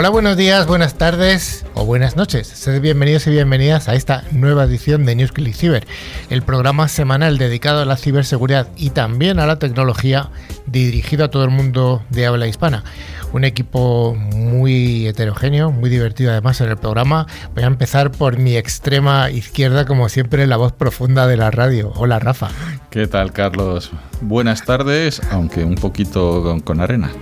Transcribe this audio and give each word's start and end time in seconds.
Hola, 0.00 0.08
buenos 0.08 0.38
días, 0.38 0.66
buenas 0.66 0.94
tardes 0.94 1.66
o 1.74 1.84
buenas 1.84 2.16
noches. 2.16 2.46
Sed 2.46 2.80
bienvenidos 2.80 3.26
y 3.26 3.32
bienvenidas 3.32 3.86
a 3.86 3.94
esta 3.94 4.24
nueva 4.32 4.64
edición 4.64 5.04
de 5.04 5.14
News 5.14 5.34
Cyber, 5.52 5.86
el 6.30 6.40
programa 6.40 6.88
semanal 6.88 7.36
dedicado 7.36 7.82
a 7.82 7.84
la 7.84 7.98
ciberseguridad 7.98 8.68
y 8.76 8.90
también 8.90 9.38
a 9.38 9.46
la 9.46 9.58
tecnología 9.58 10.30
dirigido 10.64 11.26
a 11.26 11.30
todo 11.30 11.44
el 11.44 11.50
mundo 11.50 12.02
de 12.08 12.24
habla 12.24 12.46
hispana 12.46 12.82
un 13.32 13.44
equipo 13.44 14.14
muy 14.14 15.06
heterogéneo, 15.06 15.70
muy 15.70 15.90
divertido 15.90 16.32
además 16.32 16.60
en 16.60 16.70
el 16.70 16.76
programa. 16.76 17.26
Voy 17.54 17.64
a 17.64 17.68
empezar 17.68 18.10
por 18.10 18.38
mi 18.38 18.56
extrema 18.56 19.30
izquierda, 19.30 19.84
como 19.84 20.08
siempre, 20.08 20.46
la 20.46 20.56
voz 20.56 20.72
profunda 20.72 21.26
de 21.26 21.36
la 21.36 21.50
radio. 21.50 21.92
Hola, 21.96 22.18
Rafa. 22.18 22.48
¿Qué 22.90 23.06
tal, 23.06 23.32
Carlos? 23.32 23.92
Buenas 24.20 24.64
tardes, 24.64 25.22
aunque 25.30 25.62
un 25.62 25.76
poquito 25.76 26.60
con, 26.64 26.80
arena. 26.80 27.12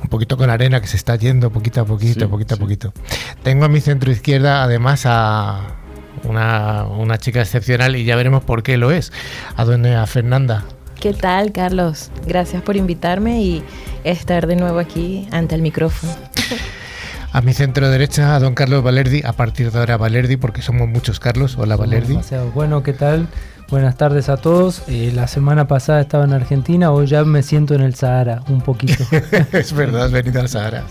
Un 0.00 0.08
poquito 0.08 0.36
con 0.36 0.48
arena 0.48 0.80
que 0.80 0.86
se 0.86 0.96
está 0.96 1.16
yendo 1.16 1.50
poquito 1.50 1.80
a 1.80 1.84
poquito, 1.84 2.30
poquito 2.30 2.54
a 2.54 2.56
poquito. 2.56 2.92
Tengo 3.42 3.64
a 3.64 3.68
mi 3.68 3.80
centro 3.80 4.12
izquierda 4.12 4.62
además 4.62 5.02
a 5.06 5.74
una, 6.22 6.84
una 6.84 7.18
chica 7.18 7.40
excepcional 7.40 7.96
y 7.96 8.04
ya 8.04 8.14
veremos 8.14 8.44
por 8.44 8.62
qué 8.62 8.76
lo 8.76 8.92
es, 8.92 9.12
a 9.56 9.64
doña 9.64 10.06
Fernanda. 10.06 10.64
¿Qué 11.00 11.12
tal, 11.14 11.50
Carlos? 11.50 12.12
Gracias 12.24 12.62
por 12.62 12.76
invitarme 12.76 13.42
y 13.42 13.64
estar 14.04 14.46
de 14.46 14.54
nuevo 14.54 14.78
aquí 14.78 15.26
ante 15.32 15.56
el 15.56 15.62
micrófono. 15.62 16.12
A 17.30 17.42
mi 17.42 17.52
centro 17.52 17.90
derecha, 17.90 18.34
a 18.34 18.40
don 18.40 18.54
Carlos 18.54 18.82
Valerdi, 18.82 19.20
a 19.22 19.34
partir 19.34 19.70
de 19.70 19.78
ahora 19.78 19.98
Valerdi, 19.98 20.38
porque 20.38 20.62
somos 20.62 20.88
muchos 20.88 21.20
Carlos. 21.20 21.58
Hola 21.58 21.76
Valerdi. 21.76 22.18
Bueno, 22.54 22.82
¿qué 22.82 22.94
tal? 22.94 23.28
Buenas 23.70 23.96
tardes 23.98 24.30
a 24.30 24.38
todos. 24.38 24.82
Eh, 24.88 25.12
la 25.14 25.28
semana 25.28 25.68
pasada 25.68 26.00
estaba 26.00 26.24
en 26.24 26.32
Argentina, 26.32 26.90
hoy 26.90 27.06
ya 27.06 27.22
me 27.24 27.42
siento 27.42 27.74
en 27.74 27.82
el 27.82 27.94
Sahara, 27.94 28.40
un 28.48 28.62
poquito. 28.62 29.04
es 29.52 29.74
verdad, 29.74 30.04
has 30.04 30.10
venido 30.12 30.40
al 30.40 30.48
Sahara. 30.48 30.84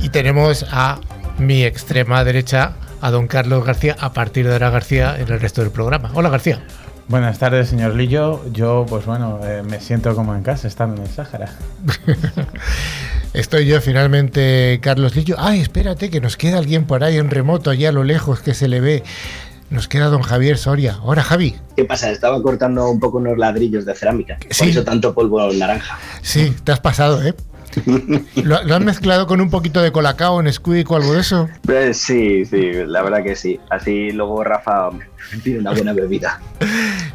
y 0.00 0.10
tenemos 0.10 0.66
a 0.70 1.00
mi 1.38 1.64
extrema 1.64 2.22
derecha, 2.22 2.74
a 3.00 3.10
don 3.10 3.26
Carlos 3.28 3.64
García, 3.64 3.96
a 3.98 4.12
partir 4.12 4.46
de 4.46 4.52
ahora 4.52 4.68
García, 4.68 5.16
en 5.18 5.32
el 5.32 5.40
resto 5.40 5.62
del 5.62 5.70
programa. 5.70 6.10
Hola 6.12 6.28
García. 6.28 6.60
Buenas 7.08 7.38
tardes, 7.38 7.68
señor 7.68 7.94
Lillo. 7.94 8.42
Yo, 8.52 8.84
pues 8.86 9.06
bueno, 9.06 9.40
eh, 9.44 9.62
me 9.62 9.80
siento 9.80 10.14
como 10.14 10.34
en 10.34 10.42
casa, 10.42 10.68
estando 10.68 10.96
en 10.96 11.08
el 11.08 11.08
Sáhara. 11.08 11.50
Estoy 13.32 13.66
yo 13.66 13.80
finalmente, 13.80 14.80
Carlos 14.82 15.14
Lillo. 15.14 15.36
Ay, 15.38 15.60
espérate, 15.60 16.10
que 16.10 16.20
nos 16.20 16.36
queda 16.36 16.58
alguien 16.58 16.84
por 16.84 17.04
ahí 17.04 17.16
en 17.16 17.30
remoto, 17.30 17.70
allá 17.70 17.90
a 17.90 17.92
lo 17.92 18.02
lejos 18.02 18.40
que 18.40 18.54
se 18.54 18.66
le 18.66 18.80
ve. 18.80 19.02
Nos 19.70 19.88
queda 19.88 20.06
don 20.06 20.22
Javier 20.22 20.58
Soria. 20.58 20.98
Ahora, 21.02 21.22
Javi. 21.22 21.56
¿Qué 21.76 21.84
pasa? 21.84 22.10
Estaba 22.10 22.40
cortando 22.40 22.88
un 22.88 23.00
poco 23.00 23.18
unos 23.18 23.36
ladrillos 23.36 23.84
de 23.84 23.94
cerámica. 23.94 24.38
Por 24.38 24.68
eso 24.68 24.84
tanto 24.84 25.12
polvo 25.12 25.52
naranja. 25.52 25.98
Sí, 26.22 26.54
te 26.64 26.72
has 26.72 26.80
pasado, 26.80 27.22
¿eh? 27.22 27.34
¿Lo, 28.36 28.74
han 28.74 28.84
mezclado 28.84 29.26
con 29.26 29.40
un 29.40 29.50
poquito 29.50 29.82
de 29.82 29.92
colacao, 29.92 30.40
en 30.40 30.50
Squeak 30.52 30.90
o 30.90 30.96
algo 30.96 31.12
de 31.12 31.20
eso? 31.20 31.48
Eh, 31.68 31.92
sí, 31.92 32.44
sí, 32.46 32.72
la 32.86 33.02
verdad 33.02 33.22
que 33.22 33.36
sí. 33.36 33.60
Así 33.70 34.12
luego 34.12 34.42
Rafa 34.44 34.90
tiene 35.42 35.60
una 35.60 35.72
buena 35.72 35.92
bebida. 35.92 36.40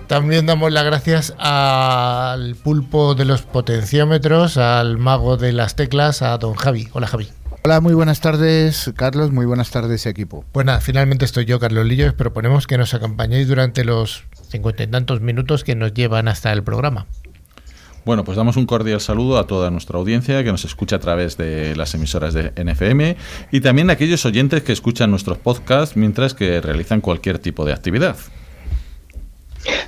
También 0.08 0.46
damos 0.46 0.72
las 0.72 0.84
gracias 0.84 1.34
al 1.40 2.56
pulpo 2.56 3.16
de 3.16 3.26
los 3.26 3.42
potenciómetros, 3.44 4.58
al 4.58 4.98
mago 4.98 5.38
de 5.38 5.54
las 5.54 5.76
teclas, 5.76 6.22
a 6.22 6.38
don 6.38 6.54
Javi. 6.54 6.90
Hola 6.94 7.08
Javi. 7.08 7.30
Hola, 7.64 7.80
muy 7.80 7.94
buenas 7.94 8.22
tardes, 8.22 8.92
Carlos. 8.96 9.32
Muy 9.32 9.46
buenas 9.46 9.70
tardes, 9.70 10.08
equipo. 10.08 10.44
Pues 10.52 10.66
nada, 10.66 10.82
finalmente 10.82 11.26
estoy 11.26 11.46
yo, 11.46 11.60
Carlos 11.60 11.86
Lillo. 11.86 12.08
y 12.08 12.12
proponemos 12.12 12.66
que 12.66 12.76
nos 12.76 12.96
acompañéis 12.96 13.48
durante 13.48 13.86
los 13.86 14.24
cincuenta 14.50 14.82
y 14.82 14.88
tantos 14.88 15.22
minutos 15.22 15.64
que 15.64 15.76
nos 15.76 15.94
llevan 15.94 16.28
hasta 16.28 16.52
el 16.52 16.64
programa. 16.64 17.06
Bueno, 18.04 18.24
pues 18.24 18.36
damos 18.36 18.58
un 18.58 18.66
cordial 18.66 19.00
saludo 19.00 19.38
a 19.38 19.46
toda 19.46 19.70
nuestra 19.70 20.00
audiencia 20.00 20.44
que 20.44 20.52
nos 20.52 20.66
escucha 20.66 20.96
a 20.96 21.00
través 21.00 21.38
de 21.38 21.76
las 21.76 21.94
emisoras 21.94 22.34
de 22.34 22.52
NFM 22.56 23.16
y 23.52 23.62
también 23.62 23.92
a 23.92 23.94
aquellos 23.94 24.26
oyentes 24.26 24.64
que 24.64 24.72
escuchan 24.72 25.12
nuestros 25.12 25.38
podcasts 25.38 25.96
mientras 25.96 26.34
que 26.34 26.62
realizan 26.62 27.00
cualquier 27.00 27.38
tipo 27.38 27.64
de 27.64 27.74
actividad. 27.74 28.16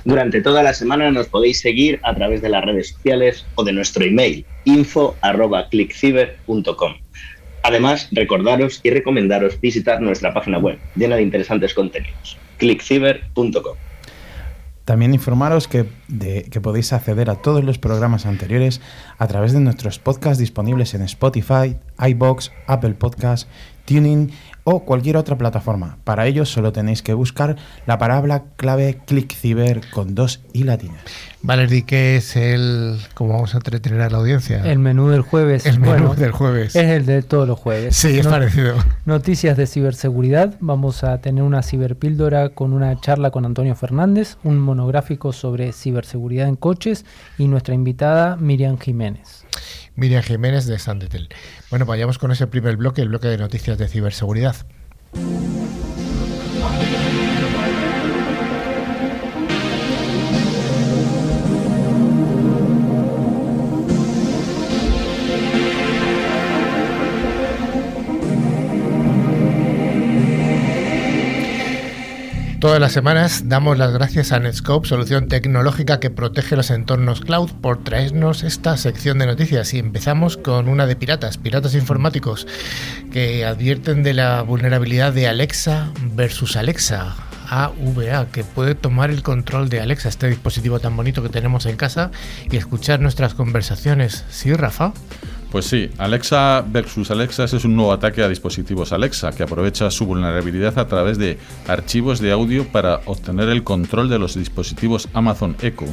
Durante 0.04 0.40
toda 0.42 0.62
la 0.62 0.74
semana 0.74 1.10
nos 1.10 1.26
podéis 1.26 1.60
seguir 1.60 1.98
a 2.04 2.14
través 2.14 2.40
de 2.40 2.50
las 2.50 2.64
redes 2.64 2.90
sociales 2.90 3.44
o 3.56 3.64
de 3.64 3.72
nuestro 3.72 4.04
email 4.04 4.46
info@clickciber.com. 4.64 7.03
Además, 7.64 8.08
recordaros 8.12 8.80
y 8.82 8.90
recomendaros 8.90 9.58
visitar 9.58 10.02
nuestra 10.02 10.34
página 10.34 10.58
web 10.58 10.78
llena 10.96 11.16
de 11.16 11.22
interesantes 11.22 11.72
contenidos, 11.72 12.36
clickciber.com. 12.58 13.76
También 14.84 15.14
informaros 15.14 15.66
que, 15.66 15.86
que, 16.50 16.60
podéis 16.60 16.92
acceder 16.92 17.30
a 17.30 17.36
todos 17.36 17.64
los 17.64 17.78
programas 17.78 18.26
anteriores 18.26 18.82
a 19.16 19.26
través 19.28 19.54
de 19.54 19.60
nuestros 19.60 19.98
podcasts 19.98 20.38
disponibles 20.38 20.92
en 20.92 21.00
Spotify, 21.00 21.78
iBox, 22.06 22.52
Apple 22.66 22.92
Podcasts, 22.92 23.48
Tuning 23.86 24.30
o 24.64 24.80
cualquier 24.80 25.16
otra 25.16 25.36
plataforma. 25.38 25.98
Para 26.04 26.26
ello 26.26 26.44
solo 26.46 26.72
tenéis 26.72 27.02
que 27.02 27.14
buscar 27.14 27.56
la 27.86 27.98
palabra 27.98 28.44
clave 28.56 28.98
ClickCiber 29.06 29.82
con 29.90 30.14
dos 30.14 30.40
y 30.52 30.64
latinas. 30.64 31.02
Valerdi, 31.42 31.82
¿qué 31.82 32.16
es 32.16 32.36
el... 32.36 32.98
cómo 33.12 33.34
vamos 33.34 33.54
a 33.54 33.58
entretener 33.58 34.00
a 34.00 34.08
la 34.08 34.16
audiencia? 34.16 34.64
El 34.64 34.78
menú 34.78 35.08
del 35.08 35.20
jueves. 35.20 35.66
El 35.66 35.78
menú 35.78 36.14
del 36.14 36.32
jueves. 36.32 36.74
Es 36.74 36.88
el 36.88 37.04
de 37.04 37.22
todos 37.22 37.46
los 37.46 37.58
jueves. 37.58 37.94
Sí, 37.94 38.18
es 38.18 38.26
parecido. 38.26 38.76
Noticias 39.04 39.54
de 39.58 39.66
ciberseguridad. 39.66 40.54
Vamos 40.60 41.04
a 41.04 41.18
tener 41.20 41.44
una 41.44 41.62
ciberpíldora 41.62 42.48
con 42.48 42.72
una 42.72 42.98
charla 42.98 43.30
con 43.30 43.44
Antonio 43.44 43.74
Fernández, 43.76 44.38
un 44.42 44.58
monográfico 44.58 45.34
sobre 45.34 45.72
ciberseguridad 45.72 46.48
en 46.48 46.56
coches 46.56 47.04
y 47.36 47.46
nuestra 47.46 47.74
invitada 47.74 48.36
Miriam 48.36 48.78
Jiménez. 48.78 49.44
Miriam 49.96 50.22
Jiménez 50.22 50.66
de 50.66 50.78
Sandetel. 50.78 51.28
Bueno, 51.70 51.86
vayamos 51.86 52.18
con 52.18 52.32
ese 52.32 52.46
primer 52.46 52.76
bloque, 52.76 53.02
el 53.02 53.08
bloque 53.08 53.28
de 53.28 53.38
noticias 53.38 53.78
de 53.78 53.88
ciberseguridad. 53.88 54.56
Todas 72.64 72.80
las 72.80 72.92
semanas 72.92 73.42
damos 73.50 73.76
las 73.76 73.92
gracias 73.92 74.32
a 74.32 74.38
Netscope, 74.38 74.88
solución 74.88 75.28
tecnológica 75.28 76.00
que 76.00 76.08
protege 76.08 76.56
los 76.56 76.70
entornos 76.70 77.20
cloud, 77.20 77.50
por 77.60 77.84
traernos 77.84 78.42
esta 78.42 78.78
sección 78.78 79.18
de 79.18 79.26
noticias. 79.26 79.74
Y 79.74 79.78
empezamos 79.78 80.38
con 80.38 80.70
una 80.70 80.86
de 80.86 80.96
piratas, 80.96 81.36
piratas 81.36 81.74
informáticos, 81.74 82.46
que 83.12 83.44
advierten 83.44 84.02
de 84.02 84.14
la 84.14 84.40
vulnerabilidad 84.40 85.12
de 85.12 85.28
Alexa 85.28 85.92
versus 86.14 86.56
Alexa. 86.56 87.14
AVA, 87.50 88.28
que 88.32 88.44
puede 88.44 88.74
tomar 88.74 89.10
el 89.10 89.22
control 89.22 89.68
de 89.68 89.82
Alexa, 89.82 90.08
este 90.08 90.28
dispositivo 90.28 90.80
tan 90.80 90.96
bonito 90.96 91.22
que 91.22 91.28
tenemos 91.28 91.66
en 91.66 91.76
casa, 91.76 92.12
y 92.50 92.56
escuchar 92.56 92.98
nuestras 92.98 93.34
conversaciones. 93.34 94.24
¿Sí, 94.30 94.54
Rafa? 94.54 94.94
Pues 95.54 95.66
sí, 95.66 95.88
Alexa 95.98 96.64
versus 96.66 97.12
Alexa 97.12 97.44
es 97.44 97.64
un 97.64 97.76
nuevo 97.76 97.92
ataque 97.92 98.24
a 98.24 98.28
dispositivos 98.28 98.92
Alexa 98.92 99.30
que 99.30 99.44
aprovecha 99.44 99.88
su 99.92 100.04
vulnerabilidad 100.04 100.76
a 100.80 100.88
través 100.88 101.16
de 101.16 101.38
archivos 101.68 102.18
de 102.18 102.32
audio 102.32 102.66
para 102.66 103.02
obtener 103.04 103.48
el 103.48 103.62
control 103.62 104.08
de 104.08 104.18
los 104.18 104.34
dispositivos 104.34 105.08
Amazon 105.14 105.56
Echo. 105.62 105.84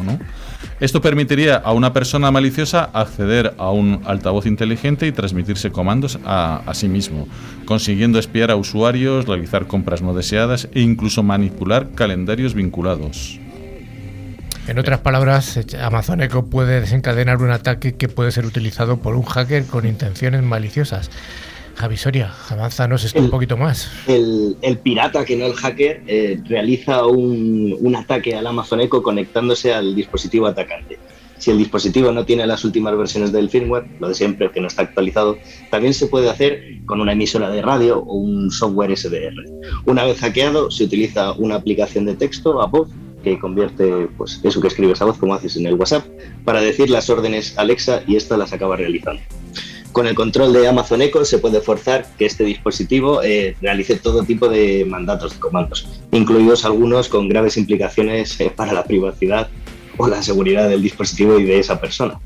Esto 0.80 1.00
permitiría 1.00 1.58
a 1.58 1.74
una 1.74 1.94
persona 1.94 2.31
maliciosa 2.31 2.86
acceder 2.86 3.54
a 3.60 3.69
un 3.69 4.02
altavoz 4.06 4.48
inteligente 4.48 5.06
y 5.06 5.12
transmitirse 5.12 5.72
comandos 5.72 6.18
a 6.25 6.72
sí 6.74 6.88
mismo, 6.88 7.28
consiguiendo 7.66 8.18
espiar 8.18 8.50
a 8.50 8.56
usuarios, 8.56 9.28
realizar 9.28 9.68
compras 9.68 10.02
no 10.02 10.16
deseadas 10.16 10.69
e 10.74 10.81
incluso 10.81 11.22
manipular 11.22 11.92
calendarios 11.92 12.56
vinculados. 12.56 13.41
En 14.72 14.80
otras 14.80 15.02
palabras, 15.02 15.60
Amazon 15.82 16.22
Echo 16.22 16.46
puede 16.46 16.80
desencadenar 16.80 17.42
un 17.42 17.52
ataque 17.52 17.96
que 17.96 18.08
puede 18.08 18.32
ser 18.32 18.46
utilizado 18.46 18.96
por 18.96 19.18
un 19.18 19.24
hacker 19.24 19.66
con 19.66 19.86
intenciones 19.86 20.44
maliciosas. 20.44 21.12
Javi 21.76 21.98
Soria, 21.98 22.32
avanzanos 22.48 23.04
esto 23.04 23.20
un 23.20 23.30
poquito 23.30 23.58
más. 23.58 23.92
El, 24.08 24.56
pirata, 24.82 25.26
que 25.26 25.36
no 25.36 25.48
el 25.48 25.56
hacker, 25.56 26.04
eh, 26.08 26.40
realiza 26.46 27.06
un, 27.06 27.76
un, 27.82 27.96
ataque 27.98 28.34
al 28.34 28.48
Amazon 28.48 28.80
Echo 28.80 29.04
conectándose 29.04 29.74
al 29.74 29.94
dispositivo 29.94 30.48
atacante. 30.48 30.98
Si 31.38 31.52
el 31.52 31.58
dispositivo 31.58 32.14
no 32.14 32.24
tiene 32.24 32.48
las 32.48 32.64
últimas 32.64 32.96
versiones 32.96 33.34
del 33.34 33.50
firmware, 33.50 33.88
lo 34.00 34.08
de 34.08 34.14
siempre, 34.14 34.52
que 34.52 34.62
no 34.62 34.68
está 34.68 34.84
actualizado, 34.84 35.38
también 35.70 35.94
se 35.94 36.08
puede 36.08 36.30
hacer 36.30 36.64
con 36.86 37.02
una 37.02 37.12
emisora 37.12 37.50
de 37.50 37.62
radio 37.62 38.00
o 38.00 38.14
un 38.14 38.50
software 38.50 38.96
SDR. 38.96 39.34
Una 39.86 40.06
vez 40.06 40.20
hackeado, 40.20 40.72
se 40.72 40.86
utiliza 40.86 41.34
una 41.34 41.56
aplicación 41.56 42.06
de 42.06 42.16
texto 42.16 42.62
a 42.62 42.68
voz 42.68 42.88
que 43.22 43.40
convierte 43.40 44.08
pues, 44.18 44.40
eso 44.44 44.62
que 44.62 44.68
escribes 44.68 45.02
a 45.02 45.06
voz, 45.06 45.18
como 45.18 45.34
haces 45.34 45.56
en 45.58 45.66
el 45.66 45.76
WhatsApp, 45.76 46.06
para 46.44 46.62
decir 46.62 46.90
las 46.90 47.10
órdenes 47.10 47.58
Alexa 47.58 48.04
y 48.08 48.16
esta 48.16 48.38
las 48.38 48.54
acaba 48.54 48.76
realizando. 48.76 49.22
Con 49.92 50.08
el 50.08 50.16
control 50.16 50.54
de 50.54 50.68
Amazon 50.68 51.02
Echo 51.02 51.26
se 51.26 51.40
puede 51.40 51.60
forzar 51.60 52.08
que 52.18 52.26
este 52.26 52.46
dispositivo 52.46 53.22
eh, 53.24 53.58
realice 53.62 53.98
todo 53.98 54.24
tipo 54.24 54.48
de 54.48 54.86
mandatos 54.86 55.34
de 55.34 55.40
comandos, 55.40 55.88
incluidos 56.12 56.64
algunos 56.64 57.10
con 57.10 57.28
graves 57.28 57.58
implicaciones 57.58 58.40
eh, 58.40 58.54
para 58.56 58.72
la 58.72 58.86
privacidad 58.86 59.50
o 59.98 60.08
la 60.08 60.24
seguridad 60.24 60.70
del 60.70 60.82
dispositivo 60.82 61.38
y 61.40 61.44
de 61.44 61.60
esa 61.60 61.82
persona. 61.82 62.20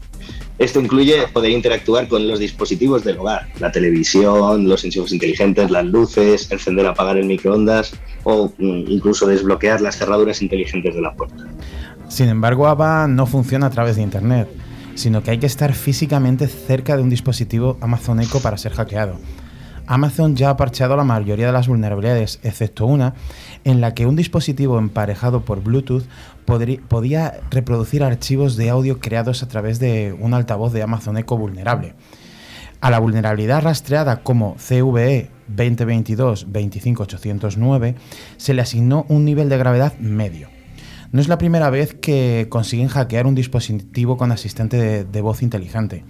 Esto 0.58 0.80
incluye 0.80 1.28
poder 1.34 1.52
interactuar 1.52 2.08
con 2.08 2.28
los 2.28 2.40
dispositivos 2.40 3.04
del 3.04 3.18
hogar, 3.18 3.48
la 3.60 3.72
televisión, 3.72 4.70
los 4.70 4.86
enchufes 4.86 5.12
inteligentes, 5.12 5.70
las 5.70 5.86
luces, 5.86 6.50
encender 6.50 6.86
o 6.86 6.90
apagar 6.90 7.18
el 7.18 7.26
microondas 7.26 7.92
o 8.24 8.54
mm, 8.58 8.86
incluso 8.88 9.28
desbloquear 9.28 9.82
las 9.82 9.98
cerraduras 9.98 10.42
inteligentes 10.42 10.96
de 10.96 11.02
la 11.02 11.14
puerta. 11.14 11.44
Sin 12.08 12.30
embargo, 12.30 12.68
ABA 12.68 13.08
no 13.08 13.26
funciona 13.26 13.66
a 13.66 13.70
través 13.70 13.98
de 13.98 14.04
Internet, 14.04 14.48
sino 14.96 15.24
que 15.24 15.32
hay 15.32 15.40
que 15.40 15.46
estar 15.46 15.74
físicamente 15.74 16.48
cerca 16.48 16.96
de 16.96 17.04
un 17.04 17.10
dispositivo 17.10 17.78
Amazon 17.82 18.22
Echo 18.22 18.40
para 18.40 18.58
ser 18.58 18.72
hackeado. 18.72 19.18
Amazon 19.88 20.36
ya 20.36 20.50
ha 20.50 20.58
parcheado 20.58 20.96
la 20.96 21.04
mayoría 21.04 21.48
de 21.48 21.52
las 21.52 21.68
vulnerabilidades, 21.68 22.40
excepto 22.44 22.86
una, 22.86 23.14
en 23.66 23.82
la 23.82 23.94
que 23.94 24.06
un 24.06 24.16
dispositivo 24.16 24.80
emparejado 24.80 25.42
por 25.42 25.62
Bluetooth 25.62 26.06
podía 26.46 27.40
reproducir 27.50 28.04
archivos 28.04 28.56
de 28.56 28.70
audio 28.70 29.00
creados 29.00 29.42
a 29.44 29.48
través 29.48 29.80
de 29.80 30.16
un 30.20 30.34
altavoz 30.34 30.74
de 30.74 30.84
Amazon 30.84 31.18
Echo 31.18 31.38
vulnerable. 31.38 31.96
A 32.82 32.92
la 32.92 33.00
vulnerabilidad 33.00 33.64
rastreada 33.64 34.22
como 34.22 34.58
CVE 34.58 35.32
2022-25809 35.56 37.96
se 38.38 38.54
le 38.54 38.62
asignó 38.62 39.08
un 39.10 39.26
nivel 39.26 39.50
de 39.50 39.58
gravedad 39.58 39.98
medio. 39.98 40.50
No 41.12 41.22
es 41.22 41.28
la 41.28 41.38
primera 41.38 41.70
vez 41.70 41.94
que 41.94 42.48
consiguen 42.50 42.90
hackear 42.90 43.26
un 43.26 43.36
dispositivo 43.36 44.18
con 44.18 44.32
asistente 44.32 45.06
de, 45.06 45.22
voz 45.22 45.44
inteligente. 45.44 46.04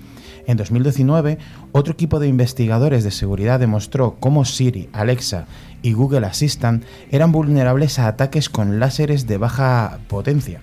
En 0.48 0.58
2019, 0.58 1.38
otro 1.72 1.94
equipo 1.94 2.20
de 2.20 2.28
investigadores 2.28 3.04
de 3.04 3.12
seguridad 3.12 3.60
demostró 3.60 4.18
cómo 4.20 4.46
Siri, 4.46 4.90
Alexa 4.94 5.48
y 5.86 5.94
Google 5.94 6.26
Assistant 6.26 6.84
eran 7.12 7.32
vulnerables 7.32 8.00
a 8.00 8.08
ataques 8.08 8.50
con 8.50 8.80
láseres 8.80 9.28
de 9.28 9.38
baja 9.38 10.00
potencia. 10.08 10.60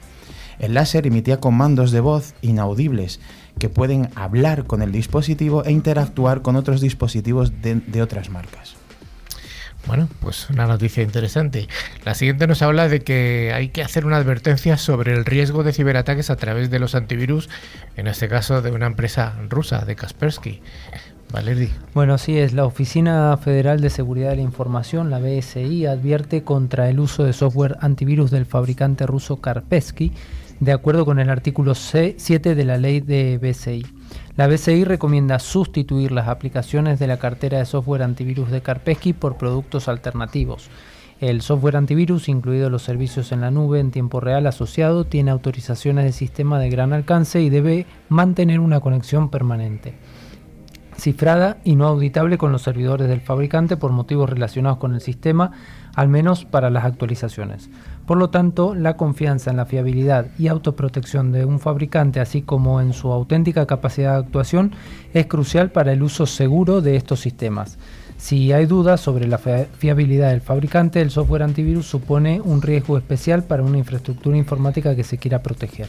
El 0.58 0.74
láser 0.74 1.06
emitía 1.06 1.38
comandos 1.38 1.92
de 1.92 2.00
voz 2.00 2.34
inaudibles 2.42 3.20
que 3.60 3.68
pueden 3.68 4.08
hablar 4.16 4.64
con 4.64 4.82
el 4.82 4.90
dispositivo 4.90 5.64
e 5.64 5.70
interactuar 5.70 6.42
con 6.42 6.56
otros 6.56 6.80
dispositivos 6.80 7.52
de 7.62 8.02
otras 8.02 8.30
marcas. 8.30 8.74
Bueno, 9.86 10.08
pues 10.20 10.50
una 10.50 10.66
noticia 10.66 11.04
interesante. 11.04 11.68
La 12.04 12.14
siguiente 12.14 12.48
nos 12.48 12.62
habla 12.62 12.88
de 12.88 13.00
que 13.00 13.52
hay 13.54 13.68
que 13.68 13.82
hacer 13.82 14.06
una 14.06 14.16
advertencia 14.16 14.76
sobre 14.76 15.12
el 15.12 15.24
riesgo 15.24 15.62
de 15.62 15.72
ciberataques 15.72 16.30
a 16.30 16.36
través 16.36 16.68
de 16.70 16.80
los 16.80 16.96
antivirus, 16.96 17.48
en 17.96 18.08
este 18.08 18.28
caso 18.28 18.60
de 18.60 18.72
una 18.72 18.86
empresa 18.86 19.34
rusa, 19.48 19.84
de 19.84 19.94
Kaspersky. 19.94 20.60
Valerdi. 21.32 21.70
Bueno, 21.94 22.18
sí 22.18 22.38
es. 22.38 22.52
La 22.52 22.66
Oficina 22.66 23.36
Federal 23.38 23.80
de 23.80 23.90
Seguridad 23.90 24.30
de 24.30 24.36
la 24.36 24.42
Información, 24.42 25.10
la 25.10 25.18
BSI, 25.18 25.86
advierte 25.86 26.44
contra 26.44 26.88
el 26.88 27.00
uso 27.00 27.24
de 27.24 27.32
software 27.32 27.76
antivirus 27.80 28.30
del 28.30 28.46
fabricante 28.46 29.06
ruso 29.06 29.40
Kaspersky, 29.40 30.12
de 30.60 30.72
acuerdo 30.72 31.04
con 31.04 31.18
el 31.18 31.30
artículo 31.30 31.74
7 31.74 32.54
de 32.54 32.64
la 32.64 32.76
ley 32.76 33.00
de 33.00 33.38
BSI. 33.38 33.86
La 34.36 34.46
BCI 34.46 34.84
recomienda 34.84 35.38
sustituir 35.38 36.12
las 36.12 36.28
aplicaciones 36.28 36.98
de 36.98 37.06
la 37.06 37.18
cartera 37.18 37.58
de 37.58 37.64
software 37.64 38.02
antivirus 38.02 38.50
de 38.50 38.60
Kaspersky 38.60 39.12
por 39.12 39.36
productos 39.36 39.88
alternativos. 39.88 40.70
El 41.20 41.40
software 41.40 41.76
antivirus, 41.76 42.28
incluidos 42.28 42.70
los 42.70 42.82
servicios 42.82 43.30
en 43.30 43.42
la 43.42 43.52
nube 43.52 43.78
en 43.78 43.92
tiempo 43.92 44.18
real 44.18 44.44
asociado, 44.46 45.04
tiene 45.04 45.30
autorizaciones 45.30 46.04
de 46.04 46.12
sistema 46.12 46.58
de 46.58 46.68
gran 46.68 46.92
alcance 46.92 47.40
y 47.40 47.48
debe 47.48 47.86
mantener 48.08 48.58
una 48.58 48.80
conexión 48.80 49.30
permanente, 49.30 49.94
cifrada 51.02 51.58
y 51.64 51.74
no 51.74 51.88
auditable 51.88 52.38
con 52.38 52.52
los 52.52 52.62
servidores 52.62 53.08
del 53.08 53.20
fabricante 53.20 53.76
por 53.76 53.90
motivos 53.90 54.30
relacionados 54.30 54.78
con 54.78 54.94
el 54.94 55.00
sistema, 55.00 55.50
al 55.96 56.08
menos 56.08 56.44
para 56.44 56.70
las 56.70 56.84
actualizaciones. 56.84 57.68
Por 58.06 58.18
lo 58.18 58.30
tanto, 58.30 58.74
la 58.74 58.96
confianza 58.96 59.50
en 59.50 59.56
la 59.56 59.66
fiabilidad 59.66 60.26
y 60.38 60.46
autoprotección 60.46 61.32
de 61.32 61.44
un 61.44 61.58
fabricante, 61.58 62.20
así 62.20 62.42
como 62.42 62.80
en 62.80 62.92
su 62.92 63.12
auténtica 63.12 63.66
capacidad 63.66 64.12
de 64.12 64.26
actuación, 64.26 64.72
es 65.12 65.26
crucial 65.26 65.72
para 65.72 65.92
el 65.92 66.02
uso 66.02 66.26
seguro 66.26 66.80
de 66.80 66.94
estos 66.94 67.18
sistemas. 67.20 67.78
Si 68.16 68.52
hay 68.52 68.66
dudas 68.66 69.00
sobre 69.00 69.26
la 69.26 69.38
fiabilidad 69.38 70.30
del 70.30 70.40
fabricante, 70.40 71.00
el 71.00 71.10
software 71.10 71.42
antivirus 71.42 71.86
supone 71.86 72.40
un 72.40 72.62
riesgo 72.62 72.96
especial 72.96 73.42
para 73.42 73.64
una 73.64 73.78
infraestructura 73.78 74.36
informática 74.36 74.94
que 74.94 75.02
se 75.02 75.18
quiera 75.18 75.42
proteger. 75.42 75.88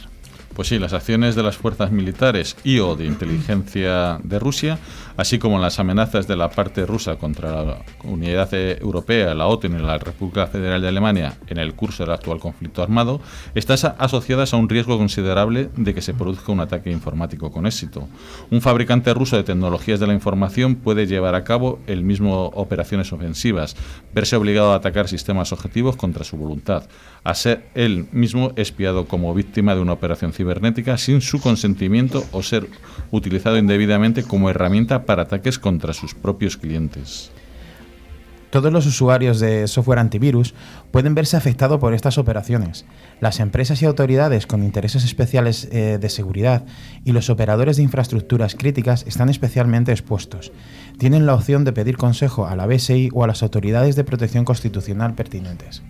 Pues 0.54 0.68
sí, 0.68 0.78
las 0.78 0.92
acciones 0.92 1.34
de 1.34 1.42
las 1.42 1.56
fuerzas 1.56 1.90
militares 1.90 2.56
y 2.62 2.78
o 2.78 2.94
de 2.94 3.06
inteligencia 3.06 4.20
de 4.22 4.38
Rusia, 4.38 4.78
así 5.16 5.38
como 5.38 5.58
las 5.58 5.78
amenazas 5.78 6.26
de 6.26 6.36
la 6.36 6.50
parte 6.50 6.86
rusa 6.86 7.16
contra 7.16 7.64
la 7.64 7.78
Unidad 8.04 8.52
Europea, 8.54 9.34
la 9.34 9.46
OTAN 9.46 9.78
y 9.78 9.82
la 9.82 9.98
República 9.98 10.46
Federal 10.46 10.82
de 10.82 10.88
Alemania 10.88 11.38
en 11.46 11.58
el 11.58 11.74
curso 11.74 12.04
del 12.04 12.12
actual 12.12 12.40
conflicto 12.40 12.82
armado, 12.82 13.20
están 13.54 13.78
asociadas 13.98 14.52
a 14.52 14.56
un 14.56 14.68
riesgo 14.68 14.98
considerable 14.98 15.68
de 15.76 15.94
que 15.94 16.02
se 16.02 16.14
produzca 16.14 16.52
un 16.52 16.60
ataque 16.60 16.90
informático 16.90 17.50
con 17.50 17.66
éxito. 17.66 18.08
Un 18.50 18.60
fabricante 18.60 19.14
ruso 19.14 19.36
de 19.36 19.44
tecnologías 19.44 20.00
de 20.00 20.06
la 20.06 20.14
información 20.14 20.76
puede 20.76 21.06
llevar 21.06 21.34
a 21.34 21.44
cabo 21.44 21.78
el 21.86 22.02
mismo 22.02 22.46
operaciones 22.54 23.12
ofensivas, 23.12 23.76
verse 24.14 24.36
obligado 24.36 24.72
a 24.72 24.76
atacar 24.76 25.08
sistemas 25.08 25.52
objetivos 25.52 25.96
contra 25.96 26.24
su 26.24 26.36
voluntad, 26.36 26.84
a 27.24 27.34
ser 27.34 27.66
él 27.74 28.06
mismo 28.12 28.52
espiado 28.56 29.06
como 29.06 29.34
víctima 29.34 29.74
de 29.74 29.80
una 29.80 29.92
operación 29.92 30.32
cibernética 30.32 30.98
sin 30.98 31.20
su 31.20 31.40
consentimiento 31.40 32.24
o 32.32 32.42
ser 32.42 32.68
utilizado 33.10 33.58
indebidamente 33.58 34.24
como 34.24 34.50
herramienta 34.50 35.03
para 35.04 35.22
ataques 35.22 35.58
contra 35.58 35.92
sus 35.92 36.14
propios 36.14 36.56
clientes. 36.56 37.30
Todos 38.54 38.72
los 38.72 38.86
usuarios 38.86 39.40
de 39.40 39.66
software 39.66 39.98
antivirus 39.98 40.54
pueden 40.92 41.16
verse 41.16 41.36
afectados 41.36 41.80
por 41.80 41.92
estas 41.92 42.18
operaciones. 42.18 42.84
Las 43.18 43.40
empresas 43.40 43.82
y 43.82 43.84
autoridades 43.84 44.46
con 44.46 44.62
intereses 44.62 45.02
especiales 45.04 45.68
eh, 45.72 45.98
de 46.00 46.08
seguridad 46.08 46.64
y 47.04 47.10
los 47.10 47.30
operadores 47.30 47.78
de 47.78 47.82
infraestructuras 47.82 48.54
críticas 48.54 49.04
están 49.08 49.28
especialmente 49.28 49.90
expuestos. 49.90 50.52
Tienen 50.98 51.26
la 51.26 51.34
opción 51.34 51.64
de 51.64 51.72
pedir 51.72 51.96
consejo 51.96 52.46
a 52.46 52.54
la 52.54 52.66
BSI 52.66 53.08
o 53.12 53.24
a 53.24 53.26
las 53.26 53.42
autoridades 53.42 53.96
de 53.96 54.04
protección 54.04 54.44
constitucional 54.44 55.16
pertinentes. 55.16 55.82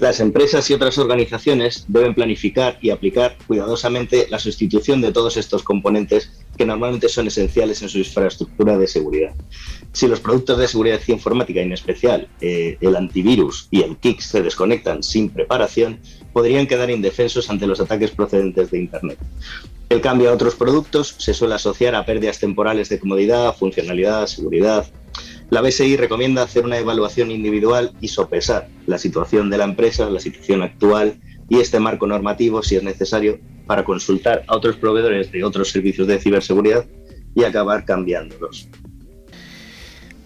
Las 0.00 0.18
empresas 0.18 0.68
y 0.68 0.74
otras 0.74 0.98
organizaciones 0.98 1.84
deben 1.86 2.14
planificar 2.14 2.78
y 2.80 2.90
aplicar 2.90 3.36
cuidadosamente 3.46 4.26
la 4.28 4.38
sustitución 4.38 5.00
de 5.00 5.12
todos 5.12 5.36
estos 5.36 5.62
componentes 5.62 6.32
que 6.56 6.66
normalmente 6.66 7.08
son 7.08 7.28
esenciales 7.28 7.80
en 7.82 7.88
su 7.88 7.98
infraestructura 7.98 8.76
de 8.76 8.88
seguridad. 8.88 9.34
Si 9.92 10.08
los 10.08 10.20
productos 10.20 10.58
de 10.58 10.68
seguridad 10.68 11.00
informática, 11.06 11.60
en 11.60 11.72
especial 11.72 12.28
eh, 12.40 12.76
el 12.80 12.96
antivirus 12.96 13.68
y 13.70 13.82
el 13.82 13.96
KIX, 13.96 14.24
se 14.24 14.42
desconectan 14.42 15.02
sin 15.02 15.30
preparación, 15.30 16.00
podrían 16.32 16.66
quedar 16.66 16.90
indefensos 16.90 17.48
ante 17.48 17.66
los 17.66 17.80
ataques 17.80 18.10
procedentes 18.10 18.70
de 18.72 18.78
Internet. 18.80 19.18
El 19.88 20.00
cambio 20.00 20.30
a 20.30 20.34
otros 20.34 20.56
productos 20.56 21.14
se 21.18 21.34
suele 21.34 21.54
asociar 21.54 21.94
a 21.94 22.04
pérdidas 22.04 22.40
temporales 22.40 22.88
de 22.88 22.98
comodidad, 22.98 23.56
funcionalidad, 23.56 24.26
seguridad, 24.26 24.86
la 25.50 25.60
BSI 25.60 25.96
recomienda 25.96 26.42
hacer 26.42 26.64
una 26.64 26.78
evaluación 26.78 27.30
individual 27.30 27.92
y 28.00 28.08
sopesar 28.08 28.68
la 28.86 28.98
situación 28.98 29.50
de 29.50 29.58
la 29.58 29.64
empresa, 29.64 30.08
la 30.10 30.20
situación 30.20 30.62
actual 30.62 31.20
y 31.48 31.60
este 31.60 31.78
marco 31.80 32.06
normativo, 32.06 32.62
si 32.62 32.76
es 32.76 32.82
necesario, 32.82 33.38
para 33.66 33.84
consultar 33.84 34.44
a 34.46 34.56
otros 34.56 34.76
proveedores 34.76 35.30
de 35.32 35.44
otros 35.44 35.70
servicios 35.70 36.06
de 36.06 36.18
ciberseguridad 36.18 36.86
y 37.34 37.44
acabar 37.44 37.84
cambiándolos. 37.84 38.68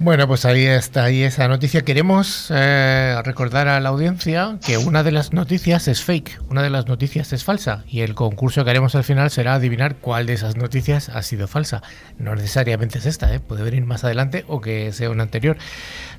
Bueno, 0.00 0.28
pues 0.28 0.45
ahí 0.45 0.64
está, 0.64 1.05
ahí 1.05 1.25
esa 1.25 1.49
noticia. 1.49 1.83
Queremos 1.83 2.52
eh, 2.55 3.21
recordar 3.25 3.67
a 3.67 3.81
la 3.81 3.88
audiencia 3.88 4.57
que 4.64 4.78
una 4.78 5.02
de 5.02 5.11
las 5.11 5.33
noticias 5.33 5.88
es 5.88 6.05
fake, 6.05 6.40
una 6.49 6.62
de 6.62 6.71
las 6.71 6.87
noticias 6.87 7.33
es 7.33 7.43
falsa 7.43 7.83
y 7.88 8.02
el 8.02 8.14
concurso 8.14 8.62
que 8.62 8.71
haremos 8.71 8.95
al 8.95 9.02
final 9.02 9.28
será 9.33 9.55
adivinar 9.55 9.97
cuál 9.97 10.26
de 10.26 10.35
esas 10.35 10.57
noticias 10.57 11.09
ha 11.09 11.21
sido 11.23 11.49
falsa. 11.49 11.83
No 12.17 12.37
necesariamente 12.37 12.99
es 12.99 13.07
esta, 13.07 13.35
¿eh? 13.35 13.40
puede 13.40 13.64
venir 13.64 13.85
más 13.87 14.05
adelante 14.05 14.45
o 14.47 14.61
que 14.61 14.93
sea 14.93 15.11
una 15.11 15.25
anterior. 15.25 15.57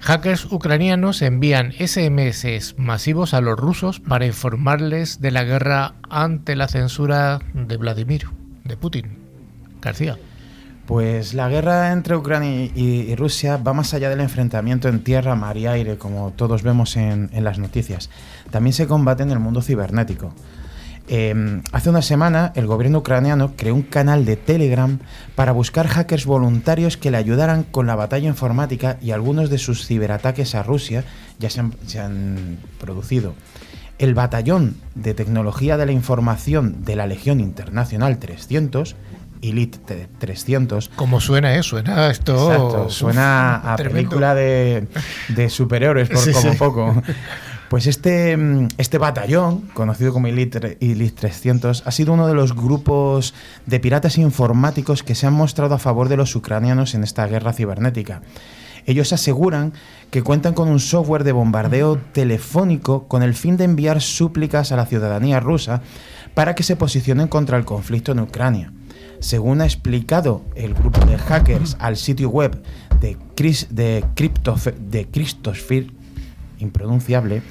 Hackers 0.01 0.51
ucranianos 0.51 1.21
envían 1.21 1.71
SMS 1.71 2.75
masivos 2.77 3.33
a 3.33 3.39
los 3.39 3.57
rusos 3.57 4.01
para 4.01 4.25
informarles 4.25 5.21
de 5.21 5.31
la 5.31 5.45
guerra 5.45 5.93
ante 6.09 6.57
la 6.57 6.67
censura 6.67 7.39
de 7.53 7.77
Vladimir, 7.77 8.25
de 8.65 8.75
Putin. 8.75 9.17
García. 9.81 10.17
Pues 10.89 11.35
la 11.35 11.49
guerra 11.49 11.91
entre 11.91 12.15
Ucrania 12.15 12.71
y, 12.73 13.13
Rusia 13.13 13.57
va 13.57 13.73
más 13.73 13.93
allá 13.93 14.09
del 14.09 14.21
enfrentamiento 14.21 14.89
en 14.89 15.03
tierra, 15.03 15.35
mar 15.35 15.55
y 15.55 15.67
aire, 15.67 15.99
como 15.99 16.31
todos 16.31 16.63
vemos 16.63 16.97
en, 16.97 17.29
las 17.31 17.59
noticias. 17.59 18.09
También 18.49 18.73
se 18.73 18.87
combate 18.87 19.21
en 19.21 19.29
el 19.29 19.37
mundo 19.37 19.61
cibernético. 19.61 20.33
Em, 21.07 21.61
hace 21.73 21.91
una 21.91 22.01
semana 22.01 22.53
el 22.55 22.65
gobierno 22.65 22.97
ucraniano 22.97 23.53
creó 23.55 23.75
un 23.75 23.83
canal 23.83 24.25
de 24.25 24.35
Telegram 24.35 24.97
para 25.35 25.51
buscar 25.51 25.85
hackers 25.85 26.25
voluntarios 26.25 26.97
que 26.97 27.11
le 27.11 27.17
ayudaran 27.17 27.65
con 27.65 27.85
la 27.85 27.93
batalla 27.93 28.27
informática 28.27 28.97
y 28.99 29.11
algunos 29.11 29.51
de 29.51 29.59
sus 29.59 29.85
ciberataques 29.85 30.55
a 30.55 30.63
Rusia 30.63 31.03
ya 31.37 31.51
se 31.51 31.59
han, 31.59 31.73
se 31.85 31.99
han 31.99 32.57
producido. 32.79 33.35
El 33.99 34.15
batallón 34.15 34.77
de 34.95 35.13
tecnología 35.13 35.77
de 35.77 35.85
la 35.85 35.91
información 35.91 36.83
de 36.83 36.95
la 36.95 37.05
Legión 37.05 37.41
Internacional 37.41 38.17
300 38.17 38.95
Elite 39.41 40.07
300. 40.17 40.89
¿Cómo 40.95 41.21
suena 41.21 41.55
eso? 41.55 41.69
Suena 41.69 42.09
esto. 42.09 42.89
suena 42.89 43.55
a 43.55 43.75
película 43.75 44.35
de, 44.35 44.87
de 45.29 45.49
superhéroes, 45.49 46.09
por 46.09 46.33
como 46.33 46.55
poco. 46.55 47.03
Pues 47.69 47.85
este, 47.85 48.35
mm, 48.35 48.67
este 48.79 48.97
batallón, 48.97 49.61
conocido 49.75 50.11
como 50.11 50.25
Elite, 50.25 50.79
Elite 50.81 51.15
300, 51.15 51.83
ha 51.85 51.91
sido 51.91 52.13
uno 52.13 52.25
de 52.25 52.33
los 52.33 52.55
grupos 52.55 53.35
de 53.67 53.79
piratas 53.79 54.17
informáticos 54.17 55.03
que 55.03 55.13
se 55.13 55.27
han 55.27 55.33
mostrado 55.33 55.75
a 55.75 55.77
favor 55.77 56.09
de 56.09 56.17
los 56.17 56.35
ucranianos 56.35 56.95
en 56.95 57.03
esta 57.03 57.27
guerra 57.27 57.53
cibernética. 57.53 58.23
Ellos 58.87 59.13
aseguran 59.13 59.73
que 60.09 60.23
cuentan 60.23 60.55
con 60.55 60.67
un 60.67 60.79
software 60.79 61.23
de 61.23 61.31
bombardeo 61.31 61.99
telefónico 62.11 63.07
con 63.07 63.21
el 63.21 63.35
fin 63.35 63.55
de 63.55 63.65
enviar 63.65 64.01
súplicas 64.01 64.71
a 64.71 64.75
la 64.75 64.87
ciudadanía 64.87 65.39
rusa 65.39 65.83
para 66.33 66.55
que 66.55 66.63
se 66.63 66.75
posicionen 66.75 67.27
contra 67.27 67.57
el 67.57 67.65
conflicto 67.65 68.13
en 68.13 68.21
Ucrania. 68.21 68.71
Según 69.19 69.61
ha 69.61 69.65
explicado 69.65 70.41
el 70.55 70.73
grupo 70.73 71.05
de 71.05 71.17
hackers 71.17 71.75
al 71.79 71.97
sitio 71.97 72.29
web 72.29 72.61
de, 73.01 73.17
Chris, 73.35 73.67
de, 73.69 74.03
de 74.79 75.07
Christosphere, 75.07 75.87
impronunciable, 76.59 77.41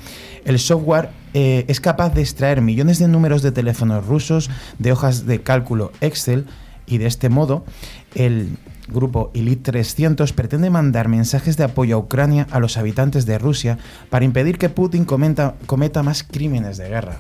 el 0.45 0.59
software 0.59 1.11
eh, 1.35 1.65
es 1.69 1.81
capaz 1.81 2.15
de 2.15 2.23
extraer 2.23 2.63
millones 2.63 2.99
de 2.99 3.09
números 3.09 3.43
de 3.43 3.53
teléfonos 3.53 4.07
rusos 4.07 4.51
de 4.79 4.93
hojas 4.93 5.27
de 5.27 5.43
cálculo 5.43 5.93
Excel 6.01 6.47
y 6.87 6.99
de 6.99 7.07
este 7.07 7.29
modo 7.29 7.65
el 8.15 8.57
grupo 8.89 9.31
Elite 9.35 9.71
300 9.71 10.33
pretende 10.33 10.71
mandar 10.71 11.09
mensajes 11.09 11.57
de 11.57 11.65
apoyo 11.65 11.97
a 11.97 11.99
Ucrania 11.99 12.47
a 12.51 12.61
los 12.61 12.79
habitantes 12.79 13.27
de 13.27 13.39
Rusia 13.39 13.79
para 14.09 14.25
impedir 14.25 14.57
que 14.57 14.71
Putin 14.71 15.05
cometa 15.05 16.03
más 16.03 16.23
crímenes 16.23 16.79
de 16.79 16.89
guerra. 16.89 17.19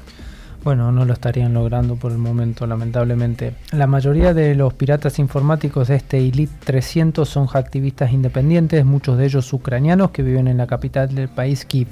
Bueno, 0.64 0.90
no 0.90 1.04
lo 1.04 1.12
estarían 1.12 1.54
logrando 1.54 1.96
por 1.96 2.12
el 2.12 2.18
momento, 2.18 2.66
lamentablemente. 2.66 3.54
La 3.72 3.86
mayoría 3.86 4.34
de 4.34 4.54
los 4.54 4.74
piratas 4.74 5.18
informáticos 5.18 5.88
de 5.88 5.96
este 5.96 6.18
Elite 6.18 6.52
300 6.64 7.28
son 7.28 7.48
activistas 7.54 8.12
independientes, 8.12 8.84
muchos 8.84 9.16
de 9.18 9.26
ellos 9.26 9.52
ucranianos 9.52 10.10
que 10.10 10.22
viven 10.22 10.48
en 10.48 10.56
la 10.56 10.66
capital 10.66 11.14
del 11.14 11.28
país, 11.28 11.64
Kiev. 11.64 11.88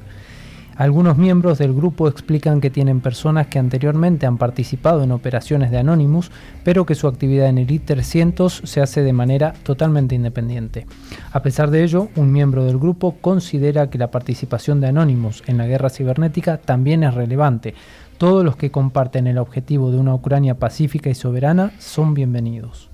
Algunos 0.77 1.17
miembros 1.17 1.57
del 1.57 1.73
grupo 1.73 2.07
explican 2.07 2.61
que 2.61 2.69
tienen 2.69 3.01
personas 3.01 3.47
que 3.47 3.59
anteriormente 3.59 4.27
han 4.27 4.37
participado 4.37 5.03
en 5.03 5.11
operaciones 5.11 5.71
de 5.71 5.79
Anonymous, 5.79 6.31
pero 6.65 6.85
que 6.85 6.95
su 6.95 7.09
actividad 7.09 7.49
en 7.49 7.57
Elite 7.57 7.95
300 7.95 8.61
se 8.63 8.83
hace 8.83 9.03
de 9.03 9.15
manera 9.15 9.55
totalmente 9.63 10.15
independiente. 10.15 10.85
A 11.33 11.41
pesar 11.41 11.71
de 11.71 11.83
ello, 11.83 12.09
un 12.15 12.31
miembro 12.31 12.63
del 12.65 12.77
grupo 12.77 13.17
considera 13.23 13.89
que 13.89 13.97
la 13.97 14.11
participación 14.11 14.83
de 14.83 14.89
Anonymous 14.89 15.43
en 15.47 15.57
la 15.57 15.67
guerra 15.67 15.89
cibernética 15.89 16.59
también 16.59 17.05
es 17.05 17.15
relevante, 17.15 17.73
todos 18.19 18.45
los 18.45 18.57
que 18.57 18.71
comparten 18.71 19.27
el 19.27 19.39
objetivo 19.39 19.91
de 19.91 19.99
una 19.99 20.15
Ucrania 20.15 20.55
pacífica 20.55 21.11
y 21.11 21.15
soberana 21.15 21.73
son 21.79 22.15
bienvenidos. 22.15 22.89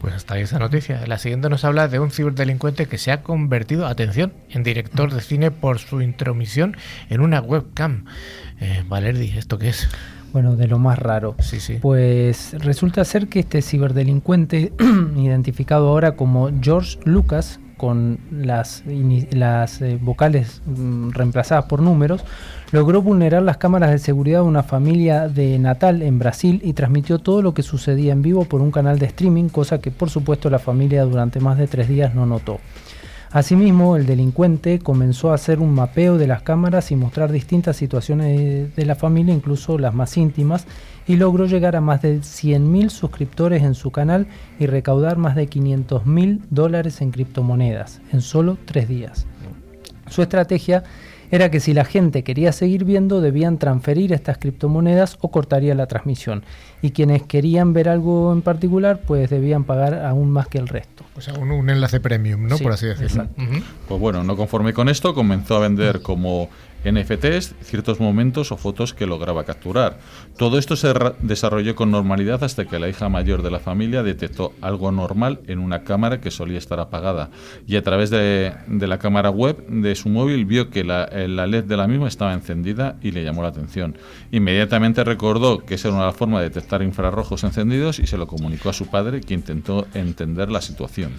Pues 0.00 0.14
hasta 0.14 0.34
ahí 0.34 0.42
esa 0.42 0.58
noticia. 0.58 1.06
La 1.06 1.18
siguiente 1.18 1.48
nos 1.48 1.64
habla 1.64 1.88
de 1.88 1.98
un 1.98 2.10
ciberdelincuente 2.10 2.86
que 2.86 2.98
se 2.98 3.12
ha 3.12 3.22
convertido, 3.22 3.86
atención, 3.86 4.32
en 4.50 4.62
director 4.62 5.12
de 5.12 5.20
cine 5.20 5.50
por 5.50 5.78
su 5.78 6.02
intromisión 6.02 6.76
en 7.08 7.22
una 7.22 7.40
webcam. 7.40 8.04
Eh, 8.60 8.84
Valerdi, 8.86 9.32
¿esto 9.36 9.58
qué 9.58 9.70
es? 9.70 9.88
Bueno, 10.32 10.54
de 10.54 10.68
lo 10.68 10.78
más 10.78 10.98
raro. 10.98 11.34
Sí, 11.38 11.60
sí. 11.60 11.78
Pues 11.80 12.54
resulta 12.58 13.04
ser 13.04 13.28
que 13.28 13.40
este 13.40 13.62
ciberdelincuente, 13.62 14.72
identificado 15.16 15.88
ahora 15.88 16.14
como 16.14 16.50
George 16.60 16.98
Lucas, 17.04 17.58
con 17.76 18.18
las, 18.30 18.82
las 19.30 19.82
eh, 19.82 19.98
vocales 20.00 20.62
mm, 20.66 21.10
reemplazadas 21.10 21.66
por 21.66 21.82
números, 21.82 22.24
logró 22.72 23.02
vulnerar 23.02 23.42
las 23.42 23.58
cámaras 23.58 23.90
de 23.90 23.98
seguridad 23.98 24.40
de 24.40 24.46
una 24.46 24.62
familia 24.62 25.28
de 25.28 25.58
Natal 25.58 26.02
en 26.02 26.18
Brasil 26.18 26.60
y 26.64 26.72
transmitió 26.72 27.18
todo 27.18 27.42
lo 27.42 27.54
que 27.54 27.62
sucedía 27.62 28.12
en 28.12 28.22
vivo 28.22 28.44
por 28.44 28.62
un 28.62 28.70
canal 28.70 28.98
de 28.98 29.06
streaming, 29.06 29.48
cosa 29.48 29.80
que 29.80 29.90
por 29.90 30.10
supuesto 30.10 30.50
la 30.50 30.58
familia 30.58 31.04
durante 31.04 31.40
más 31.40 31.58
de 31.58 31.66
tres 31.66 31.88
días 31.88 32.14
no 32.14 32.26
notó. 32.26 32.60
Asimismo, 33.30 33.96
el 33.96 34.06
delincuente 34.06 34.78
comenzó 34.78 35.30
a 35.30 35.34
hacer 35.34 35.58
un 35.58 35.74
mapeo 35.74 36.16
de 36.16 36.26
las 36.26 36.42
cámaras 36.42 36.90
y 36.92 36.96
mostrar 36.96 37.32
distintas 37.32 37.76
situaciones 37.76 38.74
de 38.74 38.86
la 38.86 38.94
familia, 38.94 39.34
incluso 39.34 39.78
las 39.78 39.94
más 39.94 40.16
íntimas, 40.16 40.66
y 41.06 41.16
logró 41.16 41.46
llegar 41.46 41.76
a 41.76 41.80
más 41.80 42.02
de 42.02 42.18
100.000 42.18 42.88
suscriptores 42.88 43.62
en 43.62 43.74
su 43.74 43.90
canal 43.90 44.26
y 44.58 44.66
recaudar 44.66 45.18
más 45.18 45.34
de 45.36 45.48
500.000 45.48 46.40
dólares 46.50 47.00
en 47.00 47.10
criptomonedas 47.10 48.00
en 48.12 48.20
solo 48.20 48.58
tres 48.64 48.88
días. 48.88 49.26
Su 50.08 50.22
estrategia 50.22 50.84
era 51.30 51.50
que 51.50 51.60
si 51.60 51.74
la 51.74 51.84
gente 51.84 52.22
quería 52.22 52.52
seguir 52.52 52.84
viendo 52.84 53.20
debían 53.20 53.58
transferir 53.58 54.12
estas 54.12 54.38
criptomonedas 54.38 55.18
o 55.20 55.30
cortaría 55.30 55.74
la 55.74 55.86
transmisión. 55.86 56.44
Y 56.82 56.90
quienes 56.90 57.24
querían 57.24 57.72
ver 57.72 57.88
algo 57.88 58.32
en 58.32 58.42
particular 58.42 59.00
pues 59.04 59.28
debían 59.30 59.64
pagar 59.64 60.06
aún 60.06 60.30
más 60.30 60.46
que 60.46 60.58
el 60.58 60.68
resto. 60.68 60.95
O 61.16 61.20
sea, 61.20 61.34
un, 61.34 61.70
enlace 61.70 61.98
premium, 61.98 62.46
¿no? 62.46 62.58
Por 62.58 62.72
así 62.72 62.86
decirlo. 62.86 63.28
Pues 63.88 64.00
bueno, 64.00 64.22
no 64.22 64.36
conforme 64.36 64.74
con 64.74 64.88
esto, 64.88 65.14
comenzó 65.14 65.56
a 65.56 65.60
vender 65.60 66.02
como 66.02 66.50
NFTs, 66.90 67.54
ciertos 67.62 68.00
momentos 68.00 68.52
o 68.52 68.56
fotos 68.56 68.94
que 68.94 69.06
lograba 69.06 69.44
capturar. 69.44 69.98
Todo 70.36 70.58
esto 70.58 70.76
se 70.76 70.92
desarrolló 71.20 71.74
con 71.74 71.90
normalidad 71.90 72.44
hasta 72.44 72.64
que 72.64 72.78
la 72.78 72.88
hija 72.88 73.08
mayor 73.08 73.42
de 73.42 73.50
la 73.50 73.58
familia 73.58 74.02
detectó 74.02 74.52
algo 74.60 74.92
normal 74.92 75.40
en 75.46 75.58
una 75.58 75.84
cámara 75.84 76.20
que 76.20 76.30
solía 76.30 76.58
estar 76.58 76.80
apagada 76.80 77.30
y 77.66 77.76
a 77.76 77.82
través 77.82 78.10
de, 78.10 78.52
la 78.68 78.98
cámara 78.98 79.30
web 79.30 79.66
de 79.66 79.94
su 79.94 80.08
móvil 80.08 80.44
vio 80.44 80.70
que 80.70 80.84
la, 80.84 81.06
la, 81.06 81.46
LED 81.46 81.64
de 81.64 81.76
la 81.76 81.88
misma 81.88 82.08
estaba 82.08 82.32
encendida 82.32 82.96
y 83.02 83.10
le 83.10 83.24
llamó 83.24 83.42
la 83.42 83.48
atención. 83.48 83.96
Inmediatamente 84.30 85.04
recordó 85.04 85.64
que 85.64 85.74
esa 85.74 85.88
era 85.88 85.96
una 85.96 86.12
forma 86.12 86.40
de 86.40 86.50
detectar 86.50 86.82
infrarrojos 86.82 87.44
encendidos 87.44 87.98
y 87.98 88.06
se 88.06 88.18
lo 88.18 88.26
comunicó 88.26 88.70
a 88.70 88.72
su 88.72 88.86
padre 88.86 89.20
que 89.20 89.34
intentó 89.34 89.86
entender 89.94 90.50
la 90.50 90.60
situación. 90.60 91.12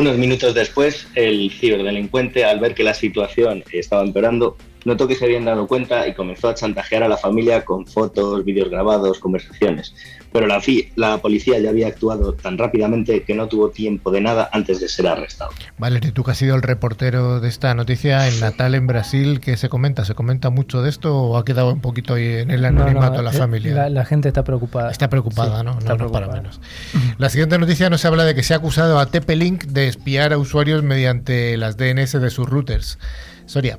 Unos 0.00 0.16
minutos 0.16 0.54
después, 0.54 1.06
el 1.14 1.50
ciberdelincuente, 1.50 2.46
al 2.46 2.58
ver 2.58 2.74
que 2.74 2.82
la 2.82 2.94
situación 2.94 3.62
estaba 3.70 4.02
empeorando, 4.02 4.56
notó 4.84 5.06
que 5.06 5.14
se 5.14 5.24
habían 5.24 5.44
dado 5.44 5.66
cuenta 5.66 6.06
y 6.06 6.14
comenzó 6.14 6.48
a 6.48 6.54
chantajear 6.54 7.02
a 7.02 7.08
la 7.08 7.16
familia 7.16 7.64
con 7.64 7.86
fotos, 7.86 8.44
vídeos 8.44 8.70
grabados, 8.70 9.18
conversaciones. 9.18 9.94
Pero 10.32 10.46
la, 10.46 10.62
la 10.96 11.18
policía 11.18 11.58
ya 11.58 11.70
había 11.70 11.88
actuado 11.88 12.34
tan 12.34 12.56
rápidamente 12.56 13.24
que 13.24 13.34
no 13.34 13.48
tuvo 13.48 13.70
tiempo 13.70 14.10
de 14.12 14.20
nada 14.20 14.48
antes 14.52 14.80
de 14.80 14.88
ser 14.88 15.08
arrestado. 15.08 15.50
Vale, 15.78 16.00
tú 16.00 16.22
que 16.22 16.30
has 16.30 16.38
sido 16.38 16.54
el 16.54 16.62
reportero 16.62 17.40
de 17.40 17.48
esta 17.48 17.74
noticia 17.74 18.28
en 18.28 18.38
Natal, 18.38 18.74
en 18.74 18.86
Brasil, 18.86 19.40
¿qué 19.40 19.56
se 19.56 19.68
comenta? 19.68 20.04
¿Se 20.04 20.14
comenta 20.14 20.50
mucho 20.50 20.82
de 20.82 20.90
esto 20.90 21.16
o 21.16 21.36
ha 21.36 21.44
quedado 21.44 21.72
un 21.72 21.80
poquito 21.80 22.14
ahí 22.14 22.26
en 22.26 22.50
el 22.50 22.64
anonimato 22.64 23.18
de 23.18 23.22
la 23.24 23.30
eh, 23.30 23.38
familia? 23.38 23.88
La, 23.88 24.04
gente 24.04 24.28
está 24.28 24.44
preocupada. 24.44 24.90
Está 24.90 25.10
preocupada, 25.10 25.62
¿no? 25.62 25.78
no, 25.80 26.12
para 26.12 26.28
menos. 26.28 26.60
La 27.18 27.28
siguiente 27.28 27.58
noticia 27.58 27.90
nos 27.90 28.04
habla 28.04 28.24
de 28.24 28.34
que 28.34 28.42
se 28.42 28.54
ha 28.54 28.58
acusado 28.58 29.00
a 29.00 29.06
TP-Link 29.06 29.64
de 29.64 29.88
espiar 29.88 30.32
a 30.32 30.38
usuarios 30.38 30.82
mediante 30.82 31.56
las 31.56 31.76
DNS 31.76 32.20
de 32.20 32.30
sus 32.30 32.48
routers. 32.48 32.98
Soria. 33.46 33.78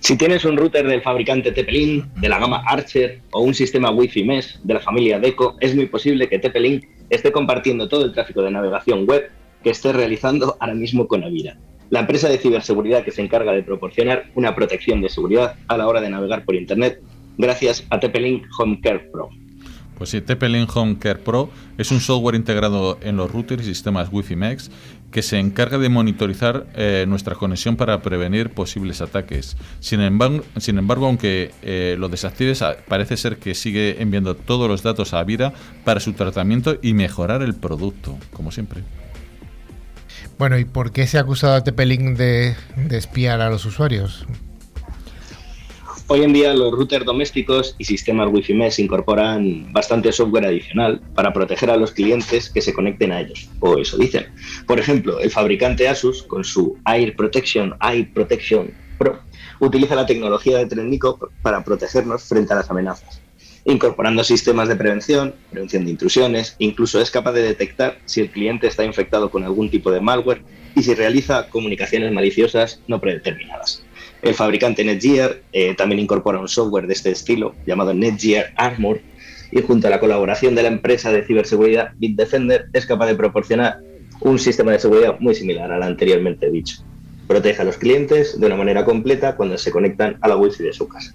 Si 0.00 0.16
tienes 0.16 0.46
un 0.46 0.56
router 0.56 0.86
del 0.86 1.02
fabricante 1.02 1.52
TP-Link, 1.52 2.06
de 2.20 2.28
la 2.30 2.38
gama 2.38 2.62
Archer 2.66 3.20
o 3.32 3.42
un 3.42 3.52
sistema 3.52 3.90
Wi-Fi 3.90 4.24
Mesh 4.24 4.58
de 4.62 4.74
la 4.74 4.80
familia 4.80 5.20
Deco, 5.20 5.56
es 5.60 5.74
muy 5.76 5.86
posible 5.86 6.26
que 6.26 6.38
TP-Link 6.38 6.84
esté 7.10 7.30
compartiendo 7.30 7.86
todo 7.86 8.06
el 8.06 8.12
tráfico 8.12 8.40
de 8.42 8.50
navegación 8.50 9.06
web 9.06 9.30
que 9.62 9.70
esté 9.70 9.92
realizando 9.92 10.56
ahora 10.58 10.74
mismo 10.74 11.06
con 11.06 11.22
Avira, 11.22 11.58
la 11.90 12.00
empresa 12.00 12.30
de 12.30 12.38
ciberseguridad 12.38 13.04
que 13.04 13.10
se 13.10 13.20
encarga 13.20 13.52
de 13.52 13.62
proporcionar 13.62 14.30
una 14.34 14.54
protección 14.54 15.02
de 15.02 15.10
seguridad 15.10 15.56
a 15.68 15.76
la 15.76 15.86
hora 15.86 16.00
de 16.00 16.08
navegar 16.08 16.46
por 16.46 16.54
Internet 16.54 17.02
gracias 17.36 17.86
a 17.90 18.00
TP-Link 18.00 18.46
Home 18.58 18.80
Care 18.82 19.10
Pro. 19.12 19.28
Pues 19.98 20.08
sí, 20.08 20.22
TP-Link 20.22 20.74
Home 20.74 20.98
Care 20.98 21.18
Pro 21.18 21.50
es 21.76 21.90
un 21.90 22.00
software 22.00 22.34
integrado 22.34 22.98
en 23.02 23.18
los 23.18 23.30
routers 23.30 23.64
y 23.64 23.66
sistemas 23.66 24.08
Wi-Fi 24.10 24.34
Mesh 24.34 24.70
que 25.10 25.22
se 25.22 25.38
encarga 25.38 25.78
de 25.78 25.88
monitorizar 25.88 26.66
eh, 26.74 27.04
nuestra 27.08 27.34
conexión 27.34 27.76
para 27.76 28.00
prevenir 28.02 28.50
posibles 28.50 29.00
ataques. 29.00 29.56
Sin 29.80 30.00
embargo, 30.00 30.44
sin 30.58 30.78
embargo 30.78 31.06
aunque 31.06 31.52
eh, 31.62 31.96
lo 31.98 32.08
desactives, 32.08 32.62
parece 32.88 33.16
ser 33.16 33.38
que 33.38 33.54
sigue 33.54 34.00
enviando 34.02 34.36
todos 34.36 34.68
los 34.68 34.82
datos 34.82 35.14
a 35.14 35.20
Avira 35.20 35.52
para 35.84 36.00
su 36.00 36.12
tratamiento 36.12 36.78
y 36.82 36.94
mejorar 36.94 37.42
el 37.42 37.54
producto, 37.54 38.18
como 38.32 38.52
siempre. 38.52 38.82
Bueno, 40.38 40.58
¿y 40.58 40.64
por 40.64 40.92
qué 40.92 41.06
se 41.06 41.18
ha 41.18 41.22
acusado 41.22 41.54
a 41.54 41.64
TP-Link 41.64 42.16
de, 42.16 42.54
de 42.76 42.96
espiar 42.96 43.40
a 43.40 43.50
los 43.50 43.66
usuarios? 43.66 44.26
Hoy 46.12 46.24
en 46.24 46.32
día 46.32 46.52
los 46.54 46.72
routers 46.72 47.04
domésticos 47.04 47.76
y 47.78 47.84
sistemas 47.84 48.28
Wi-Fi 48.32 48.54
Mesh 48.54 48.80
incorporan 48.80 49.72
bastante 49.72 50.10
software 50.10 50.44
adicional 50.44 51.00
para 51.14 51.32
proteger 51.32 51.70
a 51.70 51.76
los 51.76 51.92
clientes 51.92 52.50
que 52.50 52.60
se 52.60 52.72
conecten 52.72 53.12
a 53.12 53.20
ellos, 53.20 53.48
o 53.60 53.78
eso 53.78 53.96
dicen. 53.96 54.26
Por 54.66 54.80
ejemplo, 54.80 55.20
el 55.20 55.30
fabricante 55.30 55.86
Asus, 55.86 56.24
con 56.24 56.42
su 56.42 56.76
Air 56.84 57.14
Protection, 57.14 57.76
Air 57.80 58.12
Protection 58.12 58.72
Pro, 58.98 59.20
utiliza 59.60 59.94
la 59.94 60.04
tecnología 60.04 60.58
de 60.58 60.66
Trendico 60.66 61.30
para 61.42 61.62
protegernos 61.62 62.24
frente 62.24 62.54
a 62.54 62.56
las 62.56 62.68
amenazas, 62.72 63.20
incorporando 63.64 64.24
sistemas 64.24 64.66
de 64.68 64.74
prevención, 64.74 65.36
prevención 65.52 65.84
de 65.84 65.92
intrusiones, 65.92 66.56
incluso 66.58 67.00
es 67.00 67.12
capaz 67.12 67.34
de 67.34 67.42
detectar 67.42 67.98
si 68.06 68.20
el 68.20 68.32
cliente 68.32 68.66
está 68.66 68.84
infectado 68.84 69.30
con 69.30 69.44
algún 69.44 69.70
tipo 69.70 69.92
de 69.92 70.00
malware 70.00 70.42
y 70.74 70.82
si 70.82 70.92
realiza 70.92 71.48
comunicaciones 71.50 72.10
maliciosas 72.10 72.80
no 72.88 73.00
predeterminadas. 73.00 73.84
El 74.22 74.34
fabricante 74.34 74.84
Netgear 74.84 75.40
eh, 75.52 75.74
también 75.74 76.00
incorpora 76.00 76.38
un 76.38 76.48
software 76.48 76.86
de 76.86 76.92
este 76.92 77.10
estilo 77.10 77.54
llamado 77.66 77.94
Netgear 77.94 78.52
Armor 78.56 79.00
y 79.50 79.62
junto 79.62 79.86
a 79.86 79.90
la 79.90 79.98
colaboración 79.98 80.54
de 80.54 80.62
la 80.62 80.68
empresa 80.68 81.10
de 81.10 81.24
ciberseguridad 81.24 81.92
Bitdefender 81.96 82.66
es 82.72 82.86
capaz 82.86 83.06
de 83.06 83.14
proporcionar 83.14 83.80
un 84.20 84.38
sistema 84.38 84.72
de 84.72 84.78
seguridad 84.78 85.18
muy 85.20 85.34
similar 85.34 85.72
al 85.72 85.82
anteriormente 85.82 86.50
dicho. 86.50 86.84
protege 87.26 87.62
a 87.62 87.64
los 87.64 87.76
clientes 87.76 88.38
de 88.38 88.46
una 88.46 88.56
manera 88.56 88.84
completa 88.84 89.36
cuando 89.36 89.56
se 89.56 89.70
conectan 89.70 90.18
a 90.20 90.28
la 90.28 90.36
wifi 90.36 90.64
de 90.64 90.72
su 90.72 90.88
casa. 90.88 91.14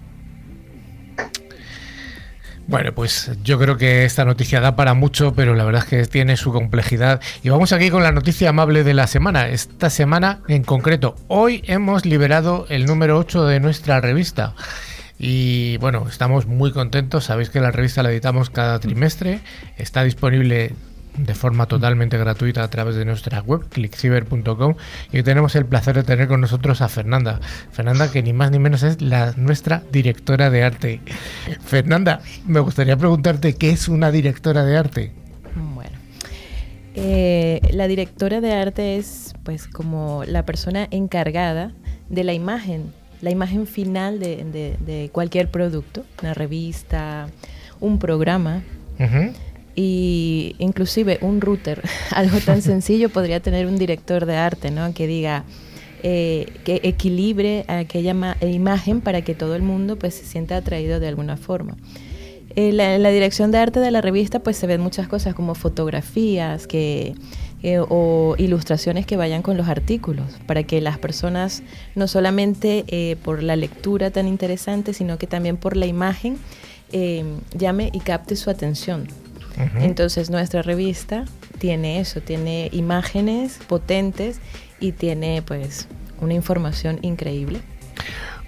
Bueno, 2.68 2.92
pues 2.92 3.30
yo 3.44 3.60
creo 3.60 3.76
que 3.76 4.04
esta 4.04 4.24
noticia 4.24 4.60
da 4.60 4.74
para 4.74 4.94
mucho, 4.94 5.34
pero 5.34 5.54
la 5.54 5.64
verdad 5.64 5.84
es 5.84 5.88
que 5.88 6.06
tiene 6.06 6.36
su 6.36 6.52
complejidad. 6.52 7.20
Y 7.44 7.48
vamos 7.48 7.72
aquí 7.72 7.90
con 7.90 8.02
la 8.02 8.10
noticia 8.10 8.48
amable 8.48 8.82
de 8.82 8.92
la 8.92 9.06
semana. 9.06 9.48
Esta 9.48 9.88
semana 9.88 10.40
en 10.48 10.64
concreto, 10.64 11.14
hoy 11.28 11.62
hemos 11.66 12.04
liberado 12.04 12.66
el 12.68 12.86
número 12.86 13.18
8 13.18 13.46
de 13.46 13.60
nuestra 13.60 14.00
revista. 14.00 14.54
Y 15.16 15.76
bueno, 15.78 16.06
estamos 16.08 16.46
muy 16.46 16.72
contentos. 16.72 17.24
Sabéis 17.24 17.50
que 17.50 17.60
la 17.60 17.70
revista 17.70 18.02
la 18.02 18.10
editamos 18.10 18.50
cada 18.50 18.80
trimestre. 18.80 19.40
Está 19.78 20.02
disponible 20.02 20.74
de 21.18 21.34
forma 21.34 21.66
totalmente 21.66 22.18
gratuita 22.18 22.62
a 22.62 22.68
través 22.68 22.96
de 22.96 23.04
nuestra 23.04 23.40
web, 23.40 23.68
clickciber.com, 23.68 24.74
y 25.12 25.22
tenemos 25.22 25.56
el 25.56 25.66
placer 25.66 25.96
de 25.96 26.02
tener 26.02 26.28
con 26.28 26.40
nosotros 26.40 26.80
a 26.80 26.88
Fernanda. 26.88 27.40
Fernanda, 27.72 28.10
que 28.10 28.22
ni 28.22 28.32
más 28.32 28.50
ni 28.50 28.58
menos 28.58 28.82
es 28.82 29.00
la, 29.00 29.32
nuestra 29.36 29.82
directora 29.92 30.50
de 30.50 30.62
arte. 30.62 31.00
Fernanda, 31.64 32.20
me 32.46 32.60
gustaría 32.60 32.96
preguntarte, 32.96 33.54
¿qué 33.54 33.70
es 33.70 33.88
una 33.88 34.10
directora 34.10 34.64
de 34.64 34.76
arte? 34.76 35.12
Bueno, 35.74 35.96
eh, 36.94 37.60
la 37.70 37.88
directora 37.88 38.40
de 38.40 38.52
arte 38.52 38.96
es 38.96 39.34
pues 39.42 39.68
como 39.68 40.24
la 40.26 40.44
persona 40.44 40.88
encargada 40.90 41.72
de 42.08 42.24
la 42.24 42.32
imagen, 42.32 42.92
la 43.20 43.30
imagen 43.30 43.66
final 43.66 44.18
de, 44.18 44.76
de, 44.78 45.10
cualquier 45.12 45.50
producto, 45.50 46.04
una 46.22 46.34
revista, 46.34 47.28
un 47.80 47.98
programa 47.98 48.62
y 49.76 50.56
inclusive 50.58 51.18
un 51.20 51.40
router, 51.40 51.82
algo 52.10 52.40
tan 52.40 52.62
sencillo 52.62 53.10
podría 53.10 53.40
tener 53.40 53.66
un 53.66 53.76
director 53.76 54.26
de 54.26 54.36
arte, 54.36 54.70
¿no? 54.70 54.92
Que 54.94 55.06
diga, 55.06 55.44
eh, 56.02 56.46
que 56.64 56.80
equilibre 56.82 57.64
aquella 57.68 58.14
imagen 58.40 59.00
para 59.00 59.22
que 59.22 59.34
todo 59.34 59.54
el 59.54 59.62
mundo 59.62 59.96
pues 59.96 60.14
se 60.14 60.24
sienta 60.24 60.56
atraído 60.56 60.98
de 60.98 61.08
alguna 61.08 61.36
forma. 61.36 61.76
En 62.54 62.78
la, 62.78 62.96
la, 62.98 63.10
dirección 63.10 63.50
de 63.50 63.58
arte 63.58 63.80
de 63.80 63.90
la 63.90 64.00
revista 64.00 64.38
pues 64.38 64.56
se 64.56 64.66
ven 64.66 64.80
muchas 64.80 65.08
cosas 65.08 65.34
como 65.34 65.54
fotografías 65.54 66.66
que, 66.66 67.14
eh, 67.62 67.80
o 67.80 68.34
ilustraciones 68.38 69.04
que 69.04 69.16
vayan 69.16 69.42
con 69.42 69.58
los 69.58 69.68
artículos, 69.68 70.26
para 70.46 70.62
que 70.62 70.80
las 70.80 70.98
personas 70.98 71.62
no 71.94 72.08
solamente 72.08 72.84
eh, 72.88 73.16
por 73.22 73.42
la 73.42 73.56
lectura 73.56 74.10
tan 74.10 74.26
interesante, 74.26 74.94
sino 74.94 75.18
que 75.18 75.26
también 75.26 75.56
por 75.58 75.76
la 75.76 75.86
imagen 75.86 76.38
llame 77.52 77.90
y 77.92 77.98
capte 77.98 78.36
su 78.36 78.48
atención. 78.48 79.08
Entonces 79.80 80.30
nuestra 80.30 80.62
revista 80.62 81.24
tiene 81.58 82.00
eso, 82.00 82.20
tiene 82.20 82.68
imágenes 82.72 83.58
potentes 83.66 84.40
y 84.80 84.92
tiene 84.92 85.42
pues 85.42 85.88
una 86.20 86.34
información 86.34 86.98
increíble. 87.02 87.60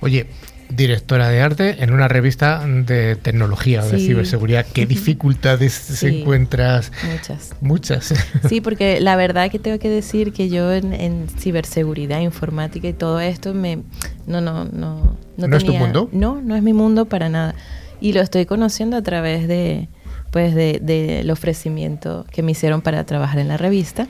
Oye, 0.00 0.26
directora 0.70 1.28
de 1.28 1.40
arte 1.40 1.82
en 1.82 1.92
una 1.92 2.08
revista 2.08 2.64
de 2.66 3.16
tecnología 3.16 3.82
o 3.82 3.88
de 3.88 3.98
ciberseguridad. 3.98 4.66
¿Qué 4.72 4.86
dificultades 4.86 6.02
encuentras? 6.02 6.92
Muchas. 7.10 7.54
Muchas. 7.60 8.14
Sí, 8.48 8.60
porque 8.62 9.00
la 9.00 9.16
verdad 9.16 9.50
que 9.50 9.58
tengo 9.58 9.78
que 9.78 9.88
decir 9.88 10.32
que 10.32 10.48
yo 10.48 10.72
en, 10.72 11.26
ciberseguridad, 11.28 12.20
informática 12.20 12.88
y 12.88 12.92
todo 12.92 13.20
esto 13.20 13.54
me 13.54 13.82
no 14.26 14.40
no 14.40 14.64
no 14.64 15.16
no, 15.36 15.56
es 15.56 15.64
tu 15.64 15.72
mundo? 15.72 16.08
No, 16.12 16.40
no 16.42 16.56
es 16.56 16.62
mi 16.62 16.72
mundo 16.72 17.06
para 17.06 17.28
nada. 17.28 17.54
Y 18.00 18.12
lo 18.12 18.20
estoy 18.20 18.46
conociendo 18.46 18.96
a 18.96 19.02
través 19.02 19.48
de 19.48 19.88
pues 20.30 20.54
del 20.54 20.84
de, 20.84 21.28
ofrecimiento 21.30 22.26
que 22.30 22.42
me 22.42 22.52
hicieron 22.52 22.82
para 22.82 23.04
trabajar 23.04 23.38
en 23.38 23.48
la 23.48 23.56
revista. 23.56 24.08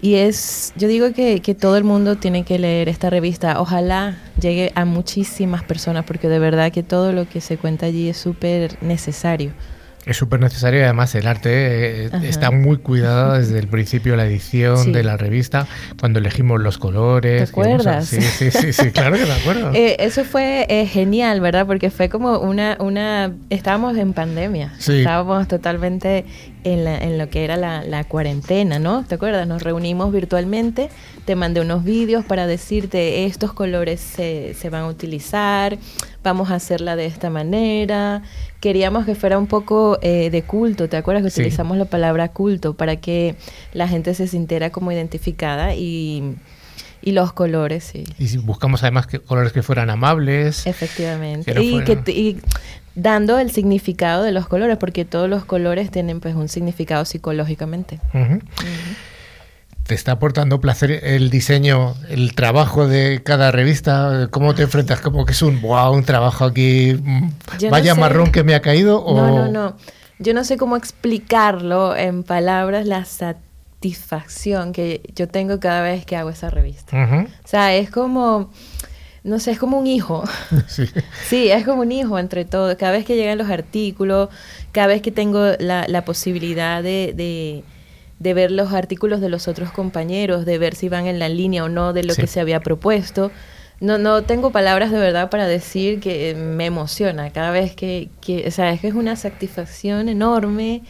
Y 0.00 0.14
es, 0.16 0.74
yo 0.76 0.88
digo 0.88 1.12
que, 1.12 1.40
que, 1.40 1.54
todo 1.54 1.76
el 1.76 1.84
mundo 1.84 2.16
tiene 2.16 2.44
que 2.44 2.58
leer 2.58 2.88
esta 2.88 3.08
revista. 3.08 3.60
Ojalá 3.60 4.18
llegue 4.40 4.70
a 4.74 4.84
muchísimas 4.84 5.62
personas 5.62 6.04
porque 6.04 6.28
de 6.28 6.38
verdad 6.38 6.70
que 6.70 6.82
todo 6.82 7.12
lo 7.12 7.26
que 7.26 7.40
se 7.40 7.56
cuenta 7.56 7.86
allí 7.86 8.08
es 8.08 8.18
súper 8.18 8.76
necesario. 8.82 9.52
Es 10.06 10.16
súper 10.16 10.38
necesario 10.38 10.78
y 10.78 10.82
además 10.84 11.12
el 11.16 11.26
arte 11.26 12.06
eh, 12.06 12.10
está 12.22 12.52
muy 12.52 12.76
cuidado 12.76 13.32
desde 13.32 13.58
el 13.58 13.66
principio 13.66 14.12
de 14.12 14.18
la 14.18 14.26
edición 14.26 14.92
de 14.92 15.02
la 15.02 15.16
revista, 15.16 15.66
cuando 15.98 16.20
elegimos 16.20 16.60
los 16.60 16.78
colores. 16.78 17.42
¿Te 17.42 17.50
acuerdas? 17.50 18.06
Sí, 18.06 18.22
sí, 18.22 18.72
sí, 18.72 18.92
claro 18.92 19.16
que 19.16 19.26
me 19.26 19.32
acuerdo. 19.32 19.72
Eh, 19.76 19.96
eso 19.98 20.24
fue 20.24 20.64
eh, 20.68 20.86
genial, 20.86 21.40
¿verdad? 21.40 21.66
Porque 21.66 21.90
fue 21.90 22.08
como 22.08 22.38
una, 22.38 22.76
una, 22.78 23.32
estábamos 23.50 23.96
en 23.96 24.12
pandemia, 24.12 24.72
estábamos 24.78 25.48
totalmente 25.48 26.24
en, 26.62 26.86
en, 26.86 27.18
lo 27.18 27.28
que 27.28 27.44
era 27.44 27.56
la, 27.56 27.82
la, 27.82 28.04
cuarentena, 28.04 28.78
¿no? 28.78 29.04
¿Te 29.04 29.16
acuerdas? 29.16 29.46
Nos 29.46 29.62
reunimos 29.62 30.12
virtualmente, 30.12 30.88
te 31.24 31.34
mandé 31.34 31.60
unos 31.60 31.84
vídeos 31.84 32.24
para 32.24 32.46
decirte 32.46 33.26
estos 33.26 33.52
colores 33.52 34.00
se, 34.00 34.54
se 34.54 34.70
van 34.70 34.82
a 34.82 34.86
utilizar, 34.86 35.78
vamos 36.22 36.50
a 36.50 36.54
hacerla 36.54 36.96
de 36.96 37.06
esta 37.06 37.28
manera, 37.28 38.22
queríamos 38.66 39.06
que 39.06 39.14
fuera 39.14 39.38
un 39.38 39.46
poco 39.46 39.96
eh, 40.02 40.28
de 40.28 40.42
culto, 40.42 40.88
¿te 40.88 40.96
acuerdas 40.96 41.22
que 41.22 41.28
utilizamos 41.28 41.76
la 41.76 41.84
palabra 41.84 42.30
culto 42.30 42.74
para 42.74 42.96
que 42.96 43.36
la 43.72 43.86
gente 43.86 44.12
se 44.12 44.26
sintiera 44.26 44.70
como 44.70 44.90
identificada 44.90 45.76
y, 45.76 46.34
y 47.00 47.12
los 47.12 47.32
colores, 47.32 47.84
sí. 47.84 48.02
Y 48.18 48.38
buscamos 48.38 48.82
además 48.82 49.06
que 49.06 49.20
colores 49.20 49.52
que 49.52 49.62
fueran 49.62 49.88
amables. 49.88 50.66
Efectivamente. 50.66 51.54
y, 51.62 51.84
que, 51.84 52.40
dando 52.96 53.38
el 53.38 53.52
significado 53.52 54.24
de 54.24 54.32
los 54.32 54.48
colores, 54.48 54.78
porque 54.78 55.04
todos 55.04 55.30
los 55.30 55.44
colores 55.44 55.92
tienen 55.92 56.18
pues 56.18 56.34
un 56.34 56.48
significado 56.48 57.04
psicológicamente 57.04 58.00
te 59.86 59.94
está 59.94 60.12
aportando 60.12 60.60
placer 60.60 61.00
el 61.04 61.30
diseño, 61.30 61.94
el 62.08 62.34
trabajo 62.34 62.88
de 62.88 63.22
cada 63.22 63.52
revista? 63.52 64.28
¿Cómo 64.30 64.54
te 64.54 64.62
enfrentas? 64.62 65.00
¿Como 65.00 65.24
que 65.24 65.32
es 65.32 65.42
un 65.42 65.60
wow, 65.60 65.92
un 65.92 66.04
trabajo 66.04 66.44
aquí, 66.44 66.98
mm, 67.00 67.70
vaya 67.70 67.94
marrón 67.94 68.32
que 68.32 68.42
me 68.44 68.54
ha 68.54 68.60
caído? 68.60 69.02
O... 69.04 69.16
No, 69.16 69.36
no, 69.36 69.48
no. 69.48 69.76
Yo 70.18 70.34
no 70.34 70.44
sé 70.44 70.56
cómo 70.56 70.76
explicarlo 70.76 71.94
en 71.94 72.22
palabras, 72.22 72.86
la 72.86 73.04
satisfacción 73.04 74.72
que 74.72 75.02
yo 75.14 75.28
tengo 75.28 75.60
cada 75.60 75.82
vez 75.82 76.06
que 76.06 76.16
hago 76.16 76.30
esa 76.30 76.50
revista. 76.50 77.28
O 77.44 77.48
sea, 77.48 77.74
es 77.74 77.90
como, 77.90 78.50
no 79.22 79.38
sé, 79.38 79.52
es 79.52 79.58
como 79.58 79.78
un 79.78 79.86
hijo. 79.86 80.24
Sí. 80.68 80.86
sí, 81.28 81.50
es 81.50 81.64
como 81.64 81.82
un 81.82 81.92
hijo 81.92 82.18
entre 82.18 82.44
todos. 82.44 82.74
Cada 82.76 82.92
vez 82.92 83.04
que 83.04 83.14
llegan 83.14 83.38
los 83.38 83.50
artículos, 83.50 84.30
cada 84.72 84.88
vez 84.88 85.02
que 85.02 85.12
tengo 85.12 85.52
la, 85.58 85.84
la 85.86 86.04
posibilidad 86.04 86.82
de 86.82 87.12
de 87.14 87.62
ver 88.18 88.50
los 88.50 88.72
artículos 88.72 89.20
de 89.20 89.28
los 89.28 89.48
otros 89.48 89.70
compañeros, 89.70 90.44
de 90.44 90.58
ver 90.58 90.74
si 90.74 90.88
van 90.88 91.06
en 91.06 91.18
la 91.18 91.28
línea 91.28 91.64
o 91.64 91.68
no 91.68 91.92
de 91.92 92.04
lo 92.04 92.14
que 92.14 92.26
se 92.26 92.40
había 92.40 92.60
propuesto. 92.60 93.30
No, 93.78 93.98
no 93.98 94.22
tengo 94.22 94.52
palabras 94.52 94.90
de 94.90 94.98
verdad 94.98 95.28
para 95.28 95.46
decir 95.46 96.00
que 96.00 96.34
me 96.34 96.66
emociona 96.66 97.30
cada 97.30 97.50
vez 97.50 97.76
que, 97.76 98.08
que 98.22 98.48
o 98.48 98.50
sea, 98.50 98.72
es 98.72 98.80
que 98.80 98.88
es 98.88 98.94
una 98.94 99.16
satisfacción 99.16 100.08
enorme, 100.08 100.82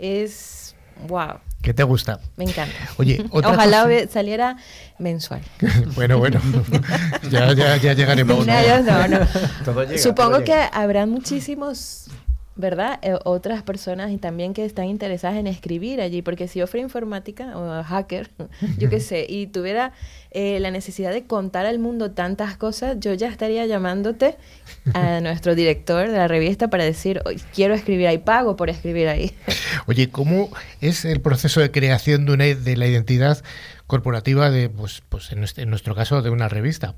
es 0.00 0.74
wow. 1.06 1.38
¿Qué 1.62 1.72
te 1.72 1.84
gusta? 1.84 2.18
Me 2.36 2.44
encanta. 2.44 2.74
Oye, 2.96 3.24
Ojalá 3.30 3.86
saliera 4.10 4.56
mensual. 4.98 5.42
bueno, 5.94 6.18
bueno, 6.18 6.40
ya, 7.30 7.52
ya, 7.52 7.76
ya 7.76 7.92
llegaremos. 7.92 8.44
No, 8.44 9.08
no, 9.08 9.18
Supongo 9.96 10.42
que 10.42 10.54
habrán 10.72 11.10
muchísimos 11.10 12.08
¿verdad? 12.54 12.98
Eh, 13.02 13.18
otras 13.24 13.62
personas 13.62 14.10
y 14.10 14.18
también 14.18 14.52
que 14.52 14.64
están 14.64 14.86
interesadas 14.86 15.38
en 15.38 15.46
escribir 15.46 16.00
allí, 16.00 16.20
porque 16.20 16.48
si 16.48 16.58
yo 16.58 16.66
fuera 16.66 16.82
informática 16.82 17.56
o 17.56 17.82
hacker, 17.82 18.30
yo 18.78 18.90
qué 18.90 19.00
sé, 19.00 19.26
y 19.28 19.46
tuviera 19.46 19.92
eh, 20.30 20.60
la 20.60 20.70
necesidad 20.70 21.12
de 21.12 21.24
contar 21.24 21.64
al 21.64 21.78
mundo 21.78 22.10
tantas 22.10 22.56
cosas, 22.56 22.96
yo 23.00 23.14
ya 23.14 23.28
estaría 23.28 23.64
llamándote 23.64 24.36
a 24.92 25.20
nuestro 25.22 25.54
director 25.54 26.10
de 26.10 26.16
la 26.16 26.28
revista 26.28 26.68
para 26.68 26.84
decir, 26.84 27.22
quiero 27.54 27.74
escribir 27.74 28.06
ahí, 28.06 28.18
pago 28.18 28.56
por 28.56 28.68
escribir 28.68 29.08
ahí. 29.08 29.32
Oye, 29.86 30.10
¿cómo 30.10 30.50
es 30.80 31.04
el 31.04 31.20
proceso 31.20 31.60
de 31.60 31.70
creación 31.70 32.26
de, 32.26 32.32
una, 32.32 32.44
de 32.44 32.76
la 32.76 32.86
identidad 32.86 33.42
corporativa 33.86 34.50
de, 34.50 34.68
pues, 34.68 35.02
pues 35.08 35.32
en, 35.32 35.40
nuestro, 35.70 35.94
caso, 35.94 36.20
de 36.20 36.30
una 36.30 36.48
revista? 36.48 36.94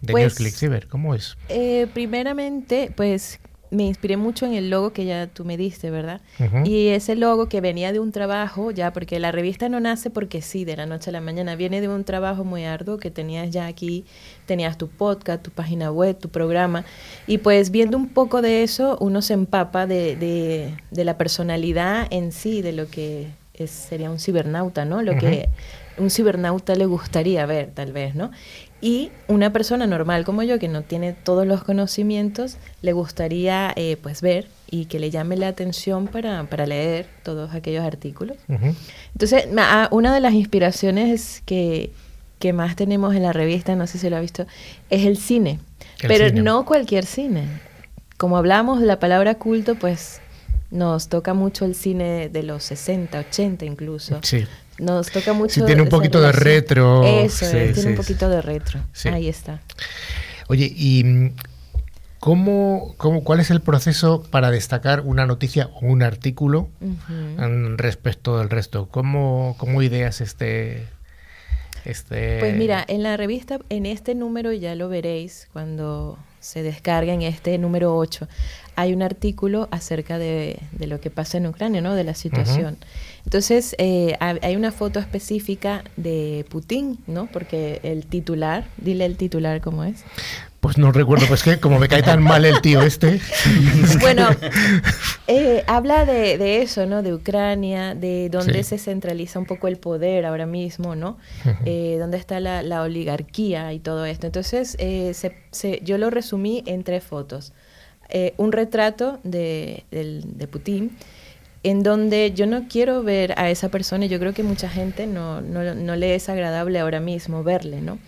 De 0.00 0.12
pues, 0.12 0.34
Cyber, 0.56 0.88
¿cómo 0.88 1.14
es? 1.14 1.36
Eh, 1.48 1.86
primeramente, 1.92 2.90
pues 2.94 3.40
me 3.74 3.84
inspiré 3.84 4.16
mucho 4.16 4.46
en 4.46 4.54
el 4.54 4.70
logo 4.70 4.92
que 4.92 5.04
ya 5.04 5.26
tú 5.26 5.44
me 5.44 5.56
diste, 5.56 5.90
¿verdad? 5.90 6.20
Y 6.64 6.88
ese 6.88 7.16
logo 7.16 7.48
que 7.48 7.60
venía 7.60 7.92
de 7.92 7.98
un 7.98 8.12
trabajo, 8.12 8.70
ya, 8.70 8.92
porque 8.92 9.18
la 9.18 9.32
revista 9.32 9.68
no 9.68 9.80
nace 9.80 10.10
porque 10.10 10.42
sí, 10.42 10.64
de 10.64 10.76
la 10.76 10.86
noche 10.86 11.10
a 11.10 11.12
la 11.12 11.20
mañana, 11.20 11.56
viene 11.56 11.80
de 11.80 11.88
un 11.88 12.04
trabajo 12.04 12.44
muy 12.44 12.64
arduo 12.64 12.98
que 12.98 13.10
tenías 13.10 13.50
ya 13.50 13.66
aquí, 13.66 14.04
tenías 14.46 14.78
tu 14.78 14.88
podcast, 14.88 15.42
tu 15.42 15.50
página 15.50 15.90
web, 15.90 16.16
tu 16.18 16.28
programa, 16.28 16.84
y 17.26 17.38
pues 17.38 17.70
viendo 17.70 17.96
un 17.96 18.08
poco 18.08 18.42
de 18.42 18.62
eso, 18.62 18.96
uno 19.00 19.22
se 19.22 19.34
empapa 19.34 19.86
de, 19.86 20.16
de, 20.16 20.74
de 20.90 21.04
la 21.04 21.18
personalidad 21.18 22.06
en 22.10 22.32
sí, 22.32 22.62
de 22.62 22.72
lo 22.72 22.88
que 22.88 23.28
es, 23.54 23.70
sería 23.70 24.10
un 24.10 24.18
cibernauta, 24.18 24.84
¿no? 24.84 25.02
Lo 25.02 25.16
que 25.16 25.48
un 25.96 26.10
cibernauta 26.10 26.74
le 26.74 26.86
gustaría 26.86 27.46
ver, 27.46 27.70
tal 27.72 27.92
vez, 27.92 28.14
¿no? 28.14 28.30
Y 28.84 29.10
una 29.28 29.50
persona 29.50 29.86
normal 29.86 30.26
como 30.26 30.42
yo, 30.42 30.58
que 30.58 30.68
no 30.68 30.82
tiene 30.82 31.14
todos 31.14 31.46
los 31.46 31.64
conocimientos, 31.64 32.58
le 32.82 32.92
gustaría 32.92 33.72
eh, 33.76 33.96
pues 34.02 34.20
ver 34.20 34.46
y 34.70 34.84
que 34.84 34.98
le 34.98 35.08
llame 35.10 35.38
la 35.38 35.48
atención 35.48 36.06
para, 36.06 36.44
para 36.44 36.66
leer 36.66 37.06
todos 37.22 37.54
aquellos 37.54 37.82
artículos. 37.82 38.36
Entonces, 38.46 39.48
una 39.90 40.12
de 40.12 40.20
las 40.20 40.34
inspiraciones 40.34 41.42
que, 41.46 41.92
que 42.38 42.52
más 42.52 42.76
tenemos 42.76 43.14
en 43.14 43.22
la 43.22 43.32
revista, 43.32 43.74
no 43.74 43.86
sé 43.86 43.96
si 43.96 44.10
lo 44.10 44.18
ha 44.18 44.20
visto, 44.20 44.46
es 44.90 45.06
el 45.06 45.16
cine. 45.16 45.60
pero 46.06 46.30
no 46.34 46.66
cualquier 46.66 47.06
cine. 47.06 47.48
Como 48.18 48.36
hablamos 48.36 48.80
de 48.80 48.86
la 48.86 48.98
palabra 49.00 49.36
culto, 49.36 49.76
pues 49.76 50.20
nos 50.70 51.08
toca 51.08 51.32
mucho 51.32 51.64
el 51.64 51.74
cine 51.74 52.28
de 52.28 52.42
los 52.42 52.64
60, 52.64 53.18
80 53.18 53.64
incluso. 53.64 54.20
Sí. 54.22 54.44
Nos 54.78 55.10
toca 55.10 55.32
mucho. 55.32 55.54
Sí, 55.54 55.62
tiene 55.66 55.82
un 55.82 55.88
poquito 55.88 56.20
de 56.20 56.32
retro. 56.32 57.04
Eso, 57.04 57.46
tiene 57.50 57.90
un 57.90 57.96
poquito 57.96 58.28
de 58.28 58.42
retro. 58.42 58.80
Ahí 59.12 59.28
está. 59.28 59.60
Oye, 60.48 60.70
¿y 60.74 61.32
cómo, 62.18 62.94
cómo, 62.96 63.22
cuál 63.22 63.40
es 63.40 63.50
el 63.50 63.60
proceso 63.60 64.22
para 64.30 64.50
destacar 64.50 65.02
una 65.02 65.26
noticia 65.26 65.70
o 65.74 65.86
un 65.86 66.02
artículo 66.02 66.68
respecto 67.76 68.38
del 68.38 68.50
resto? 68.50 68.88
¿Cómo, 68.90 69.54
cómo 69.58 69.82
ideas 69.82 70.20
este, 70.20 70.86
este...? 71.84 72.38
Pues 72.40 72.56
mira, 72.56 72.84
en 72.88 73.02
la 73.02 73.16
revista, 73.16 73.58
en 73.68 73.86
este 73.86 74.14
número 74.14 74.52
ya 74.52 74.74
lo 74.74 74.88
veréis 74.88 75.48
cuando 75.52 76.18
se 76.40 76.62
descarga 76.62 77.14
en 77.14 77.22
este 77.22 77.56
número 77.56 77.96
8, 77.96 78.28
hay 78.76 78.92
un 78.92 79.02
artículo 79.02 79.68
acerca 79.70 80.18
de, 80.18 80.58
lo 80.78 81.00
que 81.00 81.08
pasa 81.08 81.38
en 81.38 81.46
Ucrania, 81.46 81.80
¿no? 81.80 81.94
De 81.94 82.04
la 82.04 82.14
situación. 82.14 82.76
Entonces, 83.24 83.74
eh, 83.78 84.16
hay 84.20 84.56
una 84.56 84.70
foto 84.70 85.00
específica 85.00 85.82
de 85.96 86.44
Putin, 86.50 86.98
¿no? 87.06 87.26
Porque 87.26 87.80
el 87.82 88.06
titular, 88.06 88.66
dile 88.76 89.06
el 89.06 89.16
titular 89.16 89.60
cómo 89.60 89.84
es. 89.84 90.04
Pues 90.64 90.78
no 90.78 90.92
recuerdo, 90.92 91.26
pues 91.28 91.42
que 91.42 91.60
como 91.60 91.78
me 91.78 91.88
cae 91.88 92.02
tan 92.02 92.22
mal 92.22 92.42
el 92.46 92.62
tío 92.62 92.80
este. 92.80 93.20
bueno, 94.00 94.30
eh, 95.26 95.62
habla 95.66 96.06
de, 96.06 96.62
eso, 96.62 96.86
¿no? 96.86 97.02
De 97.02 97.12
Ucrania, 97.12 97.94
de 97.94 98.30
dónde 98.30 98.62
se 98.62 98.78
centraliza 98.78 99.38
un 99.38 99.44
poco 99.44 99.68
el 99.68 99.76
poder 99.76 100.24
ahora 100.24 100.46
mismo, 100.46 100.96
¿no? 100.96 101.18
Eh, 101.66 101.98
dónde 102.00 102.16
está 102.16 102.40
la, 102.40 102.80
oligarquía 102.80 103.74
y 103.74 103.78
todo 103.78 104.06
esto. 104.06 104.26
Entonces, 104.26 104.74
eh, 104.80 105.12
yo 105.82 105.98
lo 105.98 106.08
resumí 106.08 106.62
en 106.64 106.82
tres 106.82 107.04
fotos. 107.04 107.52
un 108.38 108.50
retrato 108.50 109.20
de, 109.22 109.84
de, 109.90 110.48
Putin, 110.48 110.96
en 111.64 111.82
donde 111.82 112.32
yo 112.34 112.46
no 112.46 112.68
quiero 112.68 113.02
ver 113.02 113.34
a 113.38 113.50
esa 113.50 113.70
persona 113.70 114.04
y 114.04 114.08
yo 114.08 114.20
creo 114.20 114.34
que 114.34 114.42
mucha 114.42 114.68
gente 114.68 115.06
no, 115.06 115.40
no, 115.40 115.74
no 115.74 115.96
le 115.96 116.14
es 116.14 116.28
agradable 116.28 116.78
ahora 116.78 117.00
mismo 117.00 117.42
verle, 117.42 117.80
¿no? 117.80 117.98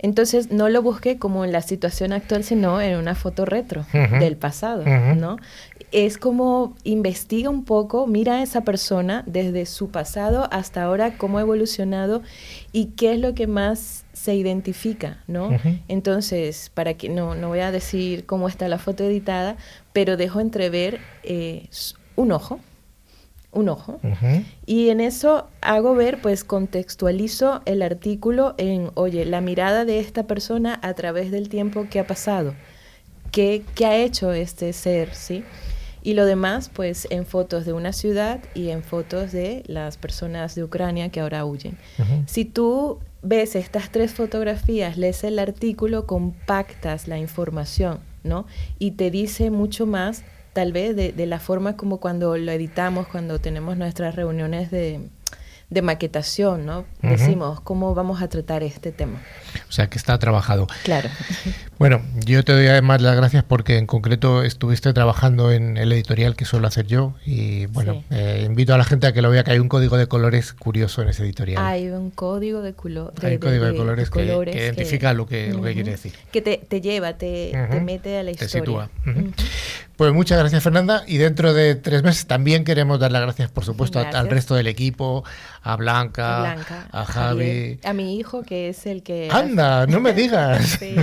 Entonces 0.00 0.52
no 0.52 0.68
lo 0.68 0.82
busqué 0.82 1.18
como 1.18 1.44
en 1.44 1.52
la 1.52 1.62
situación 1.62 2.12
actual, 2.12 2.44
sino 2.44 2.80
en 2.80 2.96
una 2.96 3.14
foto 3.14 3.44
retro 3.44 3.84
del 4.20 4.36
pasado, 4.36 4.84
¿no? 4.84 5.38
Es 5.90 6.18
como 6.18 6.76
investiga 6.84 7.50
un 7.50 7.64
poco, 7.64 8.06
mira 8.06 8.34
a 8.34 8.42
esa 8.42 8.60
persona 8.60 9.24
desde 9.26 9.66
su 9.66 9.90
pasado 9.90 10.48
hasta 10.52 10.84
ahora, 10.84 11.16
cómo 11.18 11.38
ha 11.38 11.40
evolucionado 11.40 12.22
y 12.70 12.86
qué 12.96 13.12
es 13.12 13.18
lo 13.18 13.34
que 13.34 13.48
más 13.48 14.04
se 14.12 14.34
identifica, 14.36 15.22
¿no? 15.26 15.50
Entonces, 15.88 16.70
para 16.74 16.94
que 16.94 17.08
no, 17.08 17.34
no 17.34 17.48
voy 17.48 17.60
a 17.60 17.72
decir 17.72 18.24
cómo 18.24 18.48
está 18.48 18.68
la 18.68 18.78
foto 18.78 19.02
editada, 19.02 19.56
pero 19.92 20.16
dejo 20.16 20.38
entrever 20.38 21.00
eh, 21.24 21.68
un 22.14 22.30
ojo, 22.30 22.60
un 23.52 23.68
ojo. 23.68 23.98
Y 24.66 24.90
en 24.90 25.00
eso 25.00 25.48
hago 25.60 25.94
ver, 25.94 26.20
pues 26.20 26.44
contextualizo 26.44 27.62
el 27.64 27.82
artículo 27.82 28.54
en, 28.58 28.90
oye, 28.94 29.24
la 29.24 29.40
mirada 29.40 29.84
de 29.84 30.00
esta 30.00 30.24
persona 30.24 30.78
a 30.82 30.94
través 30.94 31.30
del 31.30 31.48
tiempo 31.48 31.86
que 31.90 32.00
ha 32.00 32.06
pasado. 32.06 32.54
¿Qué, 33.32 33.62
qué 33.74 33.86
ha 33.86 33.96
hecho 33.96 34.32
este 34.32 34.72
ser? 34.72 35.14
¿Sí? 35.14 35.44
Y 36.02 36.14
lo 36.14 36.24
demás, 36.24 36.70
pues 36.72 37.06
en 37.10 37.26
fotos 37.26 37.64
de 37.66 37.72
una 37.72 37.92
ciudad 37.92 38.40
y 38.54 38.70
en 38.70 38.82
fotos 38.82 39.32
de 39.32 39.62
las 39.66 39.96
personas 39.96 40.54
de 40.54 40.64
Ucrania 40.64 41.10
que 41.10 41.20
ahora 41.20 41.44
huyen. 41.44 41.76
Si 42.26 42.44
tú 42.44 43.00
ves 43.22 43.56
estas 43.56 43.90
tres 43.90 44.14
fotografías, 44.14 44.96
lees 44.96 45.24
el 45.24 45.38
artículo, 45.38 46.06
compactas 46.06 47.08
la 47.08 47.18
información, 47.18 47.98
¿no? 48.22 48.46
Y 48.78 48.92
te 48.92 49.10
dice 49.10 49.50
mucho 49.50 49.86
más 49.86 50.22
tal 50.58 50.72
vez 50.72 50.96
de, 50.96 51.26
la 51.26 51.38
forma 51.38 51.76
como 51.76 52.00
cuando 52.00 52.36
lo 52.36 52.50
editamos, 52.50 53.06
cuando 53.06 53.38
tenemos 53.38 53.76
nuestras 53.76 54.16
reuniones 54.16 54.72
de, 54.72 55.08
maquetación, 55.82 56.66
¿no? 56.66 56.84
Decimos, 57.00 57.60
¿cómo 57.60 57.94
vamos 57.94 58.22
a 58.22 58.28
tratar 58.28 58.64
este 58.64 58.90
tema? 58.90 59.22
O 59.68 59.72
sea, 59.72 59.88
que 59.88 59.98
está 59.98 60.18
trabajado. 60.18 60.66
Claro. 60.82 61.10
Bueno, 61.78 62.02
yo 62.26 62.42
te 62.42 62.54
doy 62.54 62.66
además 62.66 63.00
las 63.02 63.14
gracias 63.14 63.44
porque 63.44 63.78
en 63.78 63.86
concreto 63.86 64.42
estuviste 64.42 64.92
trabajando 64.92 65.52
en 65.52 65.76
el 65.76 65.92
editorial 65.92 66.34
que 66.34 66.44
suelo 66.44 66.66
hacer 66.66 66.88
yo 66.88 67.14
y 67.24 67.66
bueno, 67.66 68.02
eh, 68.10 68.42
invito 68.44 68.74
a 68.74 68.78
la 68.78 68.84
gente 68.84 69.06
a 69.06 69.12
que 69.12 69.22
lo 69.22 69.30
vea 69.30 69.44
que 69.44 69.52
hay 69.52 69.60
un 69.60 69.68
código 69.68 69.96
de 69.96 70.08
colores 70.08 70.54
curioso 70.54 71.02
en 71.02 71.10
ese 71.10 71.22
editorial. 71.22 71.64
Hay 71.64 71.88
un 71.90 72.10
código 72.10 72.62
de, 72.62 72.72
colores 72.72 73.22
hay 73.22 73.34
un 73.34 73.38
código 73.38 73.64
de, 73.66 73.76
colores, 73.76 74.10
que, 74.10 74.24
identifica 74.24 75.12
lo, 75.12 75.26
que, 75.26 75.52
lo 75.52 75.62
que 75.62 75.74
quiere 75.74 75.92
decir. 75.92 76.12
Que 76.32 76.42
te, 76.42 76.80
lleva, 76.80 77.16
te, 77.16 77.52
mete 77.80 78.18
a 78.18 78.24
la 78.24 78.32
historia. 78.32 78.50
Te 78.50 78.58
sitúa. 78.58 78.90
Pues 79.98 80.12
muchas 80.12 80.38
gracias 80.38 80.62
Fernanda 80.62 81.02
y 81.08 81.16
dentro 81.16 81.52
de 81.52 81.74
tres 81.74 82.04
meses 82.04 82.28
también 82.28 82.62
queremos 82.62 83.00
dar 83.00 83.10
las 83.10 83.20
gracias 83.20 83.50
por 83.50 83.64
supuesto 83.64 83.98
al 83.98 84.30
resto 84.30 84.54
del 84.54 84.68
equipo, 84.68 85.24
a 85.60 85.74
Blanca, 85.74 86.56
a 86.92 87.04
Javi, 87.04 87.80
a 87.82 87.92
mi 87.94 88.16
hijo 88.16 88.44
que 88.44 88.68
es 88.68 88.86
el 88.86 89.02
que... 89.02 89.28
Anda, 89.28 89.88
no 89.88 89.98
me 89.98 90.12
digas. 90.14 90.78
sí. 90.78 90.94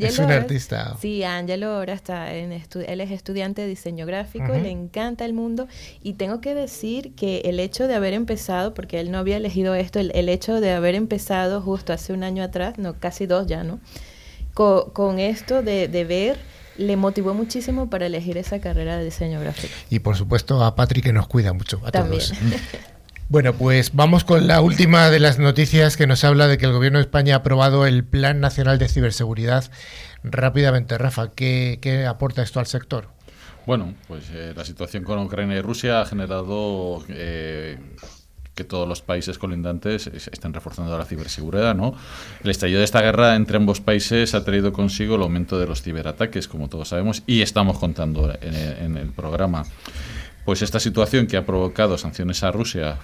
es 0.00 0.18
un 0.20 0.30
artista. 0.30 0.96
Sí, 1.00 1.24
Angelo 1.24 1.72
ahora 1.72 1.92
está 1.92 2.32
en 2.32 2.52
él 2.52 3.00
es 3.00 3.10
estudiante 3.10 3.62
de 3.62 3.66
diseño 3.66 4.06
gráfico, 4.06 4.52
le 4.52 4.70
encanta 4.70 5.24
el 5.24 5.32
mundo 5.32 5.66
y 6.00 6.12
tengo 6.12 6.40
que 6.40 6.54
decir 6.54 7.16
que 7.16 7.40
el 7.46 7.58
hecho 7.58 7.88
de 7.88 7.96
haber 7.96 8.14
empezado, 8.14 8.74
porque 8.74 9.00
él 9.00 9.10
no 9.10 9.18
había 9.18 9.38
elegido 9.38 9.74
esto, 9.74 9.98
el, 9.98 10.28
hecho 10.28 10.60
de 10.60 10.70
haber 10.70 10.94
empezado 10.94 11.60
justo 11.62 11.92
hace 11.92 12.12
un 12.12 12.22
año 12.22 12.44
atrás, 12.44 12.78
no, 12.78 12.94
casi 12.94 13.26
dos 13.26 13.48
ya, 13.48 13.64
¿no? 13.64 13.80
Con, 14.54 15.18
esto 15.18 15.62
de, 15.64 15.88
de 15.88 16.04
ver 16.04 16.59
le 16.76 16.96
motivó 16.96 17.34
muchísimo 17.34 17.90
para 17.90 18.06
elegir 18.06 18.38
esa 18.38 18.60
carrera 18.60 18.96
de 18.96 19.04
diseño 19.04 19.40
gráfico. 19.40 19.72
Y 19.90 20.00
por 20.00 20.16
supuesto 20.16 20.64
a 20.64 20.74
Patrick 20.76 21.04
que 21.04 21.12
nos 21.12 21.26
cuida 21.26 21.52
mucho, 21.52 21.80
a 21.84 21.90
todos. 21.90 22.32
Bueno, 23.30 23.54
pues 23.54 23.92
vamos 23.94 24.24
con 24.24 24.48
la 24.48 24.60
última 24.60 25.08
de 25.08 25.20
las 25.20 25.38
noticias 25.38 25.96
que 25.96 26.08
nos 26.08 26.24
habla 26.24 26.48
de 26.48 26.58
que 26.58 26.66
el 26.66 26.72
Gobierno 26.72 26.98
de 26.98 27.04
España 27.04 27.34
ha 27.34 27.38
aprobado 27.38 27.86
el 27.86 28.02
Plan 28.02 28.40
Nacional 28.40 28.80
de 28.80 28.88
Ciberseguridad. 28.88 29.70
Rápidamente, 30.24 30.98
Rafa, 30.98 31.30
¿qué, 31.30 32.06
aporta 32.08 32.42
esto 32.42 32.58
al 32.58 32.66
sector? 32.66 33.06
Bueno, 33.66 33.94
pues 34.08 34.24
eh, 34.32 34.52
la 34.56 34.64
situación 34.64 35.04
con 35.04 35.20
Ucrania 35.20 35.58
y 35.58 35.60
Rusia 35.60 36.00
ha 36.00 36.06
generado 36.06 37.04
eh, 37.08 37.78
que 38.60 38.64
todos 38.64 38.86
los 38.86 39.00
países 39.00 39.38
colindantes 39.38 40.06
estén 40.06 40.52
reforzando 40.52 40.98
la 40.98 41.06
ciberseguridad, 41.06 41.74
¿no? 41.74 41.94
El 42.44 42.50
estallido 42.50 42.80
de 42.80 42.84
esta 42.84 43.00
guerra 43.00 43.34
entre 43.34 43.56
ambos 43.56 43.80
países 43.80 44.34
ha 44.34 44.44
traído 44.44 44.70
consigo 44.70 45.14
el 45.14 45.22
aumento 45.22 45.58
de 45.58 45.66
los 45.66 45.80
ciberataques, 45.80 46.46
como 46.46 46.68
todos 46.68 46.88
sabemos, 46.88 47.22
y 47.26 47.40
estamos 47.40 47.78
contando 47.78 48.30
en 48.42 48.98
el 48.98 49.08
programa. 49.08 49.64
Pues 50.44 50.62
esta 50.62 50.80
situación 50.80 51.26
que 51.26 51.36
ha 51.36 51.44
provocado 51.44 51.98
sanciones 51.98 52.42
a 52.42 52.50
Rusia 52.50 52.98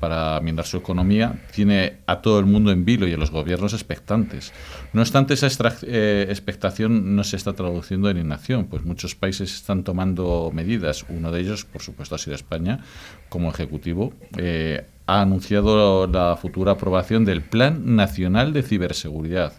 para 0.00 0.40
minar 0.40 0.64
su 0.64 0.78
economía 0.78 1.34
tiene 1.54 1.98
a 2.06 2.22
todo 2.22 2.38
el 2.38 2.46
mundo 2.46 2.72
en 2.72 2.84
vilo 2.84 3.06
y 3.06 3.12
a 3.12 3.16
los 3.18 3.30
gobiernos 3.30 3.74
expectantes. 3.74 4.52
No 4.92 5.02
obstante, 5.02 5.34
esa 5.34 5.48
eh, 5.82 6.26
expectación 6.28 7.14
no 7.14 7.24
se 7.24 7.36
está 7.36 7.52
traduciendo 7.52 8.08
en 8.08 8.18
inacción, 8.18 8.66
pues 8.66 8.84
muchos 8.84 9.14
países 9.14 9.54
están 9.54 9.84
tomando 9.84 10.50
medidas. 10.52 11.04
Uno 11.08 11.30
de 11.30 11.40
ellos, 11.40 11.64
por 11.66 11.82
supuesto, 11.82 12.14
ha 12.14 12.18
sido 12.18 12.34
España, 12.34 12.80
como 13.28 13.50
ejecutivo. 13.50 14.14
Eh, 14.38 14.86
ha 15.06 15.20
anunciado 15.20 16.06
la 16.06 16.36
futura 16.40 16.72
aprobación 16.72 17.24
del 17.24 17.42
Plan 17.42 17.96
Nacional 17.96 18.52
de 18.52 18.62
Ciberseguridad. 18.62 19.52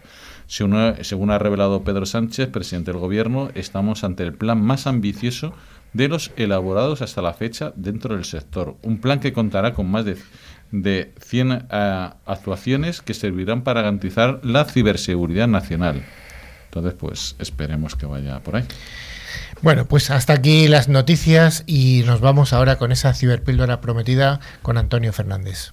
Según 0.46 1.30
ha 1.30 1.38
revelado 1.38 1.84
Pedro 1.84 2.04
Sánchez, 2.06 2.48
presidente 2.48 2.92
del 2.92 3.00
Gobierno, 3.00 3.50
estamos 3.54 4.04
ante 4.04 4.24
el 4.24 4.34
plan 4.34 4.60
más 4.60 4.86
ambicioso 4.86 5.54
de 5.94 6.08
los 6.08 6.32
elaborados 6.36 7.00
hasta 7.00 7.22
la 7.22 7.32
fecha 7.32 7.72
dentro 7.76 8.14
del 8.14 8.24
sector. 8.24 8.76
Un 8.82 8.98
plan 8.98 9.20
que 9.20 9.32
contará 9.32 9.72
con 9.72 9.90
más 9.90 10.04
de, 10.04 10.18
de 10.70 11.12
100 11.24 11.52
eh, 11.70 12.10
actuaciones 12.26 13.00
que 13.00 13.14
servirán 13.14 13.62
para 13.62 13.80
garantizar 13.80 14.40
la 14.42 14.64
ciberseguridad 14.66 15.48
nacional. 15.48 16.04
Entonces, 16.66 16.94
pues 16.94 17.36
esperemos 17.38 17.94
que 17.94 18.06
vaya 18.06 18.40
por 18.40 18.56
ahí. 18.56 18.64
Bueno, 19.62 19.86
pues 19.86 20.10
hasta 20.10 20.32
aquí 20.32 20.68
las 20.68 20.88
noticias 20.88 21.62
y 21.66 22.02
nos 22.04 22.20
vamos 22.20 22.52
ahora 22.52 22.76
con 22.76 22.92
esa 22.92 23.14
ciberpíldora 23.14 23.80
prometida 23.80 24.40
con 24.62 24.76
Antonio 24.76 25.12
Fernández. 25.12 25.72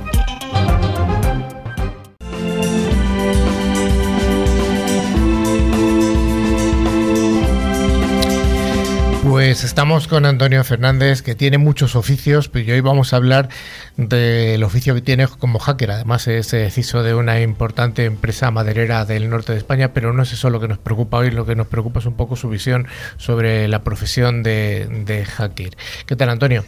Pues 9.41 9.63
estamos 9.63 10.07
con 10.07 10.27
Antonio 10.27 10.63
Fernández, 10.63 11.23
que 11.23 11.33
tiene 11.33 11.57
muchos 11.57 11.95
oficios, 11.95 12.47
pero 12.47 12.75
hoy 12.75 12.81
vamos 12.81 13.11
a 13.11 13.15
hablar 13.15 13.49
del 13.97 14.63
oficio 14.63 14.93
que 14.93 15.01
tiene 15.01 15.27
como 15.27 15.57
hacker. 15.57 15.89
Además 15.89 16.27
es 16.27 16.55
CISO 16.69 17.01
de 17.01 17.15
una 17.15 17.41
importante 17.41 18.05
empresa 18.05 18.51
maderera 18.51 19.03
del 19.03 19.31
norte 19.31 19.53
de 19.53 19.57
España, 19.57 19.95
pero 19.95 20.13
no 20.13 20.21
es 20.21 20.31
eso 20.31 20.51
lo 20.51 20.59
que 20.59 20.67
nos 20.67 20.77
preocupa 20.77 21.17
hoy, 21.17 21.31
lo 21.31 21.47
que 21.47 21.55
nos 21.55 21.65
preocupa 21.65 22.01
es 22.01 22.05
un 22.05 22.13
poco 22.13 22.35
su 22.35 22.49
visión 22.49 22.85
sobre 23.17 23.67
la 23.67 23.83
profesión 23.83 24.43
de, 24.43 24.85
de 25.07 25.25
hacker. 25.25 25.75
¿Qué 26.05 26.15
tal, 26.15 26.29
Antonio? 26.29 26.63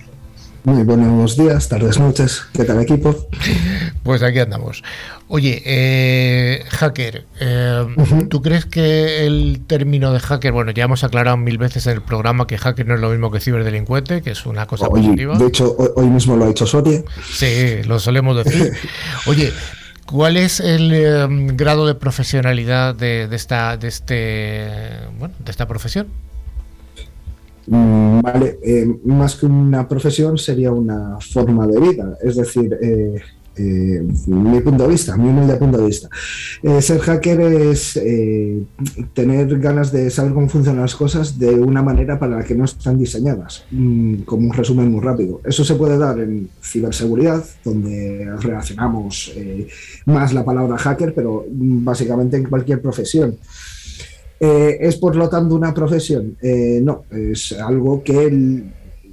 Muy 0.65 0.83
buenos 0.83 1.35
días, 1.35 1.67
tardes, 1.67 1.99
noches. 1.99 2.43
¿Qué 2.53 2.63
tal, 2.63 2.79
equipo? 2.81 3.27
Pues 4.01 4.23
aquí 4.23 4.39
andamos. 4.39 4.81
Oye, 5.27 5.61
eh, 5.65 6.63
hacker, 6.69 7.25
eh, 7.41 7.85
¿tú 8.29 8.41
crees 8.41 8.65
que 8.65 9.25
el 9.25 9.63
término 9.67 10.13
de 10.13 10.21
hacker, 10.21 10.53
bueno, 10.53 10.71
ya 10.71 10.85
hemos 10.85 11.03
aclarado 11.03 11.35
mil 11.35 11.57
veces 11.57 11.85
en 11.87 11.93
el 11.93 12.01
programa 12.01 12.47
que 12.47 12.57
hacker 12.57 12.87
no 12.87 12.95
es 12.95 13.01
lo 13.01 13.09
mismo 13.09 13.29
que 13.29 13.41
ciberdelincuente, 13.41 14.21
que 14.21 14.31
es 14.31 14.45
una 14.45 14.65
cosa 14.65 14.87
positiva? 14.87 15.37
De 15.37 15.47
hecho, 15.47 15.75
hoy, 15.97 16.07
mismo 16.07 16.37
lo 16.37 16.45
ha 16.45 16.49
hecho 16.49 16.65
Soria. 16.65 17.03
Sí, 17.29 17.83
lo 17.83 17.99
solemos 17.99 18.45
decir. 18.45 18.71
Oye, 19.27 19.51
¿Cuál 20.05 20.37
es 20.37 20.59
el 20.59 20.93
em, 20.93 21.57
grado 21.57 21.87
de 21.87 21.95
profesionalidad 21.95 22.93
de, 22.93 23.27
de, 23.27 23.35
esta 23.35 23.77
de 23.77 23.87
este 23.87 24.67
bueno, 25.17 25.33
de 25.39 25.51
esta 25.51 25.67
profesión? 25.67 26.07
Mm, 27.67 28.21
vale, 28.21 28.59
eh, 28.61 28.85
más 29.05 29.35
que 29.35 29.45
una 29.45 29.87
profesión 29.87 30.37
sería 30.37 30.71
una 30.71 31.17
forma 31.19 31.65
de 31.67 31.79
vida, 31.79 32.17
es 32.21 32.35
decir, 32.35 32.77
eh, 32.81 33.21
eh, 33.55 34.03
mi 34.25 34.59
punto 34.61 34.83
de 34.83 34.89
vista, 34.89 35.15
mi 35.15 35.29
humilde 35.29 35.55
punto 35.57 35.77
de 35.77 35.85
vista. 35.85 36.09
ser 36.81 36.99
hacker 36.99 37.39
es 37.39 37.99
tener 39.13 39.59
ganas 39.59 39.91
de 39.91 40.09
saber 40.09 40.33
cómo 40.33 40.49
funcionan 40.49 40.81
las 40.81 40.95
cosas 40.95 41.37
de 41.37 41.51
una 41.51 41.83
manera 41.83 42.17
para 42.17 42.37
la 42.37 42.43
que 42.43 42.55
no 42.55 42.65
están 42.65 42.97
diseñadas, 42.97 43.65
mm, 43.69 44.23
como 44.23 44.47
un 44.49 44.53
resumen 44.53 44.91
muy 44.91 45.01
rápido. 45.01 45.39
Eso 45.45 45.63
se 45.63 45.75
puede 45.75 45.99
dar 45.99 46.19
en 46.19 46.49
ciberseguridad, 46.61 47.45
donde 47.63 48.27
relacionamos 48.39 49.33
más 50.07 50.33
la 50.33 50.43
palabra 50.43 50.77
hacker, 50.77 51.13
pero 51.13 51.45
mm, 51.49 51.85
básicamente 51.85 52.37
en 52.37 52.45
cualquier 52.45 52.81
profesión. 52.81 53.37
Eh, 54.45 54.77
¿Es 54.81 54.97
por 54.97 55.15
lo 55.15 55.29
tanto 55.29 55.55
una 55.55 55.73
profesión? 55.73 56.35
Eh, 56.41 56.81
no, 56.83 57.05
es 57.09 57.53
algo 57.53 58.03
que 58.03 58.61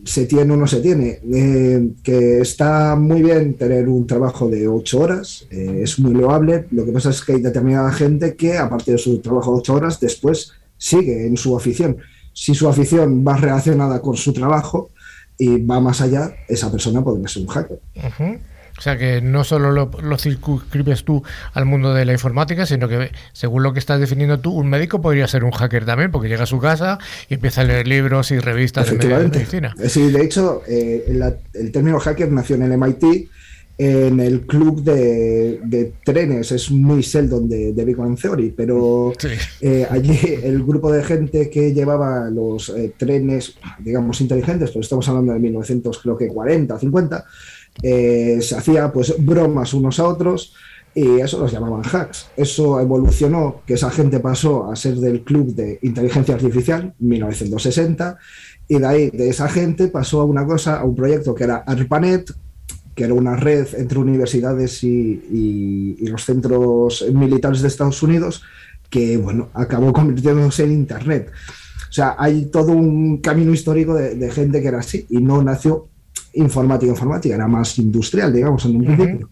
se 0.05 0.27
tiene 0.27 0.55
o 0.55 0.57
no 0.57 0.67
se 0.67 0.81
tiene. 0.81 1.21
Eh, 1.33 1.91
que 2.03 2.41
está 2.41 2.97
muy 2.97 3.23
bien 3.23 3.55
tener 3.55 3.89
un 3.89 4.09
trabajo 4.09 4.49
de 4.49 4.67
ocho 4.67 4.99
horas, 4.99 5.47
es 5.49 6.01
muy 6.01 6.15
loable. 6.15 6.67
Lo 6.73 6.85
que 6.85 6.91
pasa 6.91 7.11
es 7.11 7.23
que 7.23 7.35
hay 7.35 7.43
determinada 7.43 7.93
gente 7.93 8.35
que, 8.35 8.59
a 8.59 8.69
partir 8.69 8.95
de 8.95 8.99
su 8.99 9.21
trabajo 9.21 9.53
de 9.53 9.59
ocho 9.59 9.75
horas, 9.75 10.01
después 10.01 10.51
sigue 10.77 11.25
en 11.25 11.37
su 11.37 11.57
afición. 11.57 11.99
Si 12.33 12.53
su 12.53 12.69
afición 12.69 13.25
va 13.25 13.37
relacionada 13.37 14.03
con 14.03 14.17
su 14.17 14.33
trabajo 14.33 14.91
y 15.39 15.65
va 15.65 15.79
más 15.79 16.01
allá, 16.01 16.35
esa 16.49 16.73
persona 16.73 17.05
podría 17.05 17.29
ser 17.29 17.43
un 17.43 17.49
hacker. 17.49 17.81
O 18.81 18.83
sea 18.83 18.97
que 18.97 19.21
no 19.21 19.45
solo 19.45 19.73
lo, 19.73 20.17
circunscribes 20.17 21.05
tú 21.05 21.23
al 21.53 21.67
mundo 21.67 21.93
de 21.93 22.07
la 22.07 22.13
informática, 22.13 22.65
sino 22.65 22.89
que 22.89 23.11
según 23.35 23.63
lo 23.63 23.75
que 23.75 23.79
estás 23.79 24.01
definiendo 24.01 24.41
tú, 24.41 24.53
un 24.53 24.71
médico 24.71 25.03
podría 25.03 25.29
ser 25.29 25.45
un 25.45 25.51
hacker 25.51 25.85
también, 25.85 26.11
porque 26.11 26.31
llega 26.31 26.45
a 26.45 26.47
su 26.47 26.61
casa 26.61 26.99
y 27.29 27.35
empieza 27.35 27.61
a 27.61 27.65
leer 27.65 27.87
libros 27.87 28.31
y 28.31 28.39
revistas 28.39 28.91
de 28.91 29.29
medicina. 29.29 29.75
Eh, 29.79 29.91
sí, 29.91 30.11
de 30.11 30.25
hecho, 30.25 30.63
eh, 30.67 31.05
el 31.53 31.73
término 31.73 32.01
hacker 32.01 32.33
nació 32.33 32.57
en 32.57 32.63
el 32.63 32.79
MIT, 32.79 33.29
en 33.77 34.19
el 34.19 34.47
club 34.47 34.83
de, 34.83 35.93
trenes, 36.03 36.51
es 36.51 36.71
muy 36.71 37.03
Sheldon 37.03 37.51
de, 37.51 37.75
de 37.75 37.85
Big 37.85 37.97
Bang 37.97 38.19
Theory, 38.19 38.55
pero 38.57 39.13
eh, 39.61 39.87
allí 39.91 40.19
el 40.43 40.65
grupo 40.65 40.91
de 40.91 41.05
gente 41.05 41.51
que 41.51 41.75
llevaba 41.75 42.31
los 42.31 42.73
trenes, 42.97 43.57
digamos, 43.79 44.23
inteligentes, 44.23 44.71
pero 44.71 44.81
estamos 44.81 45.07
hablando 45.07 45.35
de 45.35 45.39
1940, 45.39 46.79
50, 46.79 47.27
eh, 47.83 48.39
se 48.41 48.57
hacía 48.57 48.93
pues 48.93 49.15
bromas 49.19 49.73
unos 49.75 49.99
a 49.99 50.09
otros 50.09 50.55
y 50.95 51.21
eso 51.21 51.39
los 51.39 51.53
llamaban 51.53 51.83
hacks. 51.85 52.29
Eso 52.37 52.81
evolucionó, 52.81 53.63
que 53.67 53.75
esa 53.75 53.91
gente 53.91 54.21
pasó 54.21 54.71
a 54.71 54.77
ser 54.77 54.97
del 54.97 55.23
club 55.23 55.55
de 55.55 55.79
inteligencia 55.83 56.35
artificial, 56.35 56.95
1960, 56.99 58.19
y 58.69 58.79
de 58.79 58.87
ahí, 58.87 59.11
de 59.11 59.29
esa 59.29 59.49
gente, 59.49 59.89
pasó 59.89 60.21
a 60.21 60.25
una 60.25 60.45
cosa, 60.45 60.81
a 60.81 60.85
un 60.85 60.95
proyecto 60.95 61.35
que 61.35 61.45
era 61.45 61.57
ARPANET, 61.59 62.33
que 62.95 63.05
era 63.05 63.15
una 63.15 63.37
red 63.37 63.67
entre 63.75 63.99
universidades 63.99 64.83
y, 64.85 65.97
los 66.03 66.25
centros 66.25 67.05
militares 67.13 67.63
de 67.63 67.69
Estados 67.69 68.03
Unidos, 68.03 68.43
que 68.89 69.17
bueno, 69.17 69.49
acabó 69.55 69.93
convirtiéndose 69.93 70.65
en 70.65 70.73
Internet. 70.73 71.31
O 71.89 71.93
sea, 71.93 72.17
hay 72.19 72.47
todo 72.47 72.73
un 72.73 73.19
camino 73.19 73.53
histórico 73.53 73.95
de, 73.95 74.17
de 74.17 74.31
gente 74.31 74.61
que 74.61 74.69
era 74.69 74.81
así 74.81 75.07
y 75.09 75.19
no 75.19 75.43
nació 75.43 75.89
informática, 76.35 76.91
informática, 76.91 77.35
era 77.35 77.49
más 77.49 77.79
industrial, 77.79 78.33
digamos, 78.33 78.65
en 78.65 78.77
un 78.77 78.85
principio. 78.85 79.29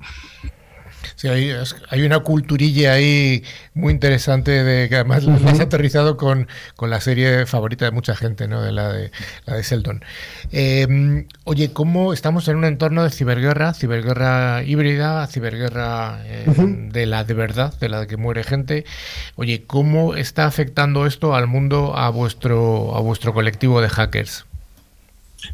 Sí, 1.18 1.26
hay, 1.26 1.52
hay, 1.90 2.02
una 2.02 2.20
culturilla 2.20 2.92
ahí 2.92 3.42
muy 3.74 3.92
interesante 3.92 4.52
de 4.62 4.88
que 4.88 4.94
además 4.94 5.24
lo 5.24 5.34
has 5.48 5.58
aterrizado 5.58 6.16
con, 6.16 6.46
la 6.80 7.00
serie 7.00 7.44
favorita 7.44 7.86
de 7.86 7.90
mucha 7.90 8.14
gente, 8.14 8.46
¿no? 8.46 8.62
De 8.62 8.70
la 8.70 8.92
de 8.92 9.10
la 9.44 9.56
de 9.56 9.62
Sheldon. 9.64 10.04
Em, 10.52 11.26
oye, 11.42 11.72
¿cómo 11.72 12.12
estamos 12.12 12.46
en 12.46 12.54
un 12.54 12.64
entorno 12.64 13.02
de 13.02 13.10
ciberguerra, 13.10 13.74
ciberguerra 13.74 14.62
híbrida, 14.62 15.26
ciberguerra 15.26 16.20
eh, 16.24 16.46
de 16.92 17.06
la 17.06 17.24
de 17.24 17.34
verdad, 17.34 17.74
de 17.80 17.88
la 17.88 18.06
que 18.06 18.16
muere 18.16 18.44
gente? 18.44 18.84
Oye, 19.34 19.64
¿cómo 19.66 20.14
está 20.14 20.46
afectando 20.46 21.04
esto 21.04 21.34
al 21.34 21.48
mundo, 21.48 21.96
a 21.96 22.10
vuestro, 22.10 22.94
a 22.94 23.00
vuestro 23.00 23.34
colectivo 23.34 23.80
de 23.80 23.88
hackers? 23.88 24.47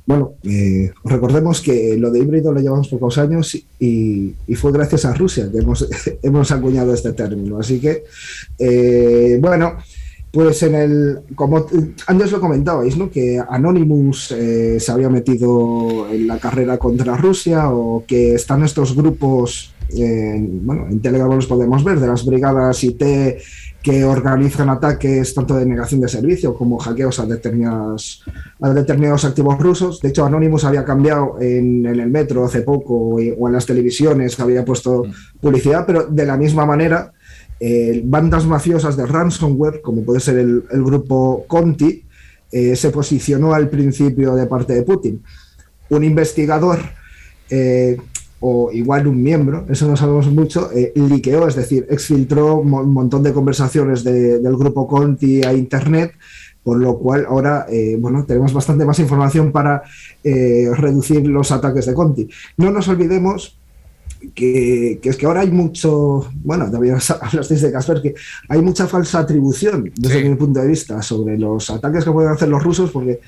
Bueno, 0.06 0.34
eh, 0.42 0.92
recordemos 1.04 1.60
que 1.60 1.96
lo 1.96 2.10
de 2.10 2.20
híbrido 2.20 2.52
lo 2.52 2.60
llevamos 2.60 2.88
pocos 2.88 3.18
años 3.18 3.56
y, 3.78 4.34
fue 4.56 4.72
gracias 4.72 5.04
a 5.04 5.14
Rusia 5.14 5.50
que 5.50 5.58
hemos, 5.58 5.86
hemos 6.22 6.50
acuñado 6.50 6.94
este 6.94 7.12
término. 7.12 7.58
Así 7.58 7.80
que, 7.80 8.04
eh, 8.58 9.38
bueno, 9.40 9.76
pues 10.34 10.62
en 10.64 10.74
el, 10.74 11.18
como 11.36 11.66
antes 12.08 12.32
lo 12.32 12.40
comentabais, 12.40 12.96
¿no? 12.96 13.08
que 13.08 13.40
Anonymous 13.48 14.32
eh, 14.32 14.80
se 14.80 14.90
había 14.90 15.08
metido 15.08 16.08
en 16.10 16.26
la 16.26 16.38
carrera 16.38 16.76
contra 16.76 17.16
Rusia 17.16 17.70
o 17.70 18.04
que 18.04 18.34
están 18.34 18.64
estos 18.64 18.96
grupos, 18.96 19.73
bueno, 20.62 20.86
en 20.90 21.00
Telegram 21.00 21.30
los 21.30 21.46
podemos 21.46 21.84
ver, 21.84 22.00
de 22.00 22.06
las 22.06 22.24
brigadas 22.24 22.82
IT 22.82 23.02
que 23.84 24.02
organizan 24.02 24.70
ataques 24.70 25.34
tanto 25.34 25.56
de 25.56 25.66
negación 25.66 26.00
de 26.00 26.08
servicio 26.08 26.54
como 26.54 26.78
hackeos 26.78 27.20
a 27.20 27.26
determinados, 27.26 28.24
a 28.62 28.70
determinados 28.70 29.26
activos 29.26 29.58
rusos. 29.58 30.00
De 30.00 30.08
hecho, 30.08 30.24
Anonymous 30.24 30.64
había 30.64 30.86
cambiado 30.86 31.36
en, 31.38 31.84
el 31.84 32.10
metro 32.10 32.46
hace 32.46 32.62
poco 32.62 32.94
o 32.94 33.20
en 33.20 33.52
las 33.52 33.66
televisiones, 33.66 34.40
había 34.40 34.64
puesto 34.64 35.04
mm. 35.04 35.38
publicidad, 35.38 35.84
pero 35.86 36.06
de 36.06 36.24
la 36.24 36.38
misma 36.38 36.64
manera, 36.64 37.12
eh, 37.60 38.00
bandas 38.02 38.46
mafiosas 38.46 38.96
de 38.96 39.04
ransomware, 39.04 39.82
como 39.82 40.02
puede 40.02 40.20
ser 40.20 40.38
el, 40.38 40.62
grupo 40.70 41.44
Conti, 41.46 42.04
eh, 42.50 42.76
se 42.76 42.88
posicionó 42.88 43.52
al 43.52 43.68
principio 43.68 44.34
de 44.34 44.46
parte 44.46 44.72
de 44.72 44.82
Putin. 44.82 45.22
Un 45.90 46.04
investigador 46.04 46.78
eh, 47.50 47.98
o 48.46 48.70
igual 48.70 49.06
un 49.06 49.22
miembro, 49.22 49.64
eso 49.70 49.88
no 49.88 49.96
sabemos 49.96 50.26
mucho, 50.26 50.70
eh, 50.70 50.92
liqueó, 50.96 51.48
es 51.48 51.54
decir, 51.54 51.86
exfiltró 51.88 52.56
un 52.56 52.92
montón 52.92 53.22
de 53.22 53.32
conversaciones 53.32 54.04
del 54.04 54.56
grupo 54.58 54.86
Conti 54.86 55.42
a 55.42 55.54
Internet, 55.54 56.12
por 56.62 56.78
lo 56.78 56.98
cual 56.98 57.24
ahora 57.26 57.64
eh, 57.70 57.96
bueno, 57.98 58.26
tenemos 58.26 58.52
bastante 58.52 58.84
más 58.84 58.98
información 58.98 59.50
para 59.50 59.82
eh, 60.22 60.68
reducir 60.74 61.26
los 61.26 61.52
ataques 61.52 61.86
de 61.86 61.94
Conti. 61.94 62.28
No 62.58 62.70
nos 62.70 62.86
olvidemos 62.88 63.58
que, 64.34 65.00
es 65.02 65.16
que 65.16 65.24
ahora 65.24 65.40
hay 65.40 65.50
mucho, 65.50 66.28
bueno, 66.44 66.70
también 66.70 66.98
hablasteis 67.22 67.62
de 67.62 67.72
Casper, 67.72 68.02
que 68.02 68.14
hay 68.50 68.60
mucha 68.60 68.86
falsa 68.86 69.20
atribución 69.20 69.90
desde 69.96 70.28
mi 70.28 70.36
punto 70.36 70.60
de 70.60 70.68
vista 70.68 71.00
sobre 71.00 71.38
los 71.38 71.70
ataques 71.70 72.04
que 72.04 72.12
pueden 72.12 72.32
hacer 72.32 72.50
los 72.50 72.62
rusos, 72.62 72.90
porque 72.90 73.20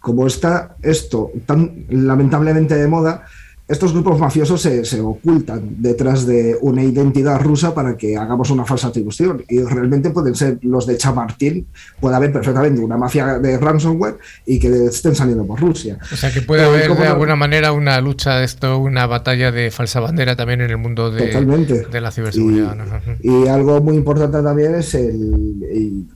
como 0.00 0.26
está 0.26 0.76
esto 0.82 1.30
tan 1.46 1.86
lamentablemente 1.88 2.74
de 2.74 2.88
moda, 2.88 3.24
estos 3.70 3.92
grupos 3.92 4.18
mafiosos 4.18 4.60
se, 4.60 5.00
ocultan 5.00 5.76
detrás 5.78 6.26
de 6.26 6.58
una 6.60 6.82
identidad 6.82 7.40
rusa 7.40 7.72
para 7.72 7.96
que 7.96 8.16
hagamos 8.16 8.50
una 8.50 8.64
falsa 8.64 8.88
atribución. 8.88 9.44
Y 9.48 9.62
realmente 9.62 10.10
pueden 10.10 10.34
ser 10.34 10.58
los 10.62 10.86
de 10.86 10.96
Chamartín, 10.98 11.68
puede 12.00 12.16
haber 12.16 12.32
perfectamente 12.32 12.80
una 12.80 12.96
mafia 12.96 13.38
de 13.38 13.58
ransomware 13.58 14.18
y 14.44 14.58
que 14.58 14.86
estén 14.86 15.14
saliendo 15.14 15.46
por 15.46 15.60
Rusia. 15.60 15.98
O 16.12 16.16
sea 16.16 16.32
que 16.32 16.42
puede 16.42 16.64
haber 16.64 16.96
de 16.96 17.06
alguna 17.06 17.36
manera 17.36 17.70
una 17.70 18.00
lucha, 18.00 18.42
esto, 18.42 18.78
una 18.78 19.06
batalla 19.06 19.52
de 19.52 19.70
falsa 19.70 20.00
bandera 20.00 20.34
también 20.34 20.62
en 20.62 20.70
el 20.70 20.78
mundo 20.78 21.12
de, 21.12 21.28
de 21.30 22.00
la 22.00 22.10
ciberseguridad. 22.10 22.76
Y, 23.22 23.46
algo 23.46 23.80
muy 23.80 23.94
importante 23.94 24.42
también 24.42 24.74
es 24.74 24.94
el, 24.94 26.06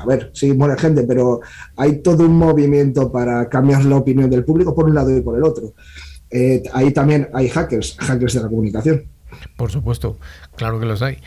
a 0.00 0.04
ver, 0.04 0.30
sí 0.32 0.52
muere 0.52 0.76
gente, 0.80 1.04
pero 1.04 1.40
hay 1.76 1.98
todo 1.98 2.24
un 2.24 2.36
movimiento 2.36 3.12
para 3.12 3.48
cambiar 3.48 3.84
la 3.84 3.96
opinión 3.96 4.28
del 4.28 4.44
público 4.44 4.74
por 4.74 4.86
un 4.86 4.94
lado 4.94 5.16
y 5.16 5.20
por 5.20 5.36
el 5.36 5.44
otro. 5.44 5.74
Eh, 6.34 6.64
ahí 6.72 6.90
también 6.90 7.28
hay 7.32 7.48
hackers, 7.48 7.96
hackers 8.00 8.34
de 8.34 8.42
la 8.42 8.48
comunicación. 8.48 9.04
Por 9.56 9.70
supuesto, 9.70 10.18
claro 10.56 10.80
que 10.80 10.86
los 10.86 11.00
hay. 11.00 11.18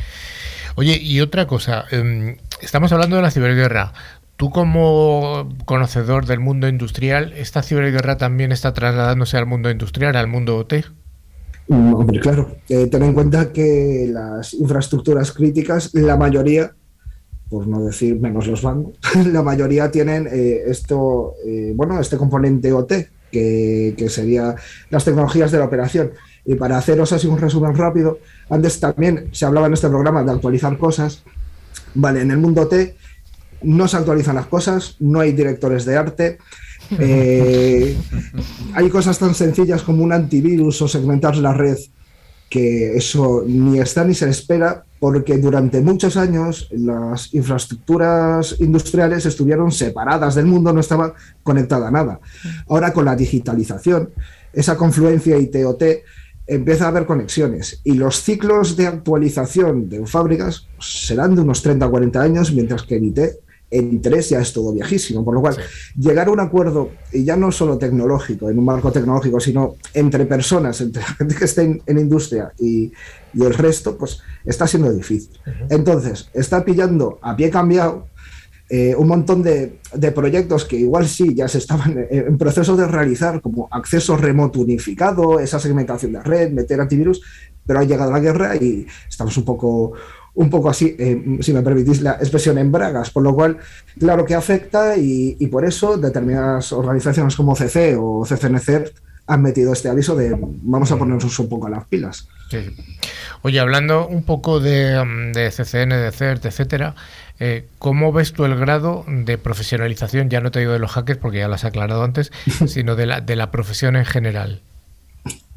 Oye, 0.75 0.99
y 1.01 1.21
otra 1.21 1.47
cosa, 1.47 1.85
em, 1.91 2.35
estamos 2.61 2.91
hablando 2.91 3.15
de 3.15 3.21
la 3.21 3.31
ciberguerra. 3.31 3.93
Tú 4.35 4.49
como 4.49 5.47
conocedor 5.63 6.25
del 6.25 6.41
mundo 6.41 6.67
industrial, 6.67 7.31
¿esta 7.37 7.63
ciberguerra 7.63 8.17
también 8.17 8.51
está 8.51 8.73
trasladándose 8.73 9.37
al 9.37 9.45
mundo 9.45 9.71
industrial, 9.71 10.17
al 10.17 10.27
mundo 10.27 10.57
OT? 10.57 10.73
Mm, 11.69 11.93
hombre, 11.93 12.19
claro. 12.19 12.57
Eh, 12.67 12.87
ten 12.87 13.03
en 13.03 13.13
cuenta 13.13 13.53
que 13.53 14.09
las 14.11 14.53
infraestructuras 14.55 15.31
críticas, 15.31 15.93
la 15.93 16.17
mayoría, 16.17 16.73
por 17.49 17.65
no 17.65 17.81
decir 17.81 18.19
menos 18.19 18.45
los 18.45 18.61
bancos, 18.61 18.93
la 19.31 19.41
mayoría 19.41 19.89
tienen 19.89 20.27
eh, 20.29 20.63
esto, 20.67 21.33
bueno, 21.75 21.97
este 21.97 22.17
componente 22.17 22.73
OT, 22.73 22.91
que, 23.31 23.95
que 23.97 24.09
sería 24.09 24.55
las 24.89 25.05
tecnologías 25.05 25.51
de 25.51 25.59
la 25.59 25.65
operación. 25.65 26.11
Y 26.45 26.55
para 26.55 26.77
haceros 26.77 27.11
así 27.11 27.27
un 27.27 27.37
resumen 27.37 27.75
rápido, 27.75 28.19
antes 28.49 28.79
también 28.79 29.29
se 29.31 29.45
hablaba 29.45 29.67
en 29.67 29.73
este 29.73 29.89
programa 29.89 30.23
de 30.23 30.31
actualizar 30.31 30.77
cosas. 30.77 31.23
Vale, 31.93 32.21
en 32.21 32.31
el 32.31 32.37
mundo 32.37 32.67
T 32.67 32.95
no 33.63 33.87
se 33.87 33.97
actualizan 33.97 34.35
las 34.35 34.45
cosas, 34.47 34.95
no 34.99 35.19
hay 35.19 35.33
directores 35.33 35.85
de 35.85 35.97
arte. 35.97 36.37
eh, 36.99 37.97
hay 38.73 38.89
cosas 38.89 39.19
tan 39.19 39.35
sencillas 39.35 39.81
como 39.81 40.03
un 40.03 40.13
antivirus 40.13 40.81
o 40.81 40.87
segmentar 40.87 41.35
la 41.35 41.53
red 41.53 41.77
que 42.49 42.95
eso 42.95 43.43
ni 43.45 43.79
está 43.79 44.03
ni 44.03 44.13
se 44.13 44.29
espera 44.29 44.85
porque 44.99 45.37
durante 45.37 45.81
muchos 45.81 46.17
años 46.17 46.69
las 46.71 47.33
infraestructuras 47.33 48.55
industriales 48.59 49.25
estuvieron 49.25 49.71
separadas 49.71 50.35
del 50.35 50.45
mundo, 50.45 50.73
no 50.73 50.79
estaba 50.79 51.13
conectada 51.43 51.89
a 51.89 51.91
nada. 51.91 52.19
Ahora 52.67 52.93
con 52.93 53.05
la 53.05 53.15
digitalización, 53.15 54.09
esa 54.53 54.75
confluencia 54.75 55.37
ITOT 55.37 55.83
empieza 56.47 56.85
a 56.85 56.87
haber 56.87 57.05
conexiones 57.05 57.81
y 57.83 57.93
los 57.93 58.23
ciclos 58.23 58.77
de 58.77 58.87
actualización 58.87 59.89
de 59.89 60.05
fábricas 60.07 60.67
serán 60.79 61.35
de 61.35 61.41
unos 61.41 61.61
30 61.61 61.85
o 61.85 61.91
40 61.91 62.21
años, 62.21 62.53
mientras 62.53 62.83
que 62.83 62.95
en 62.95 63.05
IT 63.05 63.19
en 63.69 64.01
tres 64.01 64.29
ya 64.29 64.39
es 64.39 64.53
todo 64.53 64.73
viejísimo, 64.73 65.25
por 65.25 65.33
lo 65.33 65.41
cual 65.41 65.57
llegar 65.97 66.27
a 66.27 66.31
un 66.31 66.39
acuerdo, 66.39 66.91
y 67.11 67.23
ya 67.25 67.35
no 67.35 67.51
solo 67.51 67.77
tecnológico, 67.77 68.49
en 68.49 68.57
un 68.57 68.65
marco 68.65 68.91
tecnológico, 68.91 69.39
sino 69.39 69.75
entre 69.93 70.25
personas, 70.25 70.79
entre 70.81 71.01
la 71.01 71.07
gente 71.09 71.35
que 71.35 71.45
esté 71.45 71.63
en, 71.63 71.81
en 71.85 71.99
industria 71.99 72.53
y, 72.57 72.91
y, 73.33 73.43
el 73.43 73.53
resto, 73.53 73.97
pues 73.97 74.19
está 74.45 74.67
siendo 74.67 74.91
difícil. 74.93 75.37
Uh 75.45 75.49
-huh. 75.49 75.67
Entonces, 75.69 76.29
está 76.33 76.63
pillando 76.63 77.19
a 77.21 77.35
pie 77.35 77.49
cambiado 77.49 78.07
eh, 78.69 78.93
un 78.97 79.07
montón 79.07 79.43
de, 79.43 79.79
de, 79.93 80.11
proyectos 80.11 80.65
que 80.65 80.75
igual 80.75 81.07
sí 81.07 81.33
ya 81.33 81.47
se 81.47 81.57
estaban 81.57 81.97
en, 82.09 82.27
en 82.27 82.37
proceso 82.37 82.75
de 82.75 82.85
realizar, 82.85 83.41
como 83.41 83.69
acceso 83.71 84.17
remoto 84.17 84.59
unificado, 84.59 85.39
esa 85.39 85.59
segmentación 85.59 86.13
de 86.13 86.21
red, 86.21 86.51
meter 86.51 86.79
antivirus, 86.81 87.21
pero 87.65 87.79
ha 87.79 87.83
llegado 87.83 88.11
la 88.11 88.19
guerra 88.19 88.55
y 88.55 88.87
estamos 89.07 89.37
un 89.37 89.45
poco 89.45 89.93
un 90.37 90.51
poco 90.51 90.69
así, 90.69 90.95
eh, 90.99 91.39
si 91.41 91.51
me 91.51 91.63
permitís 91.63 92.01
la 92.01 92.11
expresión, 92.11 92.59
en 92.59 92.71
bragas, 92.71 93.09
por 93.09 93.23
lo 93.23 93.33
cual, 93.33 93.57
claro 93.99 94.23
que 94.23 94.35
afecta 94.35 94.95
y, 94.95 95.35
y, 95.39 95.47
por 95.47 95.65
eso 95.65 95.97
determinadas 95.97 96.71
organizaciones 96.71 97.35
como 97.35 97.55
CC 97.55 97.95
o 97.99 98.23
CCNC 98.23 98.93
han 99.25 99.41
metido 99.41 99.73
este 99.73 99.89
aviso 99.89 100.15
de 100.15 100.37
vamos 100.39 100.91
a 100.91 100.97
ponernos 100.97 101.39
un 101.39 101.49
poco 101.49 101.65
a 101.65 101.71
las 101.71 101.85
pilas. 101.85 102.27
Sí. 102.51 102.59
Oye, 103.41 103.59
hablando 103.59 104.07
un 104.07 104.23
poco 104.23 104.59
de, 104.59 105.03
de 105.33 105.49
CCN, 105.49 105.89
de 105.89 106.11
CERT, 106.11 106.45
etcétera, 106.45 106.93
eh, 107.39 107.65
¿cómo 107.79 108.13
ves 108.13 108.31
tú 108.33 108.45
el 108.45 108.55
grado 108.55 109.05
de 109.07 109.39
profesionalización? 109.39 110.29
Ya 110.29 110.39
no 110.39 110.51
te 110.51 110.59
digo 110.59 110.71
de 110.71 110.79
los 110.79 110.91
hackers 110.91 111.19
porque 111.19 111.39
ya 111.39 111.47
lo 111.47 111.55
has 111.55 111.65
aclarado 111.65 112.03
antes, 112.03 112.31
sino 112.67 112.95
de 112.95 113.07
la, 113.07 113.21
de 113.21 113.35
la 113.35 113.49
profesión 113.49 113.95
en 113.95 114.05
general 114.05 114.61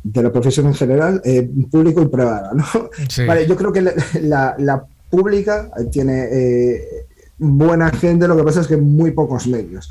de 0.02 0.22
la 0.22 0.32
profesión 0.32 0.66
en 0.66 0.74
general, 0.74 1.20
eh, 1.24 1.48
público 1.70 2.02
y 2.02 2.06
privada. 2.06 2.52
¿no? 2.54 2.64
Sí. 3.08 3.26
Vale, 3.26 3.46
yo 3.46 3.56
creo 3.56 3.72
que 3.72 3.82
la, 3.82 3.92
la, 4.22 4.54
la 4.58 4.84
pública 5.10 5.70
tiene 5.90 6.28
eh, 6.30 7.06
buena 7.38 7.90
gente, 7.90 8.28
lo 8.28 8.36
que 8.36 8.44
pasa 8.44 8.60
es 8.60 8.66
que 8.66 8.76
muy 8.76 9.10
pocos 9.12 9.46
medios. 9.46 9.88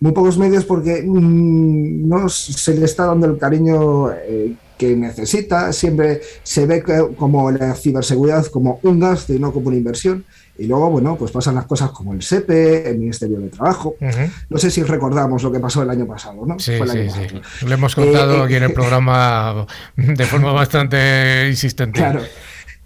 Muy 0.00 0.12
pocos 0.12 0.38
medios 0.38 0.64
porque 0.64 1.02
mmm, 1.02 2.08
no 2.08 2.28
se 2.28 2.74
le 2.74 2.84
está 2.84 3.06
dando 3.06 3.26
el 3.26 3.38
cariño 3.38 4.10
eh, 4.12 4.54
que 4.76 4.96
necesita, 4.96 5.72
siempre 5.72 6.20
se 6.42 6.66
ve 6.66 6.82
como 7.16 7.50
la 7.52 7.74
ciberseguridad 7.74 8.46
como 8.46 8.80
un 8.82 8.98
gasto 8.98 9.32
y 9.32 9.38
no 9.38 9.52
como 9.52 9.68
una 9.68 9.76
inversión. 9.76 10.24
Y 10.58 10.66
luego, 10.66 10.90
bueno, 10.90 11.16
pues 11.16 11.30
pasan 11.30 11.54
las 11.54 11.64
cosas 11.64 11.90
como 11.90 12.12
el 12.12 12.22
SEPE, 12.22 12.90
el 12.90 12.98
Ministerio 12.98 13.38
de 13.38 13.48
Trabajo. 13.48 13.96
Uh 14.00 14.04
-huh. 14.04 14.30
No 14.50 14.58
sé 14.58 14.70
si 14.70 14.82
recordamos 14.82 15.42
lo 15.42 15.50
que 15.50 15.58
pasó 15.58 15.82
el 15.82 15.90
año 15.90 16.06
pasado, 16.06 16.44
¿no? 16.44 16.58
Sí, 16.58 16.74
sí, 16.86 17.10
sí. 17.10 17.66
Lo 17.66 17.74
hemos 17.74 17.94
contado 17.94 18.42
eh, 18.42 18.44
aquí 18.44 18.54
en 18.56 18.64
el 18.64 18.72
programa 18.72 19.66
de 19.96 20.24
forma 20.26 20.52
bastante 20.52 21.48
insistente. 21.48 21.98
Claro. 21.98 22.20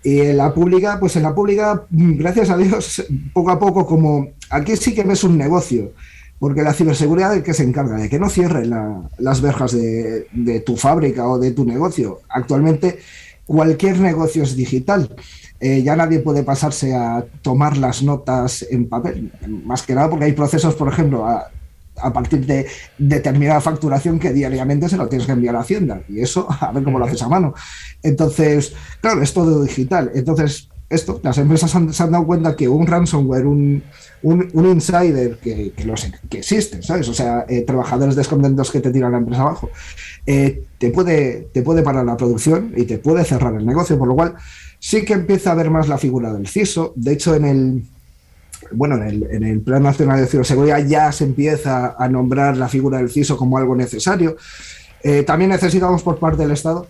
Y 0.05 0.21
en 0.21 0.37
la 0.37 0.55
pública, 0.55 0.99
pues 1.01 1.17
en 1.17 1.25
la 1.25 1.35
pública, 1.35 1.83
gracias 1.91 2.51
a 2.51 2.57
Dios, 2.57 3.05
poco 3.33 3.51
a 3.51 3.59
poco, 3.59 3.85
como 3.85 4.29
aquí 4.51 4.77
sí 4.77 4.95
que 4.95 5.03
ves 5.03 5.25
un 5.25 5.37
negocio, 5.37 5.95
porque 6.39 6.63
la 6.63 6.73
ciberseguridad 6.73 7.35
es 7.35 7.43
que 7.43 7.53
se 7.53 7.65
encarga 7.65 7.97
de 7.97 8.09
que 8.09 8.21
no 8.21 8.29
cierren 8.29 8.71
la, 8.71 9.01
las 9.19 9.41
verjas 9.41 9.73
de, 9.73 10.29
de 10.31 10.61
tu 10.61 10.77
fábrica 10.77 11.27
o 11.27 11.41
de 11.41 11.51
tu 11.51 11.65
negocio. 11.65 12.21
Actualmente, 12.29 13.01
cualquier 13.47 13.99
negocio 13.99 14.45
es 14.45 14.55
digital. 14.55 15.17
Eh, 15.59 15.83
ya 15.83 15.97
nadie 15.97 16.21
puede 16.21 16.43
pasarse 16.43 16.95
a 16.95 17.25
tomar 17.43 17.79
las 17.79 18.03
notas 18.03 18.67
en 18.71 18.89
papel, 18.89 19.33
más 19.65 19.83
que 19.83 19.95
nada 19.95 20.11
porque 20.11 20.27
hay 20.27 20.33
procesos, 20.33 20.75
por 20.75 20.89
ejemplo, 20.89 21.27
a, 21.27 21.51
a, 21.97 22.13
partir 22.13 22.45
de 22.45 22.67
determinada 22.99 23.63
facturación 23.63 24.19
que 24.19 24.35
diariamente 24.35 24.89
se 24.89 24.99
lo 24.99 25.09
tienes 25.09 25.27
que 25.27 25.33
enviar 25.33 25.57
a 25.57 25.61
Hacienda 25.61 26.03
y 26.09 26.21
eso 26.21 26.47
a 26.61 26.73
ver 26.73 26.85
cómo 26.85 26.99
lo 26.99 27.07
haces 27.07 27.23
a 27.23 27.29
mano. 27.29 27.55
Entonces, 28.03 28.75
claro, 29.01 29.23
es 29.23 29.33
todo 29.33 29.63
digital. 29.63 30.11
Entonces, 30.15 30.69
esto, 30.89 31.21
las 31.23 31.39
empresas 31.39 31.75
han, 31.75 31.93
se 31.93 32.03
han 32.03 32.13
dado 32.13 32.27
cuenta 32.27 32.55
que 32.55 32.69
un 32.69 32.87
ransomware, 32.87 33.47
un, 33.47 33.83
un, 34.23 34.67
insider 34.67 35.39
que, 35.39 35.73
que, 35.73 35.85
los, 35.85 36.07
existe, 36.31 36.83
¿sabes? 36.83 37.09
O 37.09 37.15
sea, 37.15 37.45
eh, 37.49 37.63
trabajadores 37.63 38.15
descontentos 38.15 38.71
que 38.71 38.81
te 38.81 38.91
tiran 38.91 39.13
la 39.13 39.19
empresa 39.19 39.43
abajo, 39.43 39.71
eh, 40.27 40.65
te, 40.79 40.91
puede, 40.91 41.49
te 41.53 41.63
puede 41.63 41.83
parar 41.83 42.05
la 42.05 42.17
producción 42.17 42.73
y 42.77 42.85
te 42.85 42.99
puede 42.99 43.25
cerrar 43.25 43.55
el 43.55 43.67
negocio, 43.67 43.99
por 43.99 44.09
lo 44.09 44.15
cual 44.15 44.35
sí 44.79 45.05
que 45.05 45.15
empieza 45.15 45.53
a 45.53 45.55
ver 45.55 45.71
más 45.71 45.89
la 45.89 45.99
figura 45.99 46.33
del 46.33 46.47
CISO. 46.47 46.93
De 46.95 47.13
hecho, 47.13 47.35
en 47.35 47.45
el, 47.45 47.85
bueno, 48.71 48.97
en 48.97 49.03
el, 49.03 49.27
en 49.31 49.43
el, 49.43 49.61
Plan 49.61 49.83
Nacional 49.83 50.21
de 50.21 50.27
Ciberseguridad 50.27 50.87
ya 50.87 51.11
se 51.11 51.25
empieza 51.25 51.97
a 51.99 52.09
nombrar 52.09 52.57
la 52.57 52.69
figura 52.69 52.99
del 52.99 53.11
CISO 53.11 53.37
como 53.37 53.59
algo 53.59 53.75
necesario. 53.75 54.37
Eh, 55.03 55.23
también 55.23 55.51
necesitamos 55.51 56.03
por 56.03 56.19
parte 56.19 56.43
del 56.43 56.53
Estado. 56.53 56.89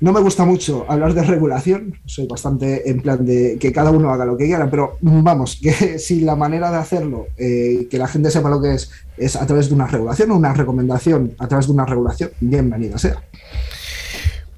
No 0.00 0.12
me 0.12 0.20
gusta 0.20 0.44
mucho 0.44 0.84
hablar 0.88 1.14
de 1.14 1.22
regulación, 1.22 1.98
soy 2.04 2.26
bastante 2.26 2.90
en 2.90 3.00
plan 3.00 3.24
de 3.24 3.56
que 3.58 3.72
cada 3.72 3.90
uno 3.90 4.10
haga 4.10 4.26
lo 4.26 4.36
que 4.36 4.44
quiera, 4.44 4.70
pero 4.70 4.98
vamos, 5.00 5.58
que 5.60 5.72
si 5.98 6.20
la 6.20 6.36
manera 6.36 6.70
de 6.70 6.76
hacerlo, 6.76 7.28
eh, 7.38 7.88
que 7.90 7.96
la 7.96 8.06
gente 8.06 8.30
sepa 8.30 8.50
lo 8.50 8.60
que 8.60 8.74
es, 8.74 8.90
es 9.16 9.36
a 9.36 9.46
través 9.46 9.68
de 9.68 9.74
una 9.74 9.86
regulación 9.86 10.30
o 10.32 10.36
una 10.36 10.52
recomendación 10.52 11.34
a 11.38 11.48
través 11.48 11.66
de 11.66 11.72
una 11.72 11.86
regulación, 11.86 12.30
bienvenida 12.40 12.98
sea. 12.98 13.22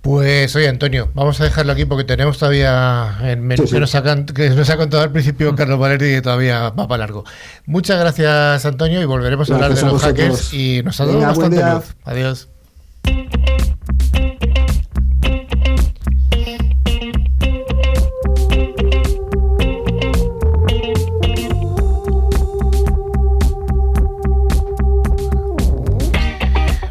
Pues 0.02 0.56
oye 0.56 0.68
Antonio, 0.68 1.10
vamos 1.14 1.40
a 1.40 1.44
dejarlo 1.44 1.72
aquí 1.72 1.84
porque 1.84 2.04
tenemos 2.04 2.38
todavía 2.38 3.18
el 3.22 3.40
menú 3.40 3.62
sí, 3.62 3.68
sí. 3.68 3.74
Que, 3.74 3.80
nos 3.80 3.94
ha, 3.94 4.02
que, 4.02 4.50
nos 4.50 4.70
ha, 4.70 4.76
contado 4.76 5.02
al 5.02 5.12
principio 5.12 5.54
Carlos 5.54 5.78
Valeri 5.78 6.16
y 6.16 6.22
todavía 6.22 6.70
va 6.70 6.88
para 6.88 6.98
largo. 6.98 7.24
Muchas 7.66 8.00
gracias 8.00 8.64
Antonio 8.64 9.02
y 9.02 9.04
volveremos 9.04 9.48
gracias 9.48 9.82
a 9.82 9.86
hablar 9.86 9.92
de 9.92 9.92
los 9.92 10.02
hackers 10.02 10.54
y 10.54 10.82
nos 10.82 11.00
ha 11.00 11.06
dado 11.06 11.18
Venga, 11.18 11.28
bastante 11.28 11.62
luz. 11.62 11.96
Adiós. 12.04 12.48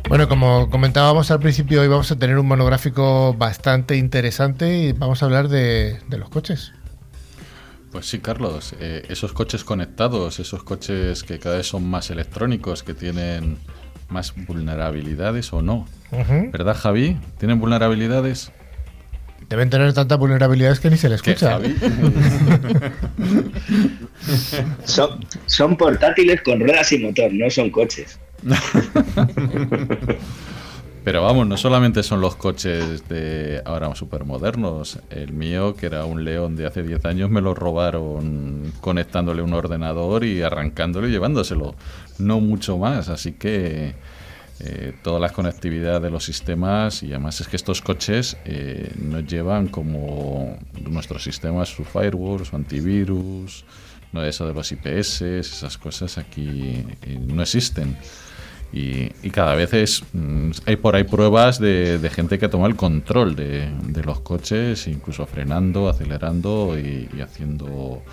Bueno, 0.09 0.29
como 0.29 0.69
comentábamos 0.69 1.31
al 1.31 1.39
principio, 1.41 1.81
hoy 1.81 1.89
vamos 1.89 2.09
a 2.11 2.15
tener 2.17 2.37
un 2.39 2.47
monográfico 2.47 3.33
bastante 3.33 3.97
interesante 3.97 4.77
y 4.77 4.93
vamos 4.93 5.21
a 5.21 5.25
hablar 5.25 5.49
de, 5.49 5.99
de 6.07 6.17
los 6.17 6.29
coches. 6.29 6.71
Pues 7.91 8.05
sí, 8.05 8.19
Carlos, 8.19 8.73
eh, 8.79 9.03
esos 9.09 9.33
coches 9.33 9.65
conectados, 9.65 10.39
esos 10.39 10.63
coches 10.63 11.23
que 11.23 11.39
cada 11.39 11.57
vez 11.57 11.67
son 11.67 11.85
más 11.85 12.09
electrónicos, 12.09 12.83
que 12.83 12.93
tienen 12.93 13.57
más 14.07 14.33
vulnerabilidades 14.47 15.51
o 15.51 15.61
no. 15.61 15.85
Uh 16.11 16.19
-huh. 16.19 16.51
¿Verdad, 16.51 16.77
Javi? 16.77 17.17
¿Tienen 17.37 17.59
vulnerabilidades? 17.59 18.51
Deben 19.49 19.69
tener 19.69 19.93
tantas 19.93 20.17
vulnerabilidades 20.17 20.79
que 20.79 20.89
ni 20.89 20.97
se 20.97 21.09
les 21.09 21.21
escucha. 21.21 21.59
son, 24.85 25.25
son 25.45 25.75
portátiles 25.75 26.41
con 26.43 26.59
ruedas 26.61 26.91
y 26.93 26.99
motor, 26.99 27.33
no 27.33 27.49
son 27.49 27.69
coches. 27.69 28.19
Pero 31.07 31.23
vamos, 31.23 31.47
no 31.47 31.55
solamente 31.55 32.03
son 32.03 32.19
los 32.19 32.35
coches 32.35 33.07
de 33.07 33.61
ahora 33.63 33.95
supermodernos. 33.95 34.99
El 35.09 35.31
mío, 35.31 35.73
que 35.73 35.85
era 35.85 36.03
un 36.03 36.25
león 36.25 36.57
de 36.57 36.65
hace 36.65 36.83
10 36.83 37.05
años, 37.05 37.29
me 37.29 37.39
lo 37.39 37.53
robaron 37.53 38.73
conectándole 38.81 39.41
un 39.41 39.53
ordenador 39.53 40.25
y 40.25 40.41
arrancándolo 40.41 41.07
y 41.07 41.11
llevándoselo. 41.11 41.75
No 42.19 42.41
mucho 42.41 42.77
más. 42.77 43.07
Así 43.07 43.31
que 43.31 43.95
eh, 44.59 44.93
todas 45.01 45.21
las 45.21 45.31
conectividades 45.31 46.01
de 46.01 46.09
los 46.09 46.25
sistemas 46.25 47.03
y 47.03 47.11
además 47.11 47.39
es 47.39 47.47
que 47.47 47.55
estos 47.55 47.81
coches 47.81 48.35
eh, 48.43 48.91
nos 48.97 49.25
llevan 49.27 49.67
como 49.67 50.57
nuestros 50.81 51.23
sistemas, 51.23 51.69
su 51.69 51.85
firewall, 51.85 52.43
su 52.45 52.55
antivirus, 52.55 53.63
No, 54.11 54.23
eso 54.23 54.47
de 54.47 54.53
los 54.53 54.71
IPS, 54.71 55.21
esas 55.21 55.77
cosas 55.77 56.17
aquí 56.17 56.83
eh, 57.03 57.19
no 57.27 57.43
existen. 57.43 57.97
Y, 58.73 59.09
cada 59.31 59.55
vez 59.55 59.73
es, 59.73 60.03
mm, 60.13 60.51
hay 60.65 60.75
por 60.75 60.95
ahí 60.95 61.03
pruebas 61.03 61.59
de, 61.59 62.09
gente 62.13 62.37
que 62.37 62.49
toma 62.49 62.67
el 62.67 62.75
control 62.75 63.35
de, 63.35 63.71
los 64.03 64.19
coches, 64.21 64.87
incluso 64.87 65.25
frenando, 65.25 65.89
acelerando 65.89 66.77
y, 66.77 67.09
haciendo 67.21 68.03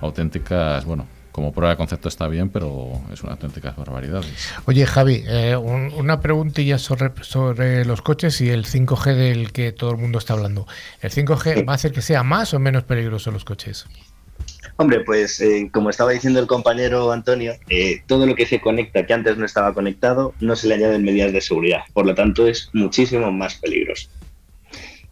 auténticas, 0.00 0.84
bueno, 0.84 1.06
como 1.32 1.52
prueba 1.52 1.70
de 1.70 1.76
concepto 1.76 2.08
está 2.08 2.28
bien, 2.28 2.48
pero 2.48 2.92
es 3.12 3.22
una 3.22 3.32
auténtica 3.32 3.74
barbaridad. 3.76 4.22
Oye, 4.66 4.86
Javi, 4.86 5.24
eh, 5.26 5.56
una 5.56 6.20
preguntilla 6.20 6.78
sobre, 6.78 7.12
sobre 7.22 7.84
los 7.84 8.02
coches 8.02 8.40
y 8.40 8.50
el 8.50 8.64
5G 8.64 9.14
del 9.14 9.52
que 9.52 9.72
todo 9.72 9.90
el 9.90 9.96
mundo 9.96 10.18
está 10.18 10.34
hablando. 10.34 10.66
¿El 11.00 11.10
5G 11.10 11.66
va 11.66 11.72
a 11.72 11.74
hacer 11.74 11.92
que 11.92 12.02
sea 12.02 12.22
más 12.22 12.54
o 12.54 12.60
menos 12.60 12.84
peligroso 12.84 13.32
los 13.32 13.44
coches? 13.44 13.86
Hombre, 14.76 15.00
pues 15.00 15.40
eh, 15.40 15.70
como 15.72 15.90
estaba 15.90 16.10
diciendo 16.10 16.40
el 16.40 16.48
compañero 16.48 17.12
Antonio, 17.12 17.54
eh, 17.68 18.02
todo 18.08 18.26
lo 18.26 18.34
que 18.34 18.44
se 18.44 18.60
conecta 18.60 19.06
que 19.06 19.14
antes 19.14 19.36
no 19.36 19.46
estaba 19.46 19.72
conectado 19.72 20.34
no 20.40 20.56
se 20.56 20.66
le 20.66 20.74
añaden 20.74 21.04
medidas 21.04 21.32
de 21.32 21.40
seguridad. 21.40 21.82
Por 21.92 22.06
lo 22.06 22.14
tanto, 22.14 22.48
es 22.48 22.70
muchísimo 22.72 23.30
más 23.30 23.54
peligroso. 23.54 24.08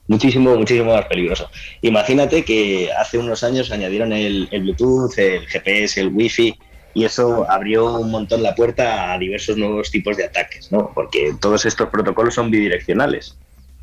Muchísimo, 0.09 0.57
muchísimo 0.57 0.93
más 0.93 1.07
peligroso. 1.07 1.49
Imagínate 1.81 2.45
que 2.45 2.91
hace 2.93 3.19
unos 3.19 3.45
años 3.45 3.71
añadieron 3.71 4.13
el, 4.13 4.49
el 4.51 4.63
Bluetooth, 4.63 5.17
el 5.17 5.47
GPS, 5.47 6.01
el 6.01 6.09
Wi-Fi, 6.09 6.59
y 6.95 7.05
eso 7.05 7.49
abrió 7.49 8.01
un 8.01 8.11
montón 8.11 8.43
la 8.43 8.55
puerta 8.57 9.13
a 9.13 9.19
diversos 9.19 9.57
nuevos 9.57 9.91
tipos 9.91 10.17
de 10.17 10.25
ataques, 10.25 10.73
¿no? 10.73 10.91
Porque 10.93 11.35
todos 11.41 11.65
estos 11.65 11.89
protocolos 11.89 12.35
son 12.35 12.51
bidireccionales. 12.51 13.39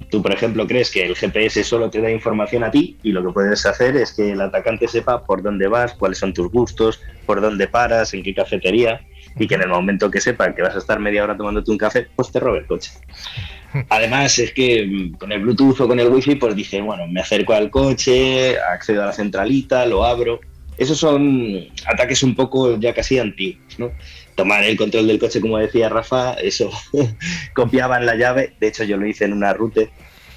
Tú, 0.09 0.21
por 0.21 0.33
ejemplo, 0.33 0.65
crees 0.65 0.89
que 0.89 1.05
el 1.05 1.15
GPS 1.15 1.63
solo 1.63 1.89
te 1.89 2.01
da 2.01 2.09
información 2.09 2.63
a 2.63 2.71
ti 2.71 2.97
y 3.03 3.11
lo 3.11 3.23
que 3.23 3.31
puedes 3.31 3.65
hacer 3.65 3.95
es 3.97 4.13
que 4.13 4.31
el 4.31 4.41
atacante 4.41 4.87
sepa 4.87 5.23
por 5.23 5.43
dónde 5.43 5.67
vas, 5.67 5.93
cuáles 5.93 6.17
son 6.17 6.33
tus 6.33 6.49
gustos, 6.51 6.99
por 7.25 7.41
dónde 7.41 7.67
paras, 7.67 8.13
en 8.13 8.23
qué 8.23 8.33
cafetería 8.33 9.01
y 9.37 9.47
que 9.47 9.55
en 9.55 9.61
el 9.61 9.69
momento 9.69 10.09
que 10.09 10.19
sepa 10.19 10.53
que 10.53 10.61
vas 10.61 10.75
a 10.75 10.79
estar 10.79 10.99
media 10.99 11.23
hora 11.23 11.37
tomándote 11.37 11.71
un 11.71 11.77
café, 11.77 12.07
pues 12.15 12.31
te 12.31 12.39
robe 12.39 12.59
el 12.59 12.67
coche. 12.67 12.91
Además 13.89 14.39
es 14.39 14.51
que 14.53 14.85
mm, 14.85 15.17
con 15.17 15.31
el 15.31 15.41
Bluetooth 15.41 15.79
o 15.81 15.87
con 15.87 15.99
el 15.99 16.09
Wi-Fi, 16.09 16.35
pues 16.35 16.55
dice, 16.55 16.81
bueno, 16.81 17.07
me 17.07 17.21
acerco 17.21 17.53
al 17.53 17.69
coche, 17.69 18.57
accedo 18.59 19.03
a 19.03 19.07
la 19.07 19.13
centralita, 19.13 19.85
lo 19.85 20.03
abro. 20.03 20.39
Esos 20.77 20.97
son 20.97 21.67
ataques 21.85 22.23
un 22.23 22.35
poco 22.35 22.79
ya 22.79 22.93
casi 22.93 23.19
antiguos, 23.19 23.77
¿no? 23.77 23.91
Tomar 24.39 24.63
el 24.63 24.77
control 24.77 25.05
del 25.07 25.19
coche, 25.19 25.41
como 25.41 25.57
decía 25.57 25.89
Rafa, 25.89 26.33
eso 26.35 26.71
copiaban 27.53 28.05
la 28.05 28.15
llave. 28.15 28.53
De 28.59 28.67
hecho, 28.67 28.85
yo 28.85 28.95
lo 28.95 29.05
hice 29.05 29.25
en 29.25 29.33
una 29.33 29.51
ruta, 29.53 29.81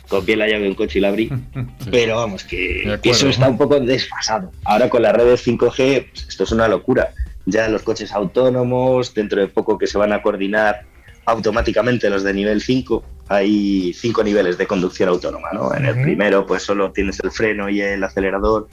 copié 0.09 0.37
la 0.37 0.49
llave 0.49 0.65
de 0.65 0.69
un 0.71 0.75
coche 0.75 0.99
y 0.99 1.03
la 1.03 1.09
abrí. 1.09 1.31
Pero 1.91 2.17
vamos, 2.17 2.43
que, 2.43 2.99
eso 3.05 3.29
está 3.29 3.49
un 3.49 3.57
poco 3.57 3.79
desfasado. 3.79 4.51
Ahora 4.65 4.89
con 4.89 5.03
las 5.03 5.13
redes 5.13 5.47
5G, 5.47 6.09
pues, 6.11 6.27
esto 6.29 6.43
es 6.43 6.51
una 6.51 6.67
locura. 6.67 7.11
Ya 7.47 7.69
los 7.69 7.83
coches 7.83 8.11
autónomos, 8.13 9.15
dentro 9.15 9.41
de 9.41 9.47
poco 9.47 9.79
que 9.79 9.87
se 9.87 9.99
van 9.99 10.13
a 10.13 10.21
coordinar 10.21 10.85
automáticamente 11.25 12.11
los 12.11 12.25
de 12.25 12.35
nivel 12.35 12.61
5. 12.61 13.05
Hay 13.29 13.93
cinco 13.95 14.25
niveles 14.25 14.59
de 14.59 14.67
conducción 14.67 15.09
autónoma, 15.09 15.51
¿no? 15.53 15.73
En 15.75 15.87
el 15.87 16.03
primero, 16.03 16.45
pues 16.45 16.65
solo 16.65 16.91
tienes 16.91 17.21
el 17.21 17.31
freno 17.31 17.71
y 17.71 17.81
el 17.81 18.03
acelerador 18.03 18.69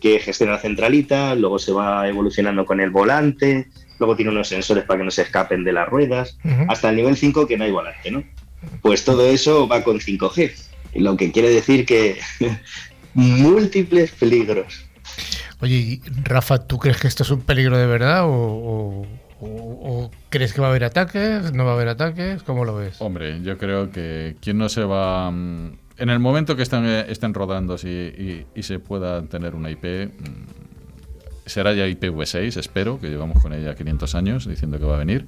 que 0.00 0.20
gestiona 0.20 0.52
la 0.52 0.58
centralita, 0.58 1.34
luego 1.34 1.58
se 1.58 1.72
va 1.72 2.08
evolucionando 2.08 2.64
con 2.64 2.80
el 2.80 2.90
volante, 2.90 3.68
luego 4.00 4.16
tiene 4.16 4.32
unos 4.32 4.48
sensores 4.48 4.84
para 4.84 4.98
que 4.98 5.04
no 5.04 5.10
se 5.10 5.22
escapen 5.22 5.62
de 5.62 5.72
las 5.72 5.88
ruedas, 5.88 6.38
hasta 6.68 6.88
el 6.88 6.96
nivel 6.96 7.16
5 7.16 7.46
que 7.46 7.56
no 7.56 7.64
hay 7.64 7.70
volante, 7.70 8.10
¿no? 8.10 8.24
Pues 8.82 9.04
todo 9.04 9.26
eso 9.26 9.68
va 9.68 9.84
con 9.84 10.00
5G, 10.00 10.52
lo 10.94 11.16
que 11.16 11.30
quiere 11.30 11.50
decir 11.50 11.86
que 11.86 12.18
múltiples 13.14 14.10
peligros. 14.12 14.84
Oye, 15.60 16.00
Rafa, 16.24 16.66
¿tú 16.66 16.78
crees 16.78 16.98
que 16.98 17.08
esto 17.08 17.22
es 17.22 17.30
un 17.30 17.42
peligro 17.42 17.76
de 17.76 17.86
verdad 17.86 18.22
o, 18.24 19.06
crees 20.30 20.52
que 20.54 20.60
va 20.60 20.68
a 20.68 20.70
haber 20.70 20.84
ataques? 20.84 21.52
¿No 21.52 21.64
va 21.64 21.72
a 21.72 21.74
haber 21.74 21.88
ataques? 21.88 22.42
¿Cómo 22.42 22.64
lo 22.64 22.76
ves? 22.76 23.00
Hombre, 23.00 23.40
yo 23.42 23.58
creo 23.58 23.90
que 23.90 24.36
quien 24.40 24.58
no 24.58 24.68
se 24.68 24.84
va... 24.84 25.30
Mm, 25.30 25.72
en 25.98 26.08
el 26.08 26.18
momento 26.18 26.56
que 26.56 26.62
estén, 26.62 26.86
estén 26.86 27.34
rodando 27.34 27.76
y, 27.82 28.46
y, 28.54 28.62
se 28.62 28.78
pueda 28.78 29.22
tener 29.26 29.54
una 29.54 29.70
IP, 29.70 30.10
será 31.46 31.72
ya 31.72 31.86
IPv6, 31.86 32.56
espero, 32.56 33.00
que 33.00 33.08
llevamos 33.08 33.42
con 33.42 33.52
ella 33.52 33.74
500 33.74 34.14
años 34.14 34.48
diciendo 34.48 34.78
que 34.78 34.84
va 34.84 34.94
a 34.94 34.98
venir, 34.98 35.26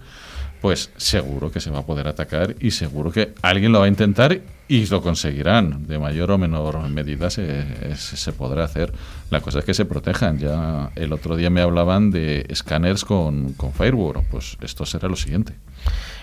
pues 0.61 0.91
seguro 0.97 1.51
que 1.51 1.61
se 1.61 1.71
va 1.71 1.81
a 1.81 1.87
poder 1.87 2.07
atacar 2.07 2.55
y 2.61 2.71
seguro 2.71 3.11
que 3.11 3.35
alguien 3.43 3.73
lo 3.73 3.81
va 3.81 3.87
a 3.87 3.89
intentar 3.89 4.41
y 4.69 4.87
lo 4.87 5.03
conseguirán. 5.03 5.87
De 5.87 5.99
mayor 5.99 6.31
o 6.31 6.39
menor 6.39 6.89
medida 6.89 7.31
se, 7.31 7.97
se 7.97 8.33
podrá 8.33 8.65
hacer. 8.65 8.93
La 9.31 9.41
cosa 9.41 9.59
es 9.59 9.65
que 9.65 9.75
se 9.75 9.85
protejan. 9.85 10.39
Ya 10.39 10.91
el 10.95 11.13
otro 11.13 11.37
día 11.37 11.51
me 11.51 11.61
hablaban 11.61 12.11
de 12.13 12.47
escáneres 12.49 13.05
con, 13.05 13.55
con 13.55 13.73
firewall. 13.73 14.23
Pues 14.31 14.57
esto 14.63 14.87
será 14.87 15.09
lo 15.09 15.17
siguiente. 15.17 15.55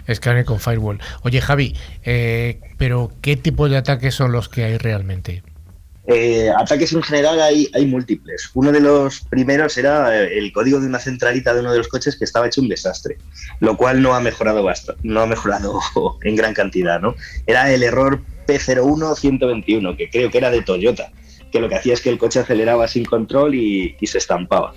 Escáner 0.07 0.45
con 0.45 0.59
firewall. 0.59 0.99
Oye 1.23 1.41
Javi, 1.41 1.75
eh, 2.03 2.61
pero 2.77 3.11
¿qué 3.21 3.35
tipo 3.35 3.67
de 3.67 3.77
ataques 3.77 4.15
son 4.15 4.31
los 4.31 4.47
que 4.47 4.63
hay 4.63 4.77
realmente? 4.77 5.43
Eh, 6.11 6.49
ataques 6.49 6.91
en 6.93 7.03
general 7.03 7.39
hay, 7.39 7.85
múltiples. 7.85 8.49
Uno 8.55 8.71
de 8.71 8.79
los 8.79 9.21
primeros 9.21 9.77
era 9.77 10.19
eh, 10.19 10.39
el 10.39 10.51
código 10.51 10.79
de 10.79 10.87
una 10.87 10.97
centralita 10.97 11.53
de 11.53 11.59
uno 11.59 11.71
de 11.71 11.77
los 11.77 11.87
coches 11.87 12.17
que 12.17 12.25
estaba 12.25 12.47
hecho 12.47 12.61
un 12.61 12.67
desastre, 12.67 13.19
lo 13.59 13.77
cual 13.77 14.01
no 14.01 14.15
ha 14.15 14.19
mejorado 14.19 14.63
bastante, 14.63 14.99
no 15.03 15.21
ha 15.21 15.27
mejorado 15.27 15.79
en 16.23 16.35
gran 16.35 16.55
cantidad, 16.55 16.99
¿no? 16.99 17.13
Era 17.45 17.71
el 17.71 17.83
error 17.83 18.21
P01121, 18.47 19.95
que 19.97 20.09
creo 20.09 20.31
que 20.31 20.39
era 20.39 20.49
de 20.49 20.63
Toyota, 20.63 21.11
que 21.51 21.59
lo 21.59 21.69
que 21.69 21.75
hacía 21.75 21.93
es 21.93 22.01
que 22.01 22.09
el 22.09 22.17
coche 22.17 22.39
aceleraba 22.39 22.87
sin 22.87 23.05
control 23.05 23.53
y, 23.53 23.95
se 24.01 24.17
estampaba. 24.17 24.73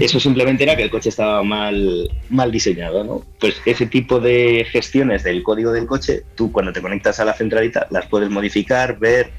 Eso 0.00 0.18
simplemente 0.18 0.64
era 0.64 0.76
que 0.76 0.84
el 0.84 0.90
coche 0.90 1.10
estaba 1.10 1.42
mal, 1.42 2.10
mal 2.30 2.50
diseñado, 2.50 3.04
¿no? 3.04 3.22
Pues 3.38 3.60
ese 3.66 3.84
tipo 3.84 4.18
de 4.18 4.66
gestiones 4.70 5.24
del 5.24 5.42
código 5.42 5.72
del 5.72 5.84
coche, 5.84 6.22
tú 6.36 6.50
cuando 6.50 6.72
te 6.72 6.80
conectas 6.80 7.20
a 7.20 7.26
la 7.26 7.34
centralita 7.34 7.86
las 7.90 8.06
puedes 8.06 8.30
modificar, 8.30 8.98
ver, 8.98 9.30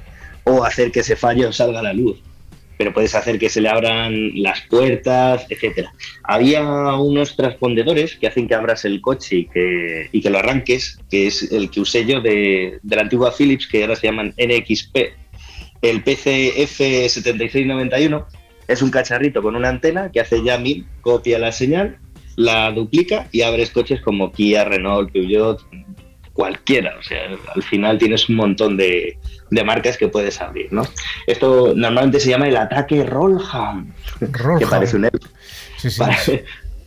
o 0.44 0.64
hacer 0.64 0.92
que 0.92 1.02
ese 1.02 1.16
fallo 1.16 1.52
salga 1.52 1.82
la 1.82 1.94
luz. 1.94 2.20
Pero 2.78 2.94
puedes 2.94 3.14
hacer 3.14 3.38
que 3.38 3.50
se 3.50 3.60
le 3.62 3.68
abran 3.70 4.42
las 4.42 4.62
puertas, 4.62 5.46
etcétera. 5.50 5.94
Había 6.24 6.64
unos 6.96 7.36
transpondedores 7.36 8.16
que 8.16 8.28
hacen 8.28 8.48
que 8.48 8.56
abras 8.56 8.86
el 8.86 9.02
coche 9.02 9.36
y 9.38 9.46
que, 9.46 10.10
y 10.12 10.22
que 10.22 10.32
lo 10.32 10.40
arranques, 10.40 10.98
que 11.10 11.28
es 11.28 11.52
el 11.52 11.70
que 11.70 11.82
usé 11.82 12.06
yo 12.06 12.22
de, 12.22 12.80
la 12.84 13.02
antigua 13.02 13.34
Philips, 13.38 13.68
que 13.68 13.84
ahora 13.84 13.96
se 13.96 14.08
llaman 14.08 14.34
NXP. 14.38 14.98
El 15.84 16.04
PCF7691 16.04 18.26
es 18.68 18.82
un 18.82 18.90
cacharrito 18.90 19.44
con 19.44 19.56
una 19.56 19.70
antena 19.70 20.12
que 20.12 20.20
hace 20.20 20.42
jamming, 20.42 20.88
copia 21.02 21.38
la 21.38 21.52
señal, 21.52 22.00
la 22.36 22.72
duplica 22.72 23.28
y 23.32 23.42
abres 23.42 23.72
coches 23.72 24.02
como 24.02 24.32
Kia, 24.32 24.64
Renault, 24.64 25.12
Peugeot, 25.12 25.60
cualquiera. 26.34 26.96
O 27.00 27.04
sea, 27.04 27.20
al 27.56 27.64
final 27.64 27.98
tienes 27.98 28.28
un 28.30 28.36
montón 28.36 28.78
de, 28.78 29.18
de 29.52 29.64
marcas 29.64 29.98
que 29.98 30.08
puedes 30.08 30.42
abrir, 30.42 30.72
¿no? 30.72 30.84
Esto 31.28 31.74
normalmente 31.76 32.20
se 32.20 32.30
llama 32.30 32.48
el 32.48 32.58
ataque 32.58 33.04
Rollham, 33.04 33.94
que 34.58 34.66
parece 34.66 34.96
un 34.96 35.06
elfo. 35.06 35.28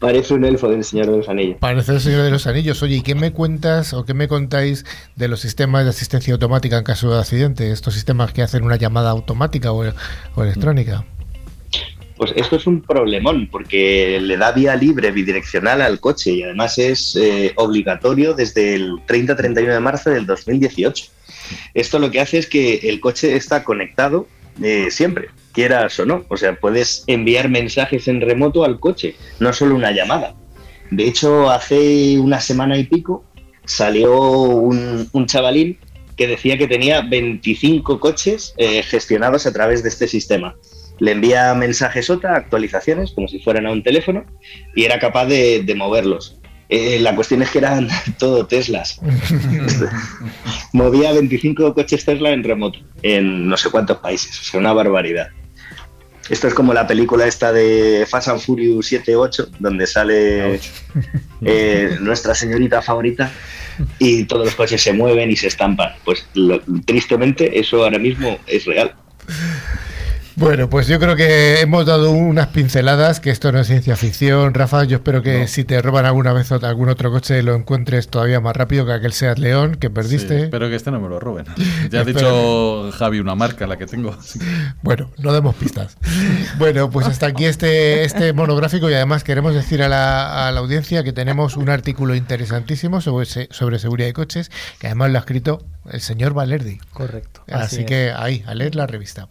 Parece, 0.00 0.34
un 0.34 0.44
elfo 0.44 0.68
del 0.68 0.84
Señor 0.84 1.06
de 1.06 1.16
los 1.16 1.28
Anillos. 1.28 1.56
Parece 1.60 1.92
el 1.92 2.00
Señor 2.00 2.22
de 2.22 2.30
los 2.30 2.46
Anillos. 2.46 2.82
Oye, 2.82 2.96
¿y 2.96 3.02
qué 3.02 3.14
me 3.14 3.32
cuentas 3.32 3.94
o 3.94 4.04
qué 4.04 4.12
me 4.12 4.28
contáis 4.28 4.84
de 5.16 5.28
los 5.28 5.40
sistemas 5.40 5.84
de 5.84 5.90
asistencia 5.90 6.34
automática 6.34 6.76
en 6.76 6.84
caso 6.84 7.10
de 7.10 7.20
accidente? 7.20 7.70
Estos 7.70 7.94
sistemas 7.94 8.32
que 8.32 8.42
hacen 8.42 8.64
una 8.64 8.76
llamada 8.76 9.10
automática 9.10 9.72
o, 9.72 9.84
electrónica. 10.36 11.04
Pues 12.16 12.32
esto 12.36 12.56
es 12.56 12.66
un 12.66 12.80
problemón 12.80 13.48
porque 13.50 14.20
le 14.20 14.36
da 14.36 14.52
vía 14.52 14.76
libre 14.76 15.10
bidireccional 15.10 15.82
al 15.82 15.98
coche 15.98 16.32
y 16.32 16.42
además 16.42 16.78
es 16.78 17.16
eh, 17.16 17.52
obligatorio 17.56 18.34
desde 18.34 18.74
el 18.74 18.92
30-31 19.06 19.72
de 19.72 19.80
marzo 19.80 20.10
del 20.10 20.24
2018. 20.24 21.06
Esto 21.74 21.98
lo 21.98 22.10
que 22.10 22.20
hace 22.20 22.38
es 22.38 22.46
que 22.46 22.76
el 22.84 23.00
coche 23.00 23.34
está 23.34 23.64
conectado 23.64 24.28
eh, 24.62 24.88
siempre, 24.90 25.30
quieras 25.52 25.98
o 25.98 26.06
no. 26.06 26.24
O 26.28 26.36
sea, 26.36 26.54
puedes 26.58 27.04
enviar 27.06 27.48
mensajes 27.48 28.06
en 28.08 28.20
remoto 28.20 28.64
al 28.64 28.78
coche, 28.78 29.16
no 29.40 29.52
solo 29.52 29.74
una 29.74 29.90
llamada. 29.90 30.34
De 30.90 31.06
hecho, 31.08 31.50
hace 31.50 32.18
una 32.18 32.40
semana 32.40 32.78
y 32.78 32.84
pico 32.84 33.24
salió 33.64 34.20
un, 34.20 35.08
chavalín 35.26 35.78
que 36.16 36.28
decía 36.28 36.56
que 36.56 36.68
tenía 36.68 37.00
25 37.00 37.98
coches 37.98 38.54
eh, 38.56 38.82
gestionados 38.82 39.46
a 39.46 39.52
través 39.52 39.82
de 39.82 39.88
este 39.88 40.06
sistema. 40.06 40.54
Le 41.00 41.12
envía 41.12 41.54
mensajes 41.54 42.08
OTA, 42.08 42.36
actualizaciones, 42.36 43.12
como 43.12 43.28
si 43.28 43.40
fueran 43.40 43.66
a 43.66 43.72
un 43.72 43.82
teléfono, 43.82 44.24
y 44.74 44.84
era 44.84 44.98
capaz 44.98 45.26
de 45.26 45.74
moverlos. 45.76 46.38
Eh, 46.68 46.98
la 47.00 47.14
cuestión 47.14 47.42
es 47.42 47.50
que 47.50 47.58
eran 47.58 47.88
todo 48.18 48.46
Teslas. 48.46 49.00
Movía 50.72 51.12
25 51.12 51.74
coches 51.74 52.04
Tesla 52.04 52.30
en 52.30 52.42
remoto, 52.42 52.78
en 53.02 53.48
no 53.48 53.56
sé 53.56 53.70
cuántos 53.70 53.98
países, 53.98 54.38
o 54.40 54.42
sea, 54.42 54.60
una 54.60 54.72
barbaridad. 54.72 55.28
Esto 56.30 56.48
es 56.48 56.54
como 56.54 56.72
la 56.72 56.86
película 56.86 57.26
esta 57.26 57.52
de 57.52 58.06
Fast 58.08 58.28
and 58.28 58.40
Furious 58.40 58.90
7-8, 58.90 59.50
donde 59.58 59.86
sale 59.86 60.58
eh, 61.44 61.98
nuestra 62.00 62.34
señorita 62.34 62.80
favorita 62.80 63.30
y 63.98 64.24
todos 64.24 64.46
los 64.46 64.54
coches 64.54 64.80
se 64.80 64.94
mueven 64.94 65.30
y 65.30 65.36
se 65.36 65.48
estampan. 65.48 65.92
Pues 66.02 66.26
tristemente 66.86 67.58
eso 67.58 67.84
ahora 67.84 67.98
mismo 67.98 68.38
es 68.46 68.64
real. 68.64 68.94
Bueno, 70.36 70.68
pues 70.68 70.88
yo 70.88 70.98
creo 70.98 71.14
que 71.14 71.60
hemos 71.60 71.86
dado 71.86 72.10
unas 72.10 72.48
pinceladas, 72.48 73.20
que 73.20 73.30
esto 73.30 73.52
no 73.52 73.60
es 73.60 73.68
ciencia 73.68 73.94
ficción. 73.94 74.52
Rafa, 74.52 74.82
yo 74.82 74.96
espero 74.96 75.22
que 75.22 75.46
si 75.46 75.62
te 75.62 75.80
roban 75.80 76.06
alguna 76.06 76.32
vez 76.32 76.50
algún 76.50 76.88
otro 76.88 77.12
coche 77.12 77.40
lo 77.44 77.54
encuentres 77.54 78.08
todavía 78.08 78.40
más 78.40 78.56
rápido 78.56 78.84
que 78.84 78.92
aquel 78.92 79.12
Seat 79.12 79.38
León 79.38 79.76
que 79.76 79.90
perdiste. 79.90 80.44
espero 80.44 80.68
que 80.68 80.74
este 80.74 80.90
no 80.90 81.00
me 81.00 81.08
lo 81.08 81.20
roben. 81.20 81.46
Ya 81.90 82.00
ha 82.00 82.04
dicho 82.04 82.90
Javi 82.92 83.20
una 83.20 83.34
marca, 83.34 83.66
la 83.66 83.76
que 83.76 83.86
tengo. 83.86 84.16
Bueno, 84.82 85.10
no 85.18 85.32
demos 85.32 85.54
pistas. 85.54 85.96
Bueno, 86.58 86.90
pues 86.90 87.06
hasta 87.06 87.26
aquí 87.26 87.44
este, 87.44 88.04
este 88.04 88.32
monográfico 88.32 88.90
y 88.90 88.94
además 88.94 89.22
queremos 89.22 89.54
decir 89.54 89.82
a 89.82 89.88
la, 89.88 90.48
audiencia 90.48 91.04
que 91.04 91.12
tenemos 91.12 91.56
un 91.56 91.68
artículo 91.68 92.14
interesantísimo 92.14 93.00
sobre, 93.00 93.26
sobre 93.26 93.78
seguridad 93.78 94.08
de 94.08 94.14
coches, 94.14 94.50
que 94.78 94.88
además 94.88 95.10
lo 95.10 95.18
ha 95.18 95.20
escrito 95.20 95.64
el 95.90 96.00
señor 96.00 96.34
Valerdi. 96.34 96.78
Correcto. 96.92 97.42
Así, 97.52 97.84
que 97.84 98.12
ahí, 98.16 98.42
a 98.46 98.54
leer 98.54 98.74
la 98.74 98.86
revista. 98.86 99.28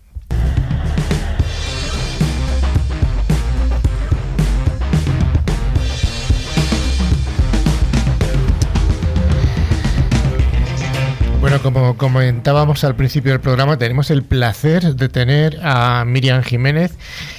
Como 11.64 11.96
comentábamos 11.96 12.84
al 12.84 12.96
principio 12.96 13.32
del 13.32 13.40
programa, 13.40 13.78
tenemos 13.78 14.12
el 14.12 14.22
placer 14.22 14.96
de 14.96 15.08
tener 15.08 15.60
a 15.64 16.04
Miriam 16.06 16.44
Jiménez, 16.44 16.98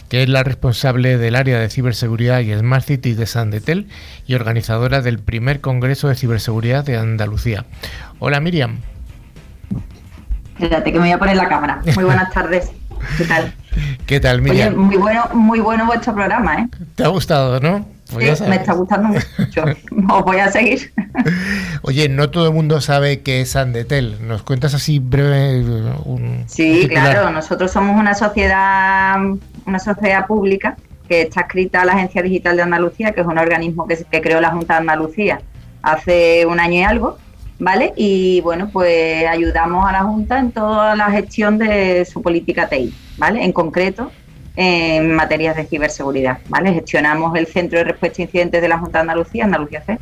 que 0.09 0.23
es 0.23 0.29
la 0.31 0.43
responsable 0.43 1.19
del 1.19 1.37
área 1.37 1.59
de 1.59 1.69
ciberseguridad 1.69 2.41
y 2.41 2.55
Smart 2.55 2.85
City 2.85 3.13
de 3.13 3.27
Sandetel 3.27 3.87
y 4.27 4.35
organizadora 4.35 5.03
del 5.03 5.19
primer 5.19 5.61
Congreso 5.61 6.09
de 6.09 6.15
Ciberseguridad 6.15 6.85
de 6.85 6.97
Andalucía. 6.97 7.67
Hola 8.19 8.41
Miriam. 8.41 8.79
Espérate 10.59 10.91
que 10.91 10.99
me 10.99 11.05
voy 11.05 11.13
a 11.13 11.19
poner 11.19 11.37
la 11.37 11.49
cámara. 11.49 11.83
Muy 11.95 12.05
buenas 12.05 12.31
tardes. 12.35 12.71
¿Qué 13.19 13.25
tal? 13.27 13.55
¿Qué 14.07 14.21
tal, 14.21 14.41
Miriam? 14.41 14.75
muy 14.75 14.97
bueno, 14.97 15.29
muy 15.35 15.61
bueno 15.61 15.85
vuestro 15.85 16.15
programa, 16.15 16.61
¿eh? 16.61 16.69
¿Te 16.95 17.05
ha 17.05 17.09
gustado, 17.09 17.61
no? 17.61 17.94
Pues 18.13 18.41
me 18.43 18.57
está 18.57 18.75
gustando 18.75 19.09
mucho. 19.09 19.65
Os 20.15 20.25
voy 20.25 20.37
a 20.37 20.51
seguir. 20.51 20.93
Oye, 21.83 22.09
no 22.09 22.31
todo 22.31 22.49
el 22.49 22.53
mundo 22.53 22.81
sabe 22.81 23.23
qué 23.23 23.41
es 23.41 23.57
Andetel. 23.57 24.27
¿Nos 24.27 24.43
cuentas 24.43 24.75
así 24.75 24.99
breve 24.99 25.63
un 26.05 26.45
Sí, 26.47 26.87
claro. 26.89 27.31
Nosotros 27.31 27.73
somos 27.73 27.99
una 27.99 28.15
sociedad, 28.15 29.17
una 29.67 29.79
sociedad 29.79 30.27
pública 30.27 30.77
que 31.09 31.23
está 31.23 31.43
escrita 31.43 31.83
a 31.83 31.85
la 31.85 31.93
Agencia 31.93 32.23
Digital 32.23 32.57
de 32.57 32.63
Andalucía, 32.63 33.13
que 33.13 33.21
es 33.21 33.27
un 33.27 33.39
organismo 33.39 33.87
que, 33.87 33.97
que 34.11 34.21
creó 34.21 34.41
la 34.41 34.51
Junta 34.51 34.75
de 34.75 34.81
Andalucía 34.81 35.41
hace 35.83 36.47
un 36.47 36.61
año 36.61 36.81
y 36.81 36.83
algo, 36.83 37.19
¿vale? 37.59 37.93
Y 37.97 38.41
bueno, 38.41 38.71
pues 38.73 39.27
ayudamos 39.27 39.87
a 39.87 39.93
la 39.93 40.03
Junta 40.03 40.39
en 40.39 40.51
toda 40.51 40.97
la 40.97 41.11
gestión 41.11 41.59
de 41.59 42.05
su 42.05 42.23
política 42.23 42.69
TI, 42.69 42.93
¿vale? 43.19 43.45
En 43.45 43.53
concreto, 43.53 44.11
en 44.57 45.15
materias 45.15 45.57
de 45.57 45.65
ciberseguridad. 45.65 46.39
¿vale? 46.49 46.73
Gestionamos 46.73 47.37
el 47.37 47.47
Centro 47.47 47.79
de 47.79 47.85
Respuesta 47.85 48.23
a 48.23 48.25
Incidentes 48.25 48.63
de 48.63 48.69
la 48.69 48.79
Junta 48.79 48.99
de 48.99 49.03
Andalucía, 49.03 49.45
Andalucía 49.45 49.83
C, 49.83 49.99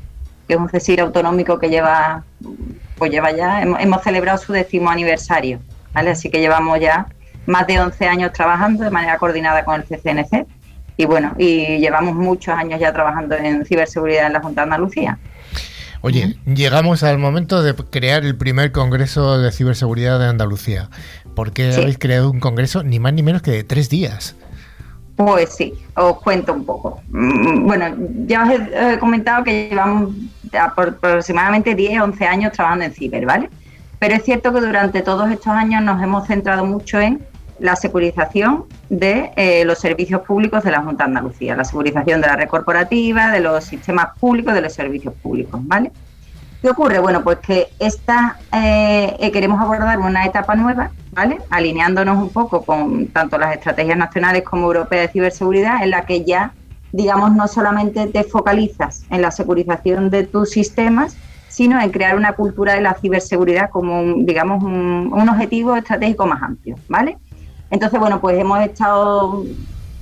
que 0.47 0.55
es 0.55 0.61
un 0.61 0.69
CESIR 0.69 1.01
autonómico 1.01 1.59
que 1.59 1.71
lleva, 1.71 2.25
pues 2.97 3.11
lleva 3.11 3.33
ya, 3.33 3.63
hemos, 3.63 4.03
celebrado 4.03 4.39
su 4.39 4.53
décimo 4.53 4.91
aniversario, 4.91 5.61
¿vale? 5.93 6.11
así 6.11 6.31
que 6.31 6.41
llevamos 6.41 6.81
ya 6.81 7.07
más 7.47 7.67
de 7.67 7.81
11 7.81 8.07
años 8.07 8.33
trabajando 8.33 8.85
de 8.85 8.91
manera 8.91 9.19
coordinada 9.19 9.65
con 9.65 9.81
el 9.81 9.85
CCNC 9.85 10.47
y 10.97 11.07
bueno, 11.07 11.35
y 11.39 11.79
llevamos 11.79 12.15
muchos 12.15 12.55
años 12.55 12.79
ya 12.79 12.93
trabajando 12.93 13.35
en 13.37 13.65
ciberseguridad 13.65 14.27
en 14.27 14.35
la 14.35 14.41
Junta 14.41 14.61
de 14.61 14.65
Andalucía. 14.65 15.19
Oye, 16.03 16.37
llegamos 16.45 17.05
al 17.05 17.19
momento 17.19 17.63
de 17.63 17.75
crear 17.75 18.25
el 18.25 18.37
primer 18.37 18.73
Congreso 18.73 19.39
de 19.39 19.53
Ciberseguridad 19.53 20.19
de 20.19 20.27
Andalucía. 20.27 20.91
¿Por 21.37 21.53
qué 21.53 21.73
habéis 21.73 21.97
creado 21.97 22.31
un 22.31 22.41
congreso 22.41 22.83
ni 22.83 22.99
más 22.99 23.13
ni 23.15 23.23
menos 23.23 23.41
que 23.41 23.53
de 23.53 23.65
tres 23.65 23.89
días? 23.89 24.35
Pues 25.17 25.55
sí, 25.55 25.75
os 25.95 26.19
cuento 26.21 26.53
un 26.53 26.65
poco. 26.65 27.01
Mm, 27.11 27.67
bueno, 27.67 27.87
ya 28.27 28.45
os 28.45 28.51
he, 28.51 28.99
comentado 28.99 29.45
que 29.45 29.69
llevamos 29.69 30.15
aproximadamente 30.59 31.75
10, 31.75 32.01
11 32.01 32.27
años 32.27 32.53
trabajando 32.53 32.85
en 32.87 32.93
ciber, 32.93 33.27
¿vale? 33.27 33.51
Pero 33.99 34.15
es 34.15 34.25
cierto 34.25 34.53
que 34.53 34.61
durante 34.61 35.03
todos 35.03 35.31
estos 35.31 35.49
años 35.49 35.83
nos 35.83 36.03
hemos 36.03 36.27
centrado 36.27 36.65
mucho 36.65 36.99
en 36.99 37.25
la 37.59 37.77
securización 37.77 38.65
de 38.89 39.31
eh, 39.37 39.65
los 39.65 39.79
servicios 39.79 40.23
públicos 40.23 40.65
de 40.65 40.73
la 40.73 40.83
Junta 40.83 41.05
de 41.05 41.11
Andalucía, 41.11 41.55
la 41.55 41.65
securización 41.65 42.21
de 42.21 42.27
la 42.27 42.37
red 42.37 42.49
corporativa, 42.49 43.31
de 43.31 43.41
los 43.41 43.65
sistemas 43.65 44.19
públicos, 44.19 44.55
de 44.55 44.63
los 44.63 44.73
servicios 44.73 45.15
públicos, 45.15 45.61
¿vale? 45.65 45.93
¿Qué 46.63 46.71
ocurre? 46.71 47.01
Bueno, 47.01 47.25
pues 47.25 47.39
que 47.39 47.71
esta 47.81 48.37
eh, 48.53 49.31
queremos 49.33 49.61
abordar 49.61 49.99
una 49.99 50.25
etapa 50.25 50.55
nueva, 50.55 50.93
¿vale? 51.11 51.39
Alineándonos 51.51 52.23
un 52.23 52.29
poco 52.29 52.63
con 52.63 53.09
tanto 53.09 53.37
las 53.37 53.57
estrategias 53.57 53.99
nacionales 53.99 54.45
como 54.45 54.69
europeas 54.69 55.09
de 55.09 55.13
ciberseguridad, 55.13 55.83
en 55.83 55.91
la 55.91 56.07
que 56.07 56.25
ya, 56.25 56.53
digamos, 56.93 57.33
no 57.33 57.49
solamente 57.49 58.07
te 58.07 58.23
focalizas 58.23 59.05
en 59.11 59.23
la 59.23 59.33
securización 59.33 60.09
de 60.09 60.23
tus 60.23 60.51
sistemas, 60.51 61.17
sino 61.49 61.81
en 61.81 61.91
crear 61.91 62.15
una 62.17 62.35
cultura 62.35 62.75
de 62.75 62.81
la 62.81 62.95
ciberseguridad 62.95 63.69
como, 63.69 64.23
digamos, 64.25 64.63
un, 64.63 65.11
un 65.13 65.29
objetivo 65.29 65.75
estratégico 65.75 66.27
más 66.27 66.45
amplio, 66.45 66.77
¿vale? 66.89 67.19
Entonces, 67.73 67.99
bueno, 67.99 68.21
pues 68.21 68.39
hemos 68.39 68.61
estado 68.61 69.45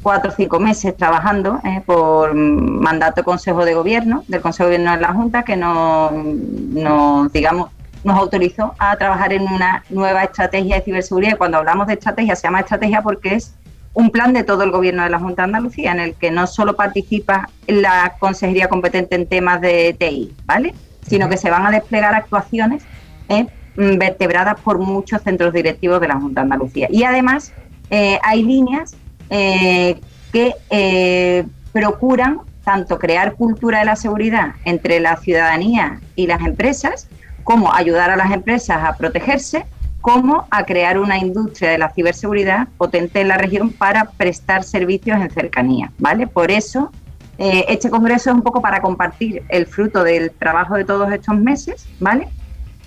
cuatro 0.03 0.30
o 0.30 0.34
cinco 0.34 0.59
meses 0.59 0.96
trabajando 0.96 1.61
eh, 1.64 1.82
por 1.84 2.34
mandato 2.34 3.24
Consejo 3.24 3.64
de 3.64 3.74
Gobierno, 3.74 4.24
del 4.28 4.40
Consejo 4.40 4.68
de 4.68 4.76
Gobierno 4.76 4.96
de 4.96 5.03
la 5.03 5.12
Junta, 5.12 5.42
que 5.42 5.57
nos, 5.57 7.32
digamos, 7.32 7.70
nos 8.05 8.18
autorizó 8.18 8.74
a 8.78 8.96
trabajar 8.96 9.32
en 9.32 9.42
una 9.42 9.84
nueva 9.90 10.24
estrategia 10.24 10.76
de 10.76 10.82
ciberseguridad. 10.82 11.34
Y 11.34 11.36
cuando 11.36 11.59
hablamos 11.59 11.86
de 11.86 11.94
estrategia, 11.94 12.34
se 12.34 12.42
llama 12.44 12.61
estrategia 12.61 13.03
porque 13.03 13.34
es 13.34 13.55
un 13.92 14.11
plan 14.11 14.32
de 14.32 14.44
todo 14.44 14.62
el 14.62 14.70
Gobierno 14.70 15.03
de 15.03 15.11
la 15.11 15.18
Junta 15.18 15.42
de 15.42 15.46
Andalucía, 15.46 15.92
en 15.92 16.01
el 16.01 16.14
que 16.14 16.30
no 16.30 16.46
solo 16.46 16.76
participa 16.76 17.48
la 17.66 18.14
Consejería 18.18 18.68
competente 18.68 19.16
en 19.16 19.26
temas 19.26 19.61
de 19.61 19.94
TI, 19.98 20.34
¿vale? 20.46 20.74
Sino 21.07 21.28
que 21.28 21.36
se 21.36 21.51
van 21.51 21.66
a 21.66 21.70
desplegar 21.70 22.14
actuaciones 22.14 22.84
eh, 23.28 23.46
vertebradas 23.76 24.61
por 24.61 24.78
muchos 24.78 25.22
centros 25.22 25.53
directivos 25.53 26.01
de 26.01 26.09
la 26.09 26.20
Junta 26.20 26.40
de 26.40 26.44
Andalucía. 26.44 26.88
Y 26.90 27.03
además 27.03 27.53
eh, 27.90 28.18
hay 28.22 28.42
líneas 28.42 28.96
eh, 29.31 30.01
que 30.33 30.55
eh, 30.70 31.45
procuran 31.72 32.41
tanto 32.64 32.99
crear 32.99 33.35
cultura 33.35 33.81
de 33.81 33.85
la 33.87 33.97
seguridad 33.97 34.55
entre 34.64 35.01
la 35.01 35.16
ciudadanía 35.16 36.01
y 36.14 36.26
las 36.26 36.41
empresas, 36.41 37.09
como 37.45 37.72
ayudar 37.72 38.11
a 38.11 38.16
las 38.16 38.31
empresas 38.33 38.83
a 38.85 38.97
protegerse, 38.97 39.64
como 40.01 40.47
a 40.51 40.64
crear 40.64 40.99
una 40.99 41.18
industria 41.18 41.70
de 41.70 41.78
la 41.78 41.91
ciberseguridad 41.91 42.68
potente 42.78 43.20
en 43.20 43.28
la 43.28 43.37
región 43.37 43.70
para 43.70 44.05
prestar 44.05 44.64
servicios 44.64 45.20
en 45.20 45.31
cercanía, 45.31 45.93
¿vale? 45.99 46.26
Por 46.26 46.51
eso 46.51 46.91
eh, 47.39 47.64
este 47.68 47.91
congreso 47.91 48.31
es 48.31 48.37
un 48.37 48.43
poco 48.43 48.61
para 48.61 48.83
compartir 48.83 49.43
el 49.49 49.66
fruto 49.66 50.05
del 50.05 50.31
trabajo 50.31 50.74
de 50.74 50.85
todos 50.85 51.11
estos 51.12 51.39
meses, 51.39 51.87
¿vale? 51.99 52.28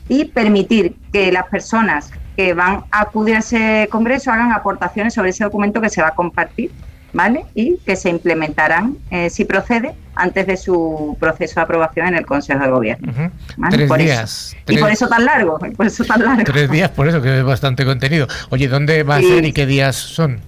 Y 0.08 0.26
permitir 0.26 0.96
que 1.12 1.32
las 1.32 1.48
personas 1.48 2.12
que 2.36 2.54
van 2.54 2.84
a 2.92 3.02
acudir 3.02 3.36
a 3.36 3.40
ese 3.40 3.88
congreso 3.92 4.32
hagan 4.32 4.52
aportaciones 4.52 5.14
sobre 5.14 5.30
ese 5.30 5.44
documento 5.44 5.82
que 5.82 5.90
se 5.90 6.02
va 6.02 6.10
a 6.10 6.16
compartir, 6.16 6.72
¿vale? 7.12 7.46
Y 7.54 7.78
que 7.86 7.96
se 7.96 8.10
implementarán, 8.10 8.98
eh, 9.12 9.30
si 9.30 9.46
procede, 9.46 9.94
antes 10.16 10.46
de 10.48 10.58
su 10.58 11.18
proceso 11.20 11.56
de 11.56 11.62
aprobación 11.62 12.08
en 12.08 12.16
el 12.16 12.26
Consejo 12.26 12.64
de 12.64 12.70
Gobierno. 12.70 13.32
Tres 13.70 13.90
días. 13.98 14.56
y 14.68 14.78
por 14.78 14.92
eso 14.92 15.08
tan 15.08 15.26
largo, 15.26 15.60
por 15.78 15.86
eso 15.86 16.04
tan 16.04 16.24
largo. 16.24 16.44
Tres 16.44 16.70
días, 16.70 16.90
por 16.92 17.08
eso 17.08 17.22
que 17.22 17.40
es 17.40 17.44
bastante 17.44 17.86
contenido. 17.86 18.28
Oye, 18.50 18.68
¿dónde 18.68 19.04
va 19.04 19.18
a 19.18 19.22
ser 19.22 19.46
y 19.46 19.54
qué 19.54 19.66
días 19.66 19.96
son? 19.96 20.40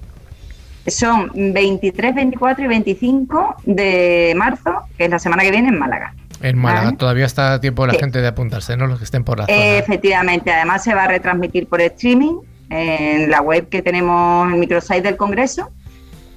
Son 0.88 1.31
23, 1.36 2.13
24 2.13 2.65
y 2.65 2.67
25 2.67 3.55
de 3.65 4.33
marzo, 4.36 4.81
que 4.97 5.05
es 5.05 5.09
la 5.09 5.17
semana 5.17 5.41
que 5.41 5.49
viene 5.49 5.69
en 5.69 5.79
Málaga. 5.79 6.13
En 6.41 6.57
Málaga 6.57 6.93
todavía 6.93 7.25
está 7.25 7.53
a 7.53 7.61
tiempo 7.61 7.86
la 7.88 7.93
gente 7.93 8.21
de 8.21 8.27
apuntarse, 8.27 8.75
¿no? 8.77 8.88
Los 8.88 8.99
que 8.99 9.05
estén 9.05 9.23
por 9.23 9.39
la 9.39 9.45
zona. 9.45 9.57
Efectivamente, 9.77 10.51
además 10.51 10.83
se 10.83 10.93
va 10.93 11.05
a 11.05 11.07
retransmitir 11.07 11.67
por 11.67 11.81
streaming 11.81 12.39
en 12.69 13.29
la 13.29 13.41
web 13.41 13.69
que 13.69 13.81
tenemos, 13.81 14.51
el 14.51 14.59
microsite 14.59 15.01
del 15.01 15.17
Congreso, 15.17 15.69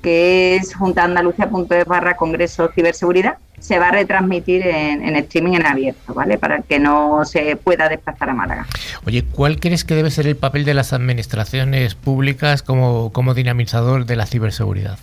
que 0.03 0.57
es 0.57 0.75
juntaandalucia.es 0.75 1.85
barra 1.87 2.17
Congreso 2.17 2.71
Ciberseguridad. 2.75 3.39
Se 3.59 3.81
va 3.81 3.89
a 3.89 3.91
retransmitir 3.91 4.65
en, 4.65 5.17
streaming 5.17 5.55
en 5.55 5.67
abierto, 5.67 6.15
¿vale? 6.15 6.39
Para 6.39 6.63
que 6.63 6.79
no 6.79 7.25
se 7.25 7.57
pueda 7.57 7.89
desplazar 7.89 8.31
a 8.31 8.35
Málaga. 8.35 8.67
Oye, 9.05 9.25
¿cuál 9.25 9.59
crees 9.59 9.85
que 9.85 9.97
debe 9.97 10.13
ser 10.13 10.29
el 10.29 10.37
papel 10.37 10.65
de 10.65 10.75
las 10.75 10.93
administraciones 10.93 11.97
públicas 11.97 12.63
como, 12.63 13.13
como 13.13 13.35
dinamizador 13.35 14.07
de 14.07 14.15
la 14.15 14.27
ciberseguridad? 14.27 14.99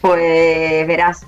pues 0.00 0.86
verás, 0.88 1.24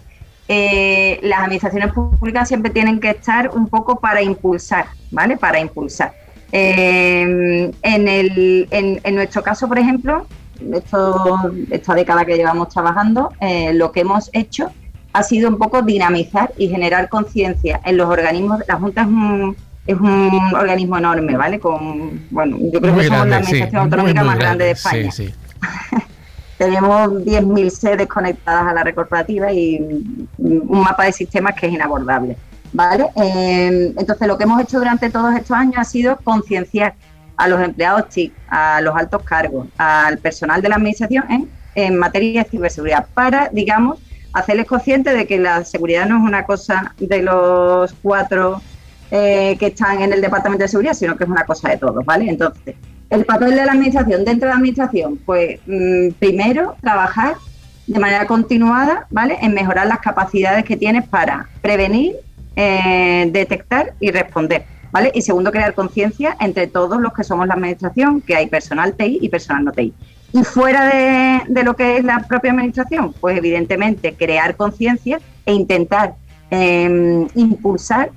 eh, 0.48 1.20
las 1.22 1.40
administraciones 1.40 1.92
públicas 1.92 2.48
siempre 2.48 2.70
tienen 2.70 3.00
que 3.00 3.10
estar 3.10 3.50
un 3.50 3.68
poco 3.68 4.00
para 4.00 4.22
impulsar, 4.22 4.86
¿vale? 5.10 5.36
Para 5.36 5.60
impulsar. 5.60 6.14
Eh, 6.50 7.70
en, 7.82 8.08
el, 8.08 8.68
en, 8.70 9.14
nuestro 9.14 9.42
caso, 9.42 9.68
por 9.68 9.78
ejemplo, 9.78 10.26
esta 11.70 11.94
década 11.94 12.24
que 12.24 12.36
llevamos 12.36 12.68
trabajando, 12.68 13.32
eh, 13.40 13.72
lo 13.72 13.92
que 13.92 14.00
hemos 14.00 14.30
hecho 14.32 14.70
ha 15.12 15.22
sido 15.22 15.48
un 15.48 15.58
poco 15.58 15.82
dinamizar 15.82 16.52
y 16.56 16.68
generar 16.68 17.08
conciencia 17.08 17.80
en 17.84 17.96
los 17.96 18.08
organismos. 18.08 18.60
La 18.68 18.76
Junta 18.76 19.08
es 19.86 19.96
un, 19.96 20.54
organismo 20.54 20.98
enorme, 20.98 21.36
¿vale? 21.36 21.58
Con, 21.58 22.26
bueno, 22.30 22.56
yo 22.72 22.80
creo 22.80 22.96
que 22.96 23.04
somos 23.04 23.28
la 23.28 23.36
administración 23.36 23.82
autonómica 23.82 24.24
más 24.24 24.38
grande 24.38 24.64
de 24.66 24.70
España. 24.72 25.10
tenemos 26.62 27.10
10.000 27.24 27.70
sedes 27.70 28.06
conectadas 28.06 28.68
a 28.68 28.72
la 28.72 28.84
red 28.84 28.94
corporativa 28.94 29.52
y 29.52 29.80
un 30.38 30.68
mapa 30.70 31.06
de 31.06 31.12
sistemas 31.12 31.56
que 31.56 31.66
es 31.66 31.72
inabordable. 31.72 32.36
¿vale? 32.72 33.06
Em, 33.16 33.92
entonces, 33.98 34.28
lo 34.28 34.38
que 34.38 34.44
hemos 34.44 34.62
hecho 34.62 34.78
durante 34.78 35.10
todos 35.10 35.34
estos 35.34 35.56
años 35.56 35.74
ha 35.78 35.84
sido 35.84 36.16
concienciar 36.22 36.94
a 37.36 37.48
los 37.48 37.60
empleados 37.60 38.08
TIC, 38.10 38.32
a 38.48 38.80
los 38.80 38.94
altos 38.94 39.22
cargos, 39.24 39.66
al 39.76 40.18
personal 40.18 40.62
de 40.62 40.68
la 40.68 40.76
administración 40.76 41.24
en, 41.28 41.50
en 41.74 41.98
materia 41.98 42.44
de 42.44 42.50
ciberseguridad, 42.50 43.06
para, 43.12 43.48
digamos, 43.48 43.98
hacerles 44.32 44.66
conscientes 44.66 45.14
de 45.14 45.26
que 45.26 45.38
la 45.38 45.64
seguridad 45.64 46.06
no 46.06 46.18
es 46.18 46.22
una 46.22 46.44
cosa 46.44 46.94
de 46.96 47.22
los 47.22 47.92
cuatro 48.02 48.62
eh, 49.10 49.56
que 49.58 49.66
están 49.66 50.00
en 50.00 50.12
el 50.12 50.20
departamento 50.20 50.62
de 50.62 50.68
seguridad, 50.68 50.94
sino 50.94 51.16
que 51.16 51.24
es 51.24 51.30
una 51.30 51.44
cosa 51.44 51.70
de 51.70 51.76
todos, 51.76 52.04
¿vale? 52.04 52.28
Entonces, 52.28 52.76
el 53.12 53.26
papel 53.26 53.50
de 53.50 53.66
la 53.66 53.72
administración 53.72 54.24
dentro 54.24 54.48
de 54.48 54.54
la 54.54 54.56
administración, 54.56 55.18
pues 55.26 55.60
mm, 55.66 56.12
primero 56.18 56.76
trabajar 56.80 57.34
de 57.86 57.98
manera 57.98 58.26
continuada, 58.26 59.06
¿vale? 59.10 59.36
En 59.42 59.52
mejorar 59.52 59.86
las 59.86 59.98
capacidades 59.98 60.64
que 60.64 60.78
tienes 60.78 61.06
para 61.06 61.46
prevenir, 61.60 62.14
eh, 62.56 63.28
detectar 63.30 63.92
y 64.00 64.10
responder, 64.10 64.64
¿vale? 64.90 65.12
Y 65.14 65.20
segundo, 65.20 65.52
crear 65.52 65.74
conciencia 65.74 66.38
entre 66.40 66.68
todos 66.68 67.02
los 67.02 67.12
que 67.12 67.22
somos 67.22 67.46
la 67.46 67.52
administración, 67.52 68.22
que 68.22 68.34
hay 68.34 68.46
personal 68.46 68.94
TI 68.94 69.18
y 69.20 69.28
personal 69.28 69.64
no 69.64 69.72
TI. 69.72 69.92
Y 70.32 70.42
fuera 70.44 70.86
de, 71.46 71.62
lo 71.64 71.76
que 71.76 71.98
es 71.98 72.04
la 72.04 72.20
propia 72.20 72.52
administración, 72.52 73.12
pues 73.20 73.36
evidentemente 73.36 74.14
crear 74.14 74.56
conciencia 74.56 75.20
e 75.44 75.52
intentar 75.52 76.14
em, 76.50 77.28
impulsar 77.34 78.10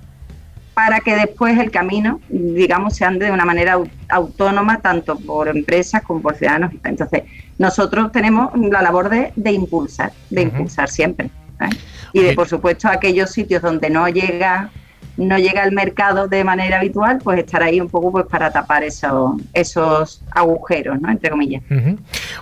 para 0.76 1.00
que 1.00 1.16
después 1.16 1.58
el 1.58 1.72
camino, 1.72 2.20
digamos, 2.28 2.98
se 2.98 3.06
ande 3.06 3.28
de 3.28 3.32
una 3.32 3.46
manera 3.46 3.80
autónoma, 4.10 4.82
tanto 4.82 5.18
por 5.18 5.48
empresas 5.48 6.04
como 6.04 6.22
por 6.22 6.36
ciudadanos. 6.36 6.74
Entonces, 6.84 7.24
nosotros 7.58 8.12
tenemos 8.12 8.52
la 8.56 8.82
labor 8.82 9.10
de, 9.10 9.52
impulsar, 9.52 10.12
de 10.30 10.42
impulsar 10.42 10.90
siempre. 10.90 11.30
¿eh? 11.62 11.70
Y 12.12 12.22
de, 12.24 12.34
por 12.34 12.50
supuesto, 12.50 12.90
aquellos 12.90 13.32
sitios 13.32 13.62
donde 13.62 13.90
no 13.90 14.10
llega 14.10 14.70
no 15.18 15.38
llega 15.38 15.64
al 15.64 15.72
mercado 15.72 16.28
de 16.28 16.44
manera 16.44 16.80
habitual, 16.80 17.20
pues 17.24 17.40
estar 17.40 17.64
ahí 17.64 17.80
un 17.80 17.90
poco 17.90 18.12
pues 18.12 18.26
para 18.26 18.52
tapar 18.52 18.84
esos, 18.84 19.42
esos 19.54 20.22
agujeros, 20.32 21.00
¿no? 21.00 21.10
Entre 21.10 21.30
comillas. 21.30 21.64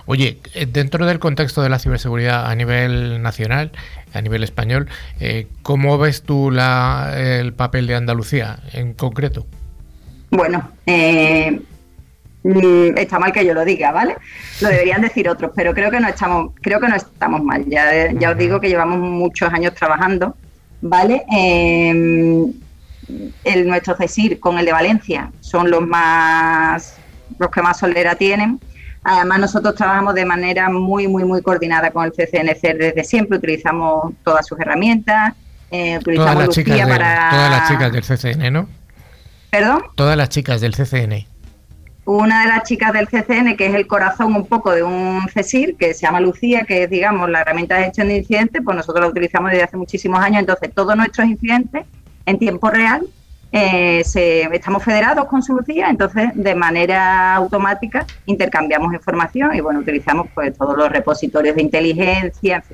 Oye, 0.06 0.38
eh, 0.54 0.66
dentro 0.66 1.06
del 1.06 1.18
contexto 1.18 1.62
de 1.62 1.68
la 1.68 1.78
ciberseguridad 1.78 2.50
a 2.50 2.54
nivel 2.54 3.22
nacional, 3.22 3.70
a 4.12 4.20
nivel 4.20 4.42
español, 4.42 4.88
eh, 5.20 5.46
¿cómo 5.62 5.98
ves 5.98 6.22
tú 6.22 6.50
la, 6.50 7.14
el 7.16 7.52
papel 7.52 7.86
de 7.86 7.94
Andalucía 7.94 8.58
en 8.72 8.94
concreto? 8.94 9.46
Bueno, 10.30 10.68
eh, 10.86 11.60
mm, 12.42 12.98
está 12.98 13.20
mal 13.20 13.32
que 13.32 13.46
yo 13.46 13.54
lo 13.54 13.64
diga, 13.64 13.92
¿vale? 13.92 14.16
Lo 14.60 14.68
deberían 14.68 15.00
decir 15.00 15.28
otros, 15.28 15.52
pero 15.54 15.72
creo 15.74 15.92
que 15.92 16.00
no 16.00 16.08
estamos, 16.08 16.52
creo 16.60 16.80
que 16.80 16.88
no 16.88 16.96
estamos 16.96 17.42
mal. 17.42 17.64
Ya, 17.68 18.12
ya 18.12 18.30
os 18.30 18.38
digo 18.38 18.60
que 18.60 18.68
llevamos 18.68 18.98
muchos 18.98 19.52
años 19.52 19.74
trabajando, 19.74 20.34
¿vale? 20.80 21.24
Eh, 21.32 22.52
el 23.44 23.66
nuestro 23.66 23.96
CESIR 23.96 24.40
con 24.40 24.58
el 24.58 24.66
de 24.66 24.72
Valencia 24.72 25.30
son 25.40 25.70
los 25.70 25.86
más 25.86 26.96
los 27.38 27.50
que 27.50 27.62
más 27.62 27.78
solera 27.78 28.14
tienen. 28.14 28.60
Además, 29.02 29.38
nosotros 29.38 29.74
trabajamos 29.74 30.14
de 30.14 30.24
manera 30.24 30.70
muy, 30.70 31.06
muy, 31.08 31.24
muy 31.24 31.42
coordinada 31.42 31.90
con 31.90 32.06
el 32.06 32.12
CCNC 32.12 32.60
desde 32.78 33.04
siempre. 33.04 33.38
Utilizamos 33.38 34.14
todas 34.24 34.46
sus 34.46 34.58
herramientas. 34.58 35.34
Eh, 35.70 35.98
todas, 36.02 36.36
las 36.36 36.48
chicas 36.50 36.88
para... 36.88 37.30
todas 37.30 37.50
las 37.50 37.68
chicas 37.68 37.92
del 37.92 38.02
CCN, 38.02 38.52
¿no? 38.52 38.68
¿Perdón? 39.50 39.82
Todas 39.94 40.16
las 40.16 40.28
chicas 40.30 40.60
del 40.60 40.74
CCN. 40.74 41.26
Una 42.06 42.42
de 42.42 42.48
las 42.48 42.64
chicas 42.64 42.92
del 42.92 43.08
CCN, 43.08 43.56
que 43.56 43.66
es 43.66 43.74
el 43.74 43.86
corazón 43.86 44.34
un 44.36 44.46
poco 44.46 44.72
de 44.72 44.82
un 44.82 45.26
CESIR, 45.32 45.76
que 45.76 45.94
se 45.94 46.02
llama 46.02 46.20
Lucía, 46.20 46.64
que 46.64 46.84
es, 46.84 46.90
digamos, 46.90 47.30
la 47.30 47.40
herramienta 47.40 47.76
de 47.76 47.84
gestión 47.84 48.08
de 48.08 48.18
incidentes, 48.18 48.62
pues 48.64 48.76
nosotros 48.76 49.04
la 49.04 49.10
utilizamos 49.10 49.50
desde 49.50 49.64
hace 49.64 49.76
muchísimos 49.76 50.20
años. 50.20 50.40
Entonces, 50.40 50.70
todos 50.74 50.96
nuestros 50.96 51.26
incidentes 51.26 51.86
en 52.26 52.38
tiempo 52.38 52.70
real. 52.70 53.06
Eh, 53.52 54.02
estamos 54.52 54.82
federados 54.82 55.26
con 55.26 55.40
su 55.40 55.54
Lucía, 55.54 55.88
entonces 55.88 56.30
de 56.34 56.56
manera 56.56 57.36
automática 57.36 58.04
intercambiamos 58.26 58.92
información 58.92 59.54
y 59.54 59.60
bueno, 59.60 59.78
utilizamos 59.78 60.26
pues 60.34 60.58
todos 60.58 60.76
los 60.76 60.88
repositorios 60.88 61.54
de 61.54 61.62
inteligencia, 61.62 62.64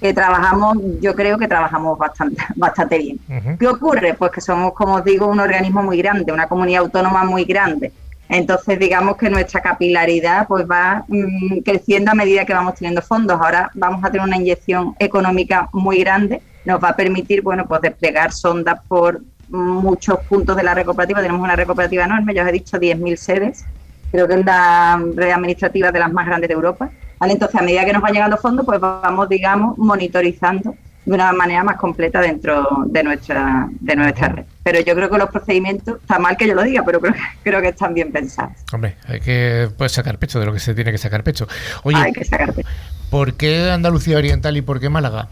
que 0.00 0.12
trabajamos, 0.12 0.76
yo 1.00 1.14
creo 1.14 1.38
que 1.38 1.48
trabajamos 1.48 1.98
bastante, 1.98 2.42
bastante 2.56 2.98
bien. 2.98 3.18
¿Qué 3.58 3.66
ocurre? 3.66 4.12
Pues 4.12 4.30
que 4.32 4.42
somos, 4.42 4.74
como 4.74 4.96
os 4.96 5.04
digo, 5.04 5.26
un 5.26 5.40
organismo 5.40 5.82
muy 5.82 5.96
grande, 5.96 6.30
una 6.30 6.48
comunidad 6.48 6.82
autónoma 6.82 7.24
muy 7.24 7.44
grande. 7.44 7.90
Entonces, 8.28 8.78
digamos 8.78 9.16
que 9.16 9.30
nuestra 9.30 9.62
capilaridad 9.62 10.46
pues 10.46 10.66
va 10.70 11.04
mm, 11.08 11.60
creciendo 11.64 12.10
a 12.10 12.14
medida 12.14 12.44
que 12.44 12.52
vamos 12.52 12.74
teniendo 12.74 13.00
fondos. 13.00 13.40
Ahora 13.40 13.70
vamos 13.72 14.04
a 14.04 14.10
tener 14.10 14.26
una 14.26 14.36
inyección 14.36 14.94
económica 14.98 15.70
muy 15.72 16.00
grande 16.00 16.42
nos 16.64 16.82
va 16.82 16.90
a 16.90 16.96
permitir, 16.96 17.42
bueno, 17.42 17.66
pues 17.66 17.80
desplegar 17.82 18.32
sondas 18.32 18.80
por 18.88 19.20
muchos 19.48 20.18
puntos 20.20 20.56
de 20.56 20.62
la 20.62 20.74
red 20.74 20.84
cooperativa. 20.84 21.20
Tenemos 21.20 21.42
una 21.42 21.56
red 21.56 21.66
cooperativa 21.66 22.04
enorme, 22.04 22.34
ya 22.34 22.42
os 22.42 22.48
he 22.48 22.52
dicho, 22.52 22.78
10.000 22.78 23.16
sedes. 23.16 23.64
Creo 24.10 24.28
que 24.28 24.34
es 24.34 24.44
la 24.44 25.02
red 25.14 25.30
administrativa 25.30 25.92
de 25.92 25.98
las 25.98 26.12
más 26.12 26.26
grandes 26.26 26.48
de 26.48 26.54
Europa. 26.54 26.90
¿Vale? 27.18 27.32
Entonces, 27.32 27.60
a 27.60 27.64
medida 27.64 27.84
que 27.84 27.92
nos 27.92 28.02
van 28.02 28.12
llegando 28.12 28.36
fondos, 28.36 28.64
pues 28.66 28.80
vamos, 28.80 29.28
digamos, 29.28 29.78
monitorizando 29.78 30.74
de 31.04 31.12
una 31.12 31.32
manera 31.32 31.62
más 31.62 31.76
completa 31.76 32.20
dentro 32.20 32.66
de 32.86 33.02
nuestra 33.02 33.68
de 33.68 33.96
nuestra 33.96 34.28
red. 34.28 34.44
Pero 34.62 34.80
yo 34.80 34.94
creo 34.94 35.10
que 35.10 35.18
los 35.18 35.28
procedimientos, 35.28 36.00
está 36.00 36.18
mal 36.18 36.36
que 36.36 36.46
yo 36.46 36.54
lo 36.54 36.62
diga, 36.62 36.82
pero 36.84 37.00
creo, 37.00 37.14
creo 37.42 37.60
que 37.60 37.68
están 37.68 37.92
bien 37.92 38.10
pensados. 38.10 38.52
Hombre, 38.72 38.96
hay 39.06 39.20
que 39.20 39.68
pues, 39.76 39.92
sacar 39.92 40.18
pecho 40.18 40.40
de 40.40 40.46
lo 40.46 40.52
que 40.52 40.60
se 40.60 40.74
tiene 40.74 40.90
que 40.92 40.98
sacar 40.98 41.22
pecho. 41.22 41.46
Oye, 41.82 41.98
hay 41.98 42.12
que 42.12 42.24
sacar 42.24 42.52
pecho. 42.54 42.68
¿por 43.10 43.34
qué 43.34 43.70
Andalucía 43.70 44.16
Oriental 44.16 44.56
y 44.56 44.62
por 44.62 44.80
qué 44.80 44.88
Málaga? 44.88 45.28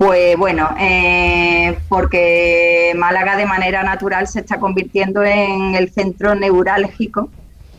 Pues 0.00 0.34
bueno, 0.38 0.66
eh, 0.80 1.78
porque 1.90 2.94
Málaga 2.96 3.36
de 3.36 3.44
manera 3.44 3.82
natural 3.82 4.26
se 4.28 4.40
está 4.40 4.58
convirtiendo 4.58 5.22
en 5.22 5.74
el 5.74 5.92
centro 5.92 6.34
neurálgico 6.34 7.28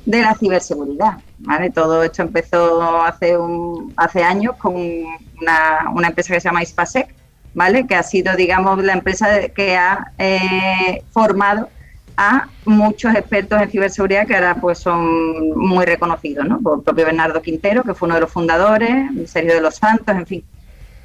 de 0.05 0.21
la 0.21 0.35
ciberseguridad. 0.35 1.17
¿vale? 1.39 1.71
Todo 1.71 2.03
esto 2.03 2.21
empezó 2.21 3.01
hace, 3.01 3.35
un, 3.35 3.91
hace 3.97 4.21
años 4.21 4.55
con 4.57 4.75
una, 4.75 6.07
empresa 6.07 6.35
que 6.35 6.39
se 6.39 6.47
llama 6.47 6.61
Ispasec, 6.61 7.11
¿vale? 7.55 7.87
que 7.87 7.95
ha 7.95 8.03
sido, 8.03 8.35
digamos, 8.35 8.83
la 8.83 8.93
empresa 8.93 9.49
que 9.49 9.75
ha 9.75 10.11
eh, 10.19 11.01
formado 11.09 11.69
a 12.17 12.49
muchos 12.65 13.15
expertos 13.15 13.59
en 13.63 13.71
ciberseguridad 13.71 14.27
que 14.27 14.35
ahora 14.35 14.53
pues 14.61 14.77
son 14.77 15.57
muy 15.57 15.85
reconocidos, 15.85 16.45
¿no? 16.47 16.59
Por 16.59 16.77
el 16.77 16.83
propio 16.83 17.05
Bernardo 17.05 17.41
Quintero, 17.41 17.81
que 17.81 17.95
fue 17.95 18.05
uno 18.05 18.13
de 18.13 18.21
los 18.21 18.31
fundadores, 18.31 19.09
Sergio 19.25 19.55
de 19.55 19.61
los 19.61 19.73
Santos, 19.77 20.15
en 20.15 20.27
fin. 20.27 20.43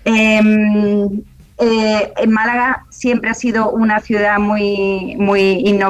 Em, 0.08 1.20
eh, 1.58 2.12
en 2.16 2.30
Málaga 2.30 2.84
siempre 2.90 3.28
ha 3.28 3.34
sido 3.34 3.70
una 3.70 3.98
ciudad 3.98 4.38
muy, 4.38 5.16
muy, 5.18 5.80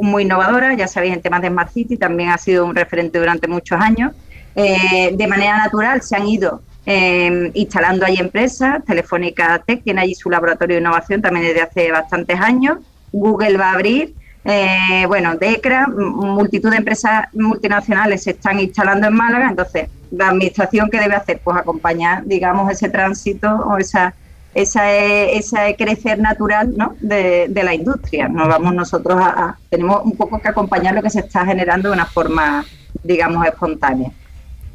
muy 0.00 0.22
innovadora, 0.22 0.74
ya 0.74 0.86
sabéis, 0.86 1.14
en 1.14 1.22
temas 1.22 1.42
de 1.42 1.48
Smart 1.48 1.72
City, 1.72 1.96
también 1.96 2.30
ha 2.30 2.38
sido 2.38 2.66
un 2.66 2.76
referente 2.76 3.18
durante 3.18 3.48
muchos 3.48 3.80
años. 3.80 4.12
Eh, 4.54 5.10
de 5.12 5.26
manera 5.26 5.58
natural 5.58 6.02
se 6.02 6.14
han 6.14 6.28
ido 6.28 6.62
em, 6.86 7.50
instalando 7.54 8.06
ahí 8.06 8.16
empresas, 8.20 8.84
Telefónica 8.84 9.60
Tech 9.66 9.82
tiene 9.82 10.02
allí 10.02 10.14
su 10.14 10.30
laboratorio 10.30 10.76
de 10.76 10.80
innovación 10.80 11.20
también 11.20 11.46
desde 11.46 11.62
hace 11.62 11.90
bastantes 11.90 12.38
años, 12.38 12.78
Google 13.10 13.56
va 13.56 13.70
a 13.70 13.72
abrir, 13.72 14.14
eh, 14.44 15.04
bueno, 15.06 15.36
DECRA, 15.36 15.86
multitud 15.88 16.70
de 16.70 16.76
empresas 16.76 17.26
multinacionales 17.32 18.24
se 18.24 18.32
están 18.32 18.60
instalando 18.60 19.06
en 19.06 19.14
Málaga, 19.14 19.48
entonces 19.48 19.88
la 20.10 20.28
administración 20.28 20.90
que 20.90 21.00
debe 21.00 21.14
hacer, 21.14 21.40
pues 21.42 21.56
acompañar, 21.56 22.24
digamos, 22.24 22.70
ese 22.70 22.88
tránsito 22.88 23.48
o 23.50 23.78
esa 23.78 24.14
esa 24.54 24.92
ese 24.92 25.74
crecer 25.76 26.20
natural 26.20 26.74
¿no? 26.76 26.94
de, 27.00 27.48
la 27.52 27.74
industria. 27.74 28.28
Nos 28.28 28.46
vamos 28.46 28.74
nosotros 28.74 29.18
a, 29.20 29.56
tenemos 29.68 30.04
un 30.04 30.16
poco 30.16 30.40
que 30.40 30.48
acompañar 30.48 30.94
lo 30.94 31.02
que 31.02 31.10
se 31.10 31.20
está 31.20 31.44
generando 31.44 31.88
de 31.88 31.94
una 31.94 32.06
forma, 32.06 32.64
digamos, 33.02 33.44
espontánea. 33.46 34.12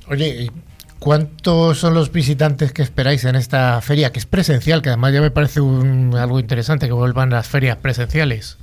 Oye, 0.10 0.52
¿cuántos 1.00 1.78
son 1.78 1.94
los 1.94 2.12
visitantes 2.12 2.74
que 2.74 2.82
esperáis 2.82 3.24
en 3.24 3.36
esta 3.36 3.80
feria, 3.82 4.12
que 4.12 4.20
es 4.20 4.26
presencial, 4.26 4.82
que 4.82 4.90
además 4.90 5.14
ya 5.14 5.22
me 5.22 5.32
parece 5.32 5.62
algo 5.62 6.40
interesante 6.40 6.88
que 6.88 6.94
vuelvan 6.94 7.30
las 7.30 7.48
ferias 7.48 7.78
presenciales? 7.78 8.58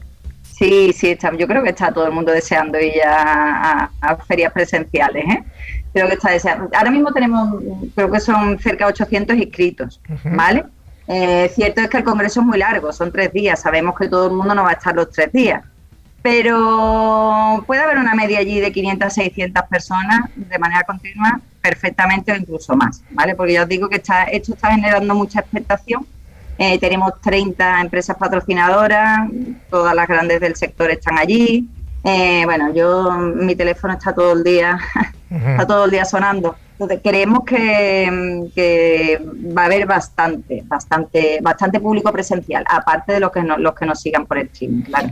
Sí, 0.57 0.93
sí, 0.95 1.11
está, 1.11 1.37
yo 1.37 1.47
creo 1.47 1.63
que 1.63 1.71
está 1.71 1.93
todo 1.93 2.07
el 2.07 2.13
mundo 2.13 2.33
deseando 2.33 2.81
ir 2.81 3.03
a, 3.07 3.91
a 4.01 4.17
ferias 4.17 4.53
presenciales. 4.53 5.25
¿eh? 5.25 5.45
creo 5.97 6.09
que 6.09 6.15
está 6.15 6.31
deseando. 6.31 6.69
Ahora 6.77 6.91
mismo 6.91 7.11
tenemos, 7.11 7.63
creo 7.95 8.11
que 8.11 8.21
son 8.21 8.59
cerca 8.59 8.85
de 8.85 8.93
800 8.93 9.37
inscritos, 9.37 10.01
¿vale? 10.25 10.67
Eh, 11.09 11.51
cierto 11.55 11.81
es 11.81 11.89
que 11.89 11.97
el 11.97 12.05
congreso 12.05 12.41
es 12.41 12.47
muy 12.47 12.59
largo, 12.59 12.93
son 12.93 13.11
tres 13.13 13.33
días, 13.33 13.63
sabemos 13.63 13.95
que 13.99 14.09
todo 14.09 14.27
el 14.27 14.33
mundo 14.33 14.55
no 14.55 14.65
va 14.65 14.71
a 14.71 14.73
estar 14.75 14.95
los 14.95 15.11
tres 15.11 15.33
días, 15.33 15.65
pero 16.21 17.65
puede 17.67 17.81
haber 17.81 17.97
una 17.97 18.15
media 18.15 18.41
allí 18.41 18.61
de 18.61 18.73
500 18.73 19.13
600 19.13 19.63
personas 19.71 20.21
de 20.35 20.59
manera 20.59 20.83
continua 20.83 21.41
perfectamente 21.63 22.33
o 22.33 22.37
incluso 22.37 22.77
más, 22.77 23.03
¿vale? 23.11 23.35
Porque 23.35 23.55
ya 23.55 23.63
os 23.63 23.69
digo 23.69 23.89
que 23.89 23.97
está, 23.97 24.25
esto 24.25 24.53
está 24.53 24.73
generando 24.73 25.15
mucha 25.15 25.41
expectación. 25.41 26.07
Eh, 26.59 26.79
tenemos 26.79 27.13
30 27.21 27.81
empresas 27.81 28.17
patrocinadoras, 28.17 29.29
todas 29.71 29.95
las 29.95 30.09
grandes 30.09 30.41
del 30.41 30.57
sector 30.57 30.91
están 30.91 31.19
allí. 31.19 31.69
Eh, 32.05 32.43
bueno, 32.45 32.73
yo 32.73 33.11
mi 33.19 33.57
teléfono 33.57 33.95
está 33.95 34.15
todo 34.15 34.33
el 34.33 34.45
día, 34.45 34.79
está 35.31 35.67
todo 35.67 35.87
el 35.87 35.91
día 35.91 36.05
sonando 36.05 36.55
Entonces 36.73 37.01
creemos 37.03 37.41
que, 37.45 39.21
va 39.57 39.63
a 39.63 39.65
haber 39.65 39.87
bastante, 39.87 40.63
bastante, 40.67 41.41
bastante 41.43 41.81
público 41.81 42.13
presencial, 42.13 42.65
aparte 42.69 43.13
de 43.13 43.21
los 43.21 43.33
que, 43.33 43.43
los 43.43 43.75
que 43.75 43.87
nos 43.87 44.01
sigan 44.01 44.25
por 44.25 44.39
el 44.39 44.47
streaming, 44.47 44.83
claro. 44.83 45.11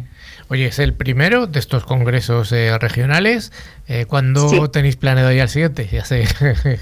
Oye, 0.48 0.66
es 0.66 0.78
el 0.78 0.92
primero 0.92 1.46
de 1.46 1.58
estos 1.58 1.84
congresos 1.84 2.52
eh, 2.52 2.76
regionales. 2.78 3.50
Eh, 3.88 4.04
¿Cuándo 4.06 4.70
tenéis 4.70 4.96
planeado 4.96 5.32
ya 5.32 5.44
el 5.44 5.48
siguiente? 5.48 5.88
Ya 5.90 6.04
sé. 6.04 6.24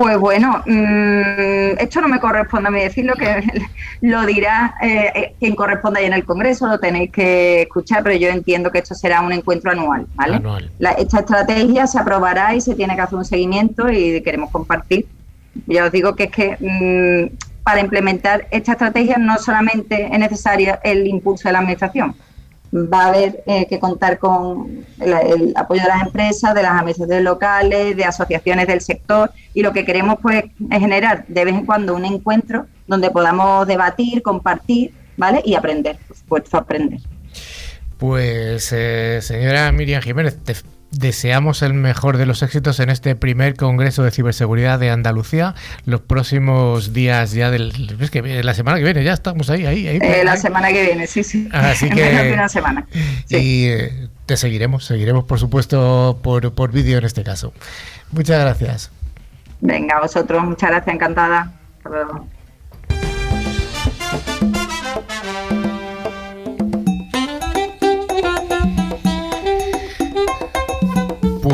Pues 0.00 0.18
bueno, 0.18 0.62
mm, 0.64 1.78
esto 1.78 2.00
no 2.00 2.08
me 2.08 2.20
corresponde 2.20 2.68
a 2.68 2.70
mí 2.70 2.80
decirlo, 2.80 3.12
que 3.16 3.42
lo 4.00 4.24
dirá 4.24 4.74
eh, 4.80 5.12
eh, 5.14 5.34
quien 5.38 5.54
corresponde 5.54 6.00
ahí 6.00 6.06
en 6.06 6.14
el 6.14 6.24
Congreso, 6.24 6.66
lo 6.66 6.80
tenéis 6.80 7.12
que 7.12 7.60
escuchar, 7.60 8.02
pero 8.02 8.16
yo 8.16 8.30
entiendo 8.30 8.70
que 8.70 8.78
esto 8.78 8.94
será 8.94 9.20
un 9.20 9.30
encuentro 9.30 9.70
anual, 9.72 10.06
¿vale? 10.14 10.40
esta 10.96 11.18
estrategia 11.18 11.86
se 11.86 11.98
aprobará 11.98 12.54
y 12.54 12.62
se 12.62 12.74
tiene 12.74 12.96
que 12.96 13.02
hacer 13.02 13.18
un 13.18 13.26
seguimiento 13.26 13.90
y 13.90 14.22
queremos 14.22 14.50
compartir. 14.50 15.04
Ya 15.66 15.84
os 15.84 15.92
digo 15.92 16.16
que 16.16 16.24
es 16.24 16.30
que 16.30 16.56
mm, 16.58 17.36
para 17.62 17.80
implementar 17.80 18.48
esta 18.50 18.72
estrategia 18.72 19.18
no 19.18 19.36
solamente 19.36 20.08
es 20.10 20.18
necesario 20.18 20.78
el 20.82 21.06
impulso 21.08 21.50
de 21.50 21.52
la 21.52 21.58
Administración, 21.58 22.14
va 22.72 23.04
a 23.04 23.08
haber 23.08 23.42
eh, 23.46 23.66
que 23.66 23.78
contar 23.78 24.18
con 24.18 24.84
el, 25.00 25.52
apoyo 25.56 25.82
de 25.82 25.88
las 25.88 26.02
empresas, 26.02 26.54
de 26.54 26.62
las 26.62 26.72
administraciones 26.72 27.24
locales, 27.24 27.96
de 27.96 28.04
asociaciones 28.04 28.66
del 28.66 28.80
sector 28.80 29.32
y 29.54 29.62
lo 29.62 29.72
que 29.72 29.84
queremos 29.84 30.18
pues 30.22 30.44
es 30.70 30.78
generar 30.78 31.24
de 31.26 31.44
vez 31.44 31.54
en 31.54 31.66
cuando 31.66 31.94
un 31.94 32.04
encuentro 32.04 32.66
donde 32.86 33.10
podamos 33.10 33.66
debatir, 33.66 34.22
compartir, 34.22 34.92
¿vale? 35.16 35.42
Y 35.44 35.54
aprender, 35.54 35.98
por 36.28 36.44
aprender. 36.52 37.00
Pues 37.98 38.72
eh, 38.72 39.18
señora 39.20 39.70
Miriam 39.72 40.02
Jiménez, 40.02 40.38
te 40.42 40.54
Deseamos 40.90 41.62
el 41.62 41.72
mejor 41.72 42.16
de 42.16 42.26
los 42.26 42.42
éxitos 42.42 42.80
en 42.80 42.90
este 42.90 43.14
primer 43.14 43.54
Congreso 43.54 44.02
de 44.02 44.10
Ciberseguridad 44.10 44.78
de 44.78 44.90
Andalucía. 44.90 45.54
Los 45.84 46.00
próximos 46.00 46.92
días 46.92 47.32
ya 47.32 47.50
del... 47.50 47.96
Es 48.00 48.10
que 48.10 48.42
la 48.42 48.54
semana 48.54 48.78
que 48.78 48.84
viene 48.84 49.04
ya 49.04 49.12
estamos 49.12 49.50
ahí, 49.50 49.66
ahí, 49.66 49.86
ahí. 49.86 49.98
Eh, 50.02 50.22
la 50.24 50.36
semana 50.36 50.68
que 50.68 50.82
viene, 50.82 51.06
sí, 51.06 51.22
sí. 51.22 51.48
Así 51.52 51.88
que... 51.90 52.32
una 52.34 52.48
semana. 52.48 52.86
Y 53.28 53.66
eh, 53.66 54.08
te 54.26 54.36
seguiremos, 54.36 54.84
seguiremos 54.84 55.24
por 55.24 55.38
supuesto 55.38 56.18
por, 56.22 56.52
por 56.54 56.72
vídeo 56.72 56.98
en 56.98 57.04
este 57.04 57.22
caso. 57.22 57.52
Muchas 58.10 58.40
gracias. 58.40 58.90
Venga, 59.60 60.00
vosotros, 60.00 60.42
muchas 60.44 60.70
gracias, 60.70 60.94
encantada. 60.94 61.52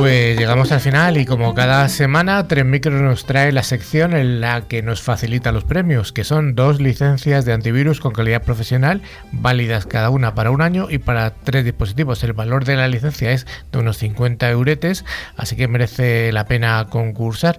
Pues 0.06 0.38
llegamos 0.38 0.70
al 0.70 0.78
final 0.78 1.16
y 1.16 1.26
como 1.26 1.52
cada 1.52 1.88
semana, 1.88 2.46
Tren 2.46 2.70
Micro 2.70 2.92
nos 2.92 3.26
trae 3.26 3.50
la 3.50 3.64
sección 3.64 4.14
en 4.14 4.40
la 4.40 4.60
que 4.68 4.80
nos 4.80 5.02
facilita 5.02 5.50
los 5.50 5.64
premios, 5.64 6.12
que 6.12 6.22
son 6.22 6.54
dos 6.54 6.80
licencias 6.80 7.44
de 7.44 7.52
antivirus 7.52 7.98
con 7.98 8.12
calidad 8.12 8.44
profesional, 8.44 9.02
válidas 9.32 9.84
cada 9.84 10.10
una 10.10 10.36
para 10.36 10.52
un 10.52 10.62
año 10.62 10.86
y 10.88 10.98
para 10.98 11.34
tres 11.34 11.64
dispositivos. 11.64 12.22
El 12.22 12.34
valor 12.34 12.64
de 12.64 12.76
la 12.76 12.86
licencia 12.86 13.32
es 13.32 13.48
de 13.72 13.80
unos 13.80 13.96
50 13.96 14.48
euretes, 14.48 15.04
así 15.36 15.56
que 15.56 15.66
merece 15.66 16.30
la 16.30 16.46
pena 16.46 16.86
concursar. 16.88 17.58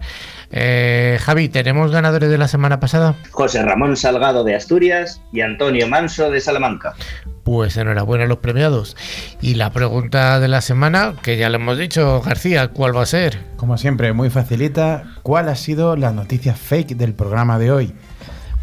Eh, 0.51 1.17
Javi, 1.21 1.49
¿tenemos 1.49 1.91
ganadores 1.91 2.29
de 2.29 2.37
la 2.37 2.47
semana 2.47 2.79
pasada? 2.79 3.15
José 3.31 3.63
Ramón 3.63 3.97
Salgado 3.97 4.43
de 4.43 4.55
Asturias 4.55 5.21
y 5.31 5.41
Antonio 5.41 5.87
Manso 5.87 6.31
de 6.31 6.39
Salamanca. 6.39 6.93
Pues 7.43 7.77
enhorabuena 7.77 8.25
a 8.25 8.27
los 8.27 8.39
premiados. 8.39 8.97
Y 9.41 9.55
la 9.55 9.71
pregunta 9.71 10.39
de 10.39 10.47
la 10.47 10.61
semana, 10.61 11.13
que 11.21 11.37
ya 11.37 11.49
le 11.49 11.55
hemos 11.55 11.77
dicho, 11.77 12.21
García, 12.21 12.69
¿cuál 12.69 12.95
va 12.95 13.03
a 13.03 13.05
ser? 13.05 13.39
Como 13.55 13.77
siempre, 13.77 14.13
muy 14.13 14.29
facilita. 14.29 15.03
¿Cuál 15.23 15.49
ha 15.49 15.55
sido 15.55 15.95
la 15.95 16.11
noticia 16.11 16.53
fake 16.53 16.97
del 16.97 17.13
programa 17.13 17.59
de 17.59 17.71
hoy? 17.71 17.93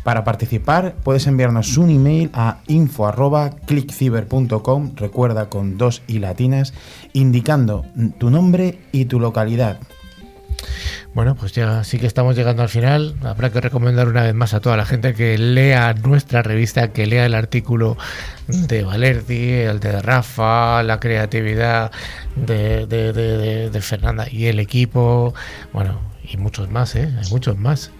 Para 0.05 0.23
participar 0.23 0.95
puedes 1.03 1.27
enviarnos 1.27 1.77
un 1.79 1.91
email 1.91 2.31
a 2.35 2.59
info.clickciber.com, 2.67 4.93
recuerda 4.97 5.49
con 5.49 5.79
dos 5.79 6.03
y 6.07 6.19
latinas, 6.19 6.75
indicando 7.15 7.87
tu 8.19 8.29
nombre 8.29 8.81
y 8.93 9.07
tu 9.07 9.19
localidad. 9.19 9.79
Bueno, 11.15 11.35
pues 11.37 11.53
ya 11.53 11.85
sí 11.85 12.01
que 12.01 12.09
estamos 12.09 12.35
llegando 12.35 12.65
al 12.65 12.69
final. 12.69 13.15
Habrá 13.23 13.51
que 13.51 13.61
recomendar 13.61 14.09
una 14.09 14.25
vez 14.25 14.35
más 14.35 14.53
a 14.53 14.59
toda 14.59 14.77
la 14.77 14.85
gente 14.85 15.15
que 15.15 15.39
lea 15.39 15.95
nuestra 15.95 16.43
revista, 16.43 16.89
que 16.89 17.07
lea 17.07 17.25
el 17.25 17.35
artículo 17.35 17.97
de 18.49 18.83
Valerdi, 18.83 19.53
el 19.53 19.79
de 19.79 20.03
Rafa, 20.03 20.83
la 20.83 20.99
creatividad 20.99 21.93
de, 22.35 22.87
de, 22.87 23.81
Fernanda 23.81 24.27
y 24.29 24.47
el 24.47 24.59
equipo. 24.59 25.35
Bueno, 25.73 26.01
y 26.29 26.37
muchos 26.37 26.69
más, 26.69 26.97
¿eh? 26.97 27.15
Hay 27.23 27.31
muchos 27.31 27.57
más. 27.57 27.93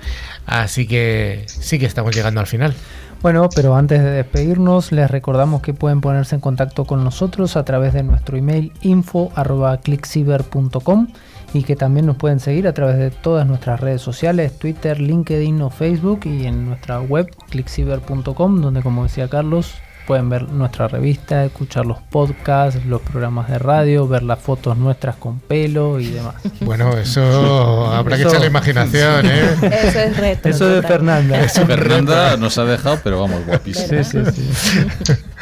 Así 0.45 0.89
que 0.89 1.45
sí 1.47 1.79
que 1.79 1.87
estamos 1.87 2.17
llegando 2.17 2.41
al 2.41 2.49
final. 2.49 2.75
Bueno, 3.23 3.49
pero 3.55 3.77
antes 3.77 4.03
de 4.03 4.11
despedirnos, 4.11 4.91
les 4.91 5.09
recordamos 5.09 5.63
que 5.63 5.73
pueden 5.73 6.01
ponerse 6.01 6.35
en 6.35 6.41
contacto 6.41 6.85
con 6.85 7.05
nosotros 7.05 7.57
a 7.57 7.65
través 7.65 7.95
de 7.95 8.03
nuestro 8.03 8.37
email 8.37 8.73
info.clickciber.com 8.83 11.07
y 11.55 11.63
que 11.63 11.77
también 11.77 12.05
nos 12.07 12.17
pueden 12.17 12.41
seguir 12.41 12.67
a 12.69 12.75
través 12.75 12.99
de 12.99 13.11
todas 13.11 13.47
nuestras 13.47 13.81
redes 13.81 14.03
sociales, 14.03 14.59
Twitter, 14.59 15.01
LinkedIn 15.01 15.63
o 15.63 15.71
Facebook 15.71 16.27
y 16.27 16.47
en 16.47 16.67
nuestra 16.67 17.01
web 17.01 17.35
clickciber.com 17.49 18.61
donde 18.61 18.83
como 18.83 19.05
decía 19.05 19.29
Carlos 19.29 19.77
Pueden 20.07 20.29
ver 20.29 20.51
nuestra 20.51 20.87
revista, 20.87 21.47
escuchar 21.47 21.87
los 21.87 21.99
podcasts, 21.99 22.85
los 22.85 23.01
programas 23.01 23.49
de 23.49 23.59
radio, 23.59 24.07
ver 24.07 24.23
las 24.23 24.39
fotos 24.39 24.77
nuestras 24.77 25.17
con 25.17 25.41
pelo 25.41 25.99
y 25.99 26.09
demás. 26.09 26.35
Bueno, 26.61 26.95
eso 26.99 27.87
habrá 27.93 28.19
que 28.19 28.25
echar 28.25 28.41
la 28.41 28.47
imaginación, 28.47 29.25
¿eh? 29.25 29.57
Eso 29.63 29.99
es 30.01 30.17
reto. 30.19 30.49
Eso 30.51 30.69
de 30.69 30.83
Fernanda. 30.83 31.41
Eso 31.41 31.65
Fernanda 31.65 32.37
nos 32.37 32.59
ha 32.59 32.67
dejado, 32.67 32.99
pero 33.03 33.19
vamos, 33.19 33.47
guapísimo. 33.47 34.05
Sí, 34.05 34.23
sí, 34.25 34.53
sí. 34.55 35.15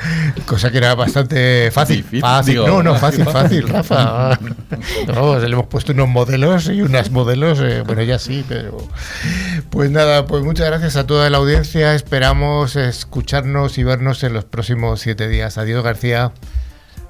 Cosa 0.46 0.70
que 0.70 0.78
era 0.78 0.94
bastante 0.94 1.70
fácil. 1.70 2.04
fácil. 2.20 2.56
no, 2.56 2.82
no, 2.82 2.94
fácil, 2.98 3.24
fácil, 3.24 3.68
Rafa. 3.68 4.38
No, 5.06 5.38
le 5.38 5.46
hemos 5.46 5.66
puesto 5.66 5.92
unos 5.92 6.08
modelos 6.08 6.68
y 6.68 6.82
unas 6.82 7.10
modelos, 7.10 7.60
eh, 7.60 7.82
bueno, 7.86 8.02
ya 8.02 8.18
sí, 8.18 8.44
pero. 8.48 8.78
Pues 9.70 9.90
nada, 9.90 10.26
pues 10.26 10.42
muchas 10.42 10.66
gracias 10.66 10.96
a 10.96 11.06
toda 11.06 11.30
la 11.30 11.38
audiencia. 11.38 11.94
Esperamos 11.94 12.76
escucharnos 12.76 13.78
y 13.78 13.84
vernos 13.84 14.22
en 14.24 14.32
los 14.32 14.44
próximos 14.44 15.00
siete 15.00 15.28
días. 15.28 15.58
Adiós, 15.58 15.84
García. 15.84 16.32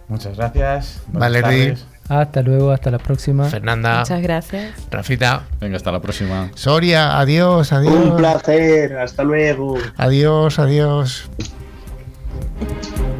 Muchas 0.08 0.36
gracias. 0.36 1.00
Valerie. 1.08 1.76
Hasta 2.08 2.42
luego, 2.42 2.72
hasta 2.72 2.90
la 2.90 2.98
próxima. 2.98 3.44
Fernanda. 3.44 4.00
Muchas 4.00 4.20
gracias. 4.20 4.74
Rafita. 4.90 5.44
Venga, 5.60 5.76
hasta 5.76 5.92
la 5.92 6.00
próxima. 6.00 6.50
Soria, 6.54 7.18
adiós, 7.18 7.72
adiós. 7.72 7.94
Un 7.94 8.16
placer, 8.16 8.98
hasta 8.98 9.22
luego. 9.22 9.78
Adiós, 9.96 10.58
adiós. 10.58 11.30
Thank 12.32 12.98
you. 12.98 13.11